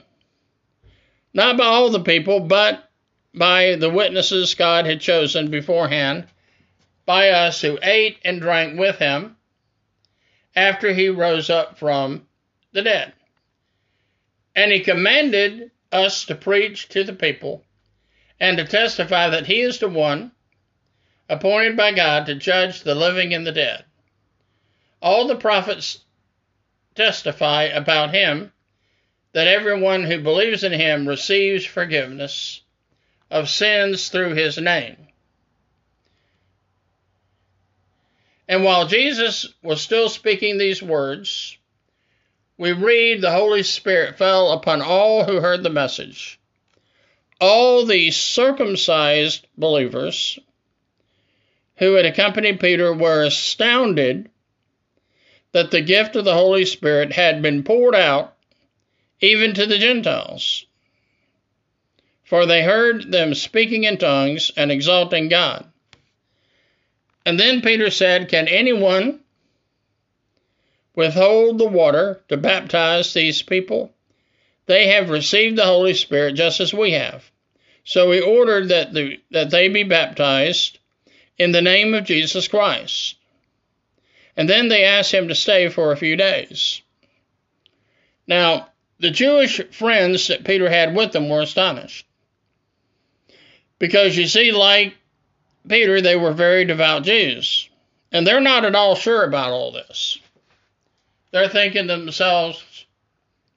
Not 1.34 1.58
by 1.58 1.66
all 1.66 1.90
the 1.90 2.00
people, 2.00 2.40
but 2.40 2.90
by 3.34 3.76
the 3.76 3.90
witnesses 3.90 4.54
God 4.54 4.86
had 4.86 5.02
chosen 5.02 5.50
beforehand, 5.50 6.28
by 7.06 7.30
us 7.30 7.62
who 7.62 7.80
ate 7.82 8.20
and 8.24 8.40
drank 8.40 8.80
with 8.80 9.00
him 9.00 9.36
after 10.56 10.94
he 10.94 11.10
rose 11.10 11.50
up 11.50 11.78
from 11.78 12.28
the 12.72 12.84
dead. 12.84 13.14
And 14.56 14.72
he 14.72 14.82
commanded 14.82 15.72
us 15.92 16.26
to 16.26 16.36
preach 16.36 16.90
to 16.90 17.04
the 17.04 17.14
people 17.14 17.64
and 18.40 18.58
to 18.58 18.66
testify 18.66 19.30
that 19.30 19.48
he 19.48 19.62
is 19.62 19.80
the 19.80 19.90
one 19.90 20.32
appointed 21.28 21.76
by 21.76 21.92
God 21.92 22.28
to 22.28 22.36
judge 22.36 22.82
the 22.82 22.96
living 22.96 23.34
and 23.34 23.48
the 23.48 23.52
dead. 23.52 23.86
All 25.02 25.28
the 25.28 25.36
prophets 25.36 26.00
testify 26.94 27.64
about 27.64 28.14
him 28.14 28.52
that 29.32 29.48
everyone 29.48 30.04
who 30.04 30.22
believes 30.22 30.64
in 30.64 30.72
him 30.72 31.08
receives 31.08 31.66
forgiveness 31.66 32.62
of 33.34 33.50
sins 33.50 34.10
through 34.10 34.36
his 34.36 34.60
name. 34.60 34.96
And 38.48 38.64
while 38.64 38.88
Jesus 38.88 39.48
was 39.64 39.82
still 39.82 40.08
speaking 40.08 40.58
these 40.58 40.84
words, 40.84 41.58
we 42.60 42.74
read 42.74 43.22
the 43.22 43.32
Holy 43.32 43.64
Spirit 43.64 44.20
fell 44.20 44.52
upon 44.52 44.84
all 44.84 45.26
who 45.26 45.42
heard 45.42 45.64
the 45.64 45.72
message. 45.72 46.40
All 47.42 47.86
the 47.86 48.12
circumcised 48.12 49.48
believers 49.58 50.38
who 51.78 51.94
had 51.94 52.06
accompanied 52.06 52.60
Peter 52.60 52.94
were 52.94 53.24
astounded 53.24 54.30
that 55.54 55.72
the 55.72 55.82
gift 55.82 56.16
of 56.16 56.24
the 56.24 56.36
Holy 56.36 56.66
Spirit 56.66 57.14
had 57.14 57.42
been 57.42 57.64
poured 57.64 57.96
out 57.96 58.36
even 59.22 59.56
to 59.56 59.66
the 59.66 59.80
Gentiles. 59.80 60.68
For 62.34 62.48
they 62.48 62.64
heard 62.64 63.12
them 63.12 63.36
speaking 63.36 63.84
in 63.84 63.98
tongues 64.00 64.52
and 64.58 64.72
exalting 64.72 65.30
God. 65.30 65.72
And 67.28 67.40
then 67.40 67.62
Peter 67.62 67.92
said, 67.92 68.28
Can 68.28 68.48
anyone 68.48 69.20
withhold 70.96 71.60
the 71.60 71.68
water 71.68 72.24
to 72.30 72.38
baptize 72.38 73.14
these 73.14 73.44
people? 73.44 73.94
They 74.66 74.88
have 74.88 75.12
received 75.12 75.60
the 75.60 75.66
Holy 75.66 75.94
Spirit 75.94 76.34
just 76.34 76.60
as 76.60 76.74
we 76.74 76.94
have. 76.94 77.30
So 77.84 78.12
he 78.12 78.20
ordered 78.20 78.70
that, 78.70 78.96
the, 78.96 79.20
that 79.30 79.52
they 79.52 79.68
be 79.68 79.84
baptized 79.84 80.80
in 81.38 81.52
the 81.52 81.62
name 81.62 81.94
of 81.94 82.06
Jesus 82.06 82.48
Christ. 82.48 83.16
And 84.36 84.50
then 84.50 84.70
they 84.70 84.86
asked 84.86 85.14
him 85.14 85.28
to 85.28 85.36
stay 85.36 85.70
for 85.70 85.92
a 85.92 85.98
few 85.98 86.16
days. 86.16 86.82
Now, 88.26 88.70
the 88.98 89.12
Jewish 89.12 89.62
friends 89.70 90.30
that 90.30 90.44
Peter 90.44 90.68
had 90.68 90.96
with 90.96 91.16
him 91.16 91.30
were 91.30 91.42
astonished. 91.42 92.08
Because 93.84 94.16
you 94.16 94.28
see, 94.28 94.54
like 94.54 94.96
Peter, 95.68 96.00
they 96.00 96.16
were 96.16 96.32
very 96.32 96.64
devout 96.64 97.04
Jews. 97.04 97.68
And 98.14 98.26
they're 98.26 98.40
not 98.40 98.64
at 98.64 98.76
all 98.76 98.96
sure 98.96 99.26
about 99.26 99.52
all 99.52 99.74
this. 99.74 100.20
They're 101.32 101.50
thinking 101.50 101.90
to 101.90 101.98
themselves, 101.98 102.86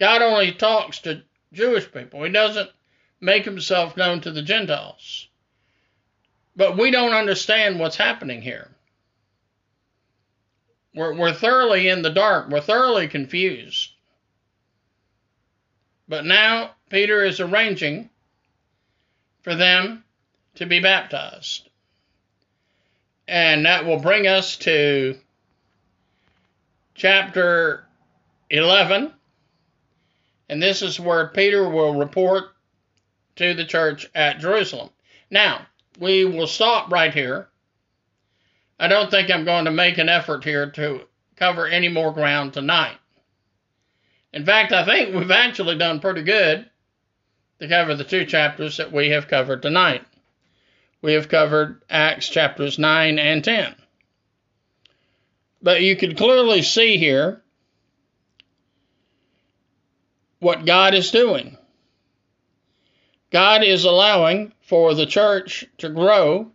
God 0.01 0.22
only 0.22 0.51
talks 0.51 0.99
to 1.03 1.22
Jewish 1.53 1.93
people. 1.93 2.24
He 2.24 2.33
doesn't 2.33 2.68
make 3.20 3.45
himself 3.45 3.97
known 3.97 4.20
to 4.22 4.33
the 4.33 4.43
Gentiles. 4.43 5.29
But 6.57 6.77
we 6.77 6.91
don't 6.91 7.14
understand 7.14 7.79
what's 7.79 7.95
happening 7.95 8.43
here. 8.43 8.68
We're, 10.93 11.14
we're 11.14 11.35
thoroughly 11.35 11.89
in 11.89 12.03
the 12.03 12.11
dark. 12.11 12.49
We're 12.49 12.61
thoroughly 12.61 13.07
confused. 13.07 13.93
But 16.09 16.24
now 16.24 16.72
Peter 16.91 17.22
is 17.24 17.39
arranging 17.39 18.11
for 19.45 19.55
them 19.55 20.03
to 20.57 20.67
be 20.67 20.81
baptized. 20.81 21.69
And 23.29 23.67
that 23.67 23.85
will 23.85 23.99
bring 23.99 24.27
us 24.27 24.57
to 24.59 25.17
chapter 26.95 27.85
11. 28.51 29.13
And 30.49 30.63
this 30.63 30.83
is 30.83 31.01
where 31.01 31.29
Peter 31.29 31.69
will 31.69 31.95
report 31.95 32.45
to 33.37 33.55
the 33.55 33.65
church 33.65 34.09
at 34.15 34.39
Jerusalem. 34.39 34.91
Now, 35.31 35.67
we 35.99 36.25
will 36.25 36.47
stop 36.47 36.91
right 36.91 37.13
here. 37.13 37.49
I 38.79 38.89
don't 38.89 39.11
think 39.11 39.31
I'm 39.31 39.45
going 39.45 39.65
to 39.65 39.71
make 39.71 39.99
an 39.99 40.09
effort 40.09 40.45
here 40.45 40.71
to 40.73 41.03
cover 41.37 41.67
any 41.67 41.89
more 41.89 42.13
ground 42.13 42.53
tonight. 42.53 42.97
In 44.33 44.45
fact, 44.45 44.73
I 44.73 44.85
think 44.85 45.15
we've 45.15 45.31
actually 45.31 45.79
done 45.79 46.01
pretty 46.01 46.23
good 46.23 46.69
to 47.59 47.69
cover 47.69 47.95
the 47.95 48.05
two 48.05 48.25
chapters 48.25 48.77
that 48.77 48.93
we 48.93 49.11
have 49.11 49.29
covered 49.29 49.63
tonight. 49.63 50.06
We 51.03 51.13
have 51.13 51.29
covered 51.29 51.83
Acts 51.89 52.29
chapters 52.29 52.79
9 52.79 53.19
and 53.19 53.45
10. 53.45 53.75
But 55.63 55.83
you 55.83 55.97
can 55.97 56.15
clearly 56.15 56.63
see 56.63 56.97
here 56.97 57.43
what 60.39 60.65
God 60.65 60.95
is 60.95 61.11
doing. 61.11 61.57
God 63.31 63.63
is 63.63 63.85
allowing 63.85 64.53
for 64.61 64.95
the 64.95 65.07
church 65.07 65.67
to 65.79 65.89
grow 65.89 66.51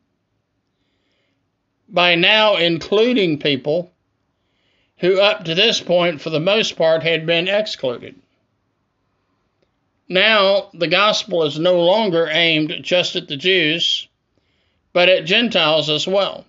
by 1.89 2.15
now 2.15 2.55
including 2.55 3.39
people 3.39 3.91
who, 4.97 5.19
up 5.19 5.45
to 5.45 5.55
this 5.55 5.81
point, 5.81 6.21
for 6.21 6.29
the 6.29 6.39
most 6.39 6.77
part, 6.77 7.03
had 7.03 7.25
been 7.25 7.47
excluded. 7.47 8.15
Now, 10.07 10.69
the 10.73 10.87
gospel 10.87 11.43
is 11.43 11.57
no 11.57 11.81
longer 11.81 12.27
aimed 12.29 12.79
just 12.81 13.15
at 13.15 13.27
the 13.27 13.37
Jews, 13.37 14.07
but 14.93 15.09
at 15.09 15.25
Gentiles 15.25 15.89
as 15.89 16.07
well. 16.07 16.45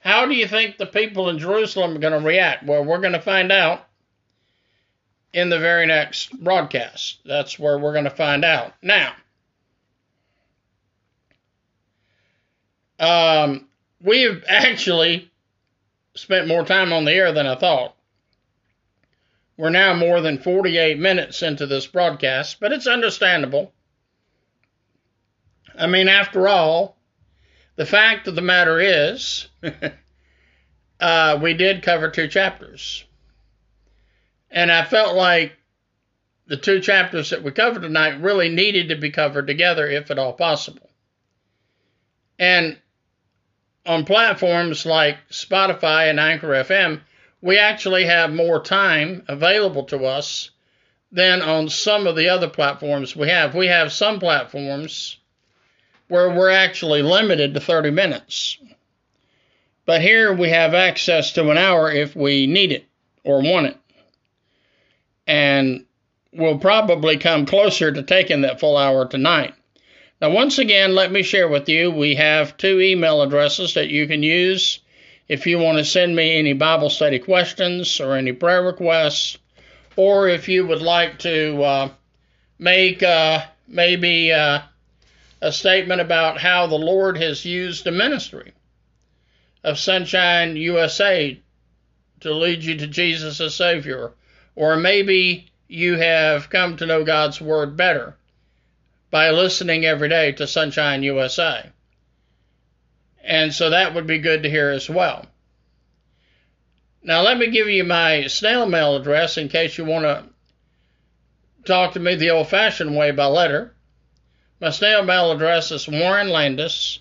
How 0.00 0.26
do 0.26 0.34
you 0.34 0.46
think 0.46 0.78
the 0.78 0.86
people 0.86 1.28
in 1.28 1.38
Jerusalem 1.38 1.96
are 1.96 2.00
going 2.00 2.12
to 2.12 2.26
react? 2.26 2.64
Well, 2.64 2.84
we're 2.84 3.00
going 3.00 3.14
to 3.14 3.20
find 3.20 3.50
out 3.50 3.86
in 5.32 5.48
the 5.48 5.58
very 5.58 5.84
next 5.86 6.32
broadcast. 6.42 7.18
That's 7.24 7.58
where 7.58 7.78
we're 7.78 7.92
going 7.92 8.04
to 8.04 8.10
find 8.10 8.44
out. 8.44 8.72
Now, 8.82 9.14
um, 13.00 13.66
we 14.00 14.22
have 14.22 14.44
actually 14.48 15.30
spent 16.14 16.48
more 16.48 16.64
time 16.64 16.92
on 16.92 17.04
the 17.04 17.12
air 17.12 17.32
than 17.32 17.46
I 17.46 17.56
thought. 17.56 17.94
We're 19.58 19.70
now 19.70 19.94
more 19.94 20.20
than 20.20 20.38
48 20.38 20.98
minutes 20.98 21.42
into 21.42 21.66
this 21.66 21.86
broadcast, 21.86 22.60
but 22.60 22.72
it's 22.72 22.86
understandable. 22.86 23.72
I 25.74 25.86
mean, 25.86 26.08
after 26.08 26.48
all, 26.48 26.96
the 27.76 27.86
fact 27.86 28.28
of 28.28 28.34
the 28.34 28.42
matter 28.42 28.80
is, 28.80 29.48
uh, 31.00 31.38
we 31.42 31.54
did 31.54 31.82
cover 31.82 32.10
two 32.10 32.28
chapters. 32.28 33.04
And 34.50 34.72
I 34.72 34.84
felt 34.84 35.14
like 35.16 35.52
the 36.46 36.56
two 36.56 36.80
chapters 36.80 37.30
that 37.30 37.42
we 37.42 37.50
covered 37.50 37.82
tonight 37.82 38.20
really 38.20 38.48
needed 38.48 38.88
to 38.88 38.96
be 38.96 39.10
covered 39.10 39.46
together, 39.46 39.86
if 39.86 40.10
at 40.10 40.18
all 40.18 40.32
possible. 40.32 40.88
And 42.38 42.78
on 43.84 44.04
platforms 44.04 44.86
like 44.86 45.18
Spotify 45.30 46.08
and 46.10 46.20
Anchor 46.20 46.48
FM, 46.48 47.00
we 47.40 47.58
actually 47.58 48.04
have 48.06 48.32
more 48.32 48.62
time 48.62 49.24
available 49.28 49.84
to 49.84 50.04
us 50.04 50.50
than 51.12 51.42
on 51.42 51.68
some 51.68 52.06
of 52.06 52.16
the 52.16 52.28
other 52.28 52.48
platforms 52.48 53.14
we 53.14 53.28
have. 53.28 53.54
We 53.54 53.68
have 53.68 53.92
some 53.92 54.18
platforms 54.18 55.18
where 56.08 56.30
we're 56.30 56.50
actually 56.50 57.02
limited 57.02 57.54
to 57.54 57.60
30 57.60 57.90
minutes. 57.90 58.58
But 59.84 60.02
here 60.02 60.32
we 60.32 60.50
have 60.50 60.74
access 60.74 61.32
to 61.32 61.50
an 61.50 61.58
hour 61.58 61.90
if 61.90 62.16
we 62.16 62.46
need 62.46 62.72
it 62.72 62.86
or 63.24 63.42
want 63.42 63.66
it 63.66 63.76
and 65.26 65.84
we'll 66.32 66.58
probably 66.58 67.16
come 67.16 67.46
closer 67.46 67.90
to 67.90 68.02
taking 68.02 68.42
that 68.42 68.60
full 68.60 68.76
hour 68.76 69.06
tonight. 69.06 69.54
Now, 70.20 70.30
once 70.30 70.58
again, 70.58 70.94
let 70.94 71.12
me 71.12 71.22
share 71.22 71.48
with 71.48 71.68
you 71.68 71.90
we 71.90 72.14
have 72.14 72.56
two 72.56 72.80
email 72.80 73.22
addresses 73.22 73.74
that 73.74 73.88
you 73.88 74.06
can 74.06 74.22
use 74.22 74.80
if 75.28 75.46
you 75.46 75.58
want 75.58 75.78
to 75.78 75.84
send 75.84 76.14
me 76.14 76.38
any 76.38 76.52
Bible 76.52 76.88
study 76.88 77.18
questions 77.18 78.00
or 78.00 78.16
any 78.16 78.32
prayer 78.32 78.62
requests, 78.62 79.36
or 79.96 80.28
if 80.28 80.48
you 80.48 80.66
would 80.66 80.80
like 80.80 81.18
to 81.18 81.62
uh, 81.62 81.88
make 82.58 83.02
uh, 83.02 83.42
maybe 83.66 84.32
uh, 84.32 84.60
a 85.40 85.52
statement 85.52 86.00
about 86.00 86.40
how 86.40 86.66
the 86.66 86.78
Lord 86.78 87.18
has 87.18 87.44
used 87.44 87.84
the 87.84 87.92
ministry 87.92 88.52
of 89.62 89.78
Sonshine 89.78 90.56
USA 90.56 91.38
to 92.20 92.32
lead 92.32 92.62
you 92.62 92.76
to 92.78 92.86
Jesus 92.86 93.40
as 93.40 93.54
Savior 93.54 94.12
or 94.56 94.76
maybe 94.76 95.50
you 95.68 95.96
have 95.98 96.50
come 96.50 96.76
to 96.78 96.86
know 96.86 97.04
God's 97.04 97.40
Word 97.40 97.76
better 97.76 98.16
by 99.10 99.30
listening 99.30 99.84
every 99.84 100.08
day 100.08 100.32
to 100.32 100.46
Sonshine 100.46 101.02
USA. 101.02 101.70
And 103.22 103.52
so 103.52 103.70
that 103.70 103.94
would 103.94 104.06
be 104.06 104.18
good 104.18 104.42
to 104.42 104.50
hear 104.50 104.70
as 104.70 104.88
well. 104.88 105.26
Now, 107.02 107.22
let 107.22 107.38
me 107.38 107.50
give 107.50 107.68
you 107.68 107.84
my 107.84 108.26
snail 108.26 108.66
mail 108.66 108.96
address 108.96 109.36
in 109.36 109.48
case 109.48 109.78
you 109.78 109.84
want 109.84 110.04
to 110.04 110.24
talk 111.64 111.92
to 111.92 112.00
me 112.00 112.16
the 112.16 112.30
old 112.30 112.48
fashioned 112.48 112.96
way 112.96 113.10
by 113.10 113.26
letter. 113.26 113.74
My 114.58 114.70
snail 114.70 115.02
mail 115.02 115.32
address 115.32 115.70
is 115.70 115.86
Warren 115.86 116.30
Landis, 116.30 117.00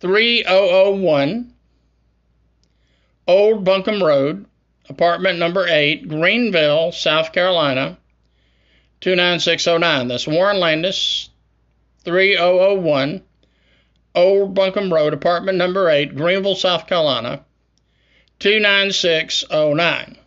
3001 0.00 1.54
Old 3.28 3.64
Buncombe 3.64 4.02
Road, 4.02 4.46
apartment 4.88 5.38
number 5.38 5.64
8, 5.68 6.08
Greenville, 6.08 6.90
South 6.90 7.32
Carolina, 7.32 7.98
29609. 9.00 10.08
That's 10.08 10.26
Warren 10.26 10.58
Landis, 10.58 11.30
3001, 12.02 13.22
Old 14.16 14.54
Buncombe 14.54 14.92
Road, 14.92 15.14
apartment 15.14 15.58
number 15.58 15.88
8, 15.88 16.16
Greenville, 16.16 16.56
South 16.56 16.88
Carolina, 16.88 17.44
29609. 18.40 20.18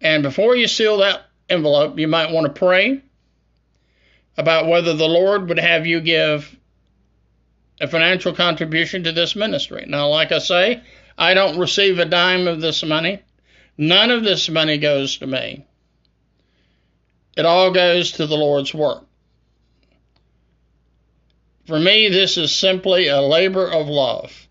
And 0.00 0.22
before 0.22 0.56
you 0.56 0.68
seal 0.68 0.96
that 0.98 1.26
envelope, 1.50 1.98
you 1.98 2.08
might 2.08 2.30
want 2.30 2.46
to 2.46 2.58
pray 2.58 3.02
about 4.38 4.68
whether 4.68 4.94
the 4.94 5.08
Lord 5.08 5.48
would 5.48 5.58
have 5.58 5.84
you 5.84 6.00
give 6.00 6.56
a 7.80 7.88
financial 7.88 8.32
contribution 8.32 9.02
to 9.04 9.12
this 9.12 9.34
ministry. 9.34 9.84
Now, 9.86 10.08
like 10.08 10.30
I 10.30 10.38
say, 10.38 10.80
I 11.18 11.34
don't 11.34 11.58
receive 11.58 11.98
a 11.98 12.04
dime 12.04 12.46
of 12.46 12.60
this 12.60 12.84
money. 12.84 13.20
None 13.76 14.12
of 14.12 14.22
this 14.22 14.48
money 14.48 14.78
goes 14.78 15.18
to 15.18 15.26
me. 15.26 15.66
It 17.36 17.44
all 17.46 17.72
goes 17.72 18.12
to 18.12 18.26
the 18.26 18.36
Lord's 18.36 18.72
work. 18.72 19.04
For 21.66 21.78
me, 21.78 22.08
this 22.08 22.36
is 22.36 22.54
simply 22.54 23.08
a 23.08 23.20
labor 23.20 23.68
of 23.68 23.88
love. 23.88 24.48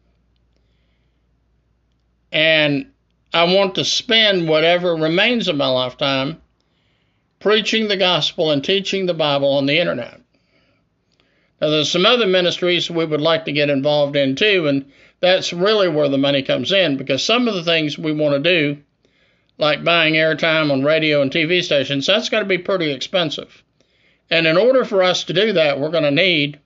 And 2.32 2.92
I 3.34 3.44
want 3.54 3.76
to 3.76 3.86
spend 3.86 4.48
whatever 4.48 4.96
remains 4.96 5.48
of 5.48 5.56
my 5.56 5.68
lifetime 5.68 6.42
preaching 7.48 7.88
the 7.88 7.96
gospel 7.96 8.52
and 8.52 8.62
teaching 8.62 9.06
the 9.06 9.14
Bible 9.14 9.54
on 9.54 9.68
the 9.68 9.80
internet. 9.80 10.20
Now, 11.62 11.70
there's 11.70 11.90
some 11.90 12.06
other 12.06 12.28
ministries 12.28 12.92
we 12.92 13.06
would 13.06 13.22
like 13.22 13.46
to 13.46 13.54
get 13.54 13.70
involved 13.70 14.18
in 14.18 14.36
too, 14.36 14.68
and 14.68 14.92
that's 15.22 15.54
really 15.54 15.88
where 15.88 16.10
the 16.10 16.18
money 16.18 16.44
comes 16.44 16.74
in 16.74 16.98
because 16.98 17.24
some 17.24 17.48
of 17.48 17.54
the 17.54 17.64
things 17.64 17.98
we 17.98 18.12
want 18.12 18.34
to 18.34 18.40
do, 18.52 18.82
like 19.58 19.86
buying 19.86 20.16
airtime 20.16 20.74
on 20.74 20.84
radio 20.84 21.22
and 21.22 21.32
TV 21.32 21.64
stations, 21.64 22.06
that's 22.06 22.28
going 22.28 22.44
to 22.44 22.50
be 22.50 22.58
pretty 22.58 22.92
expensive. 22.92 23.64
And 24.30 24.46
in 24.46 24.58
order 24.58 24.84
for 24.84 25.02
us 25.02 25.24
to 25.24 25.34
do 25.34 25.54
that, 25.54 25.80
we're 25.80 25.90
going 25.90 26.04
to 26.04 26.12
need 26.12 26.60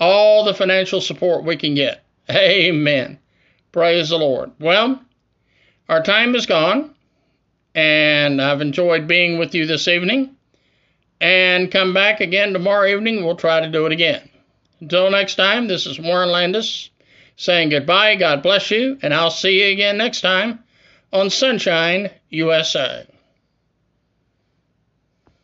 all 0.00 0.44
the 0.44 0.54
financial 0.54 1.02
support 1.02 1.44
we 1.44 1.58
can 1.58 1.74
get. 1.74 2.02
Amen. 2.30 3.18
Praise 3.70 4.08
the 4.08 4.16
Lord. 4.16 4.52
Well, 4.58 4.98
our 5.90 6.02
time 6.02 6.34
is 6.34 6.46
gone, 6.46 6.94
and 7.74 8.40
I've 8.40 8.60
enjoyed 8.60 9.06
being 9.06 9.38
with 9.38 9.54
you 9.54 9.66
this 9.66 9.88
evening. 9.88 10.36
And 11.20 11.70
come 11.70 11.94
back 11.94 12.20
again 12.20 12.52
tomorrow 12.52 12.88
evening. 12.88 13.24
We'll 13.24 13.36
try 13.36 13.60
to 13.60 13.70
do 13.70 13.86
it 13.86 13.92
again. 13.92 14.28
Until 14.80 15.10
next 15.10 15.36
time, 15.36 15.68
this 15.68 15.86
is 15.86 16.00
Warren 16.00 16.30
Landis 16.30 16.90
saying 17.36 17.68
goodbye. 17.68 18.16
God 18.16 18.42
bless 18.42 18.70
you, 18.70 18.98
and 19.02 19.14
I'll 19.14 19.30
see 19.30 19.64
you 19.64 19.72
again 19.72 19.96
next 19.96 20.20
time 20.20 20.64
on 21.12 21.30
Sonshine 21.30 22.10
USA. 22.30 23.06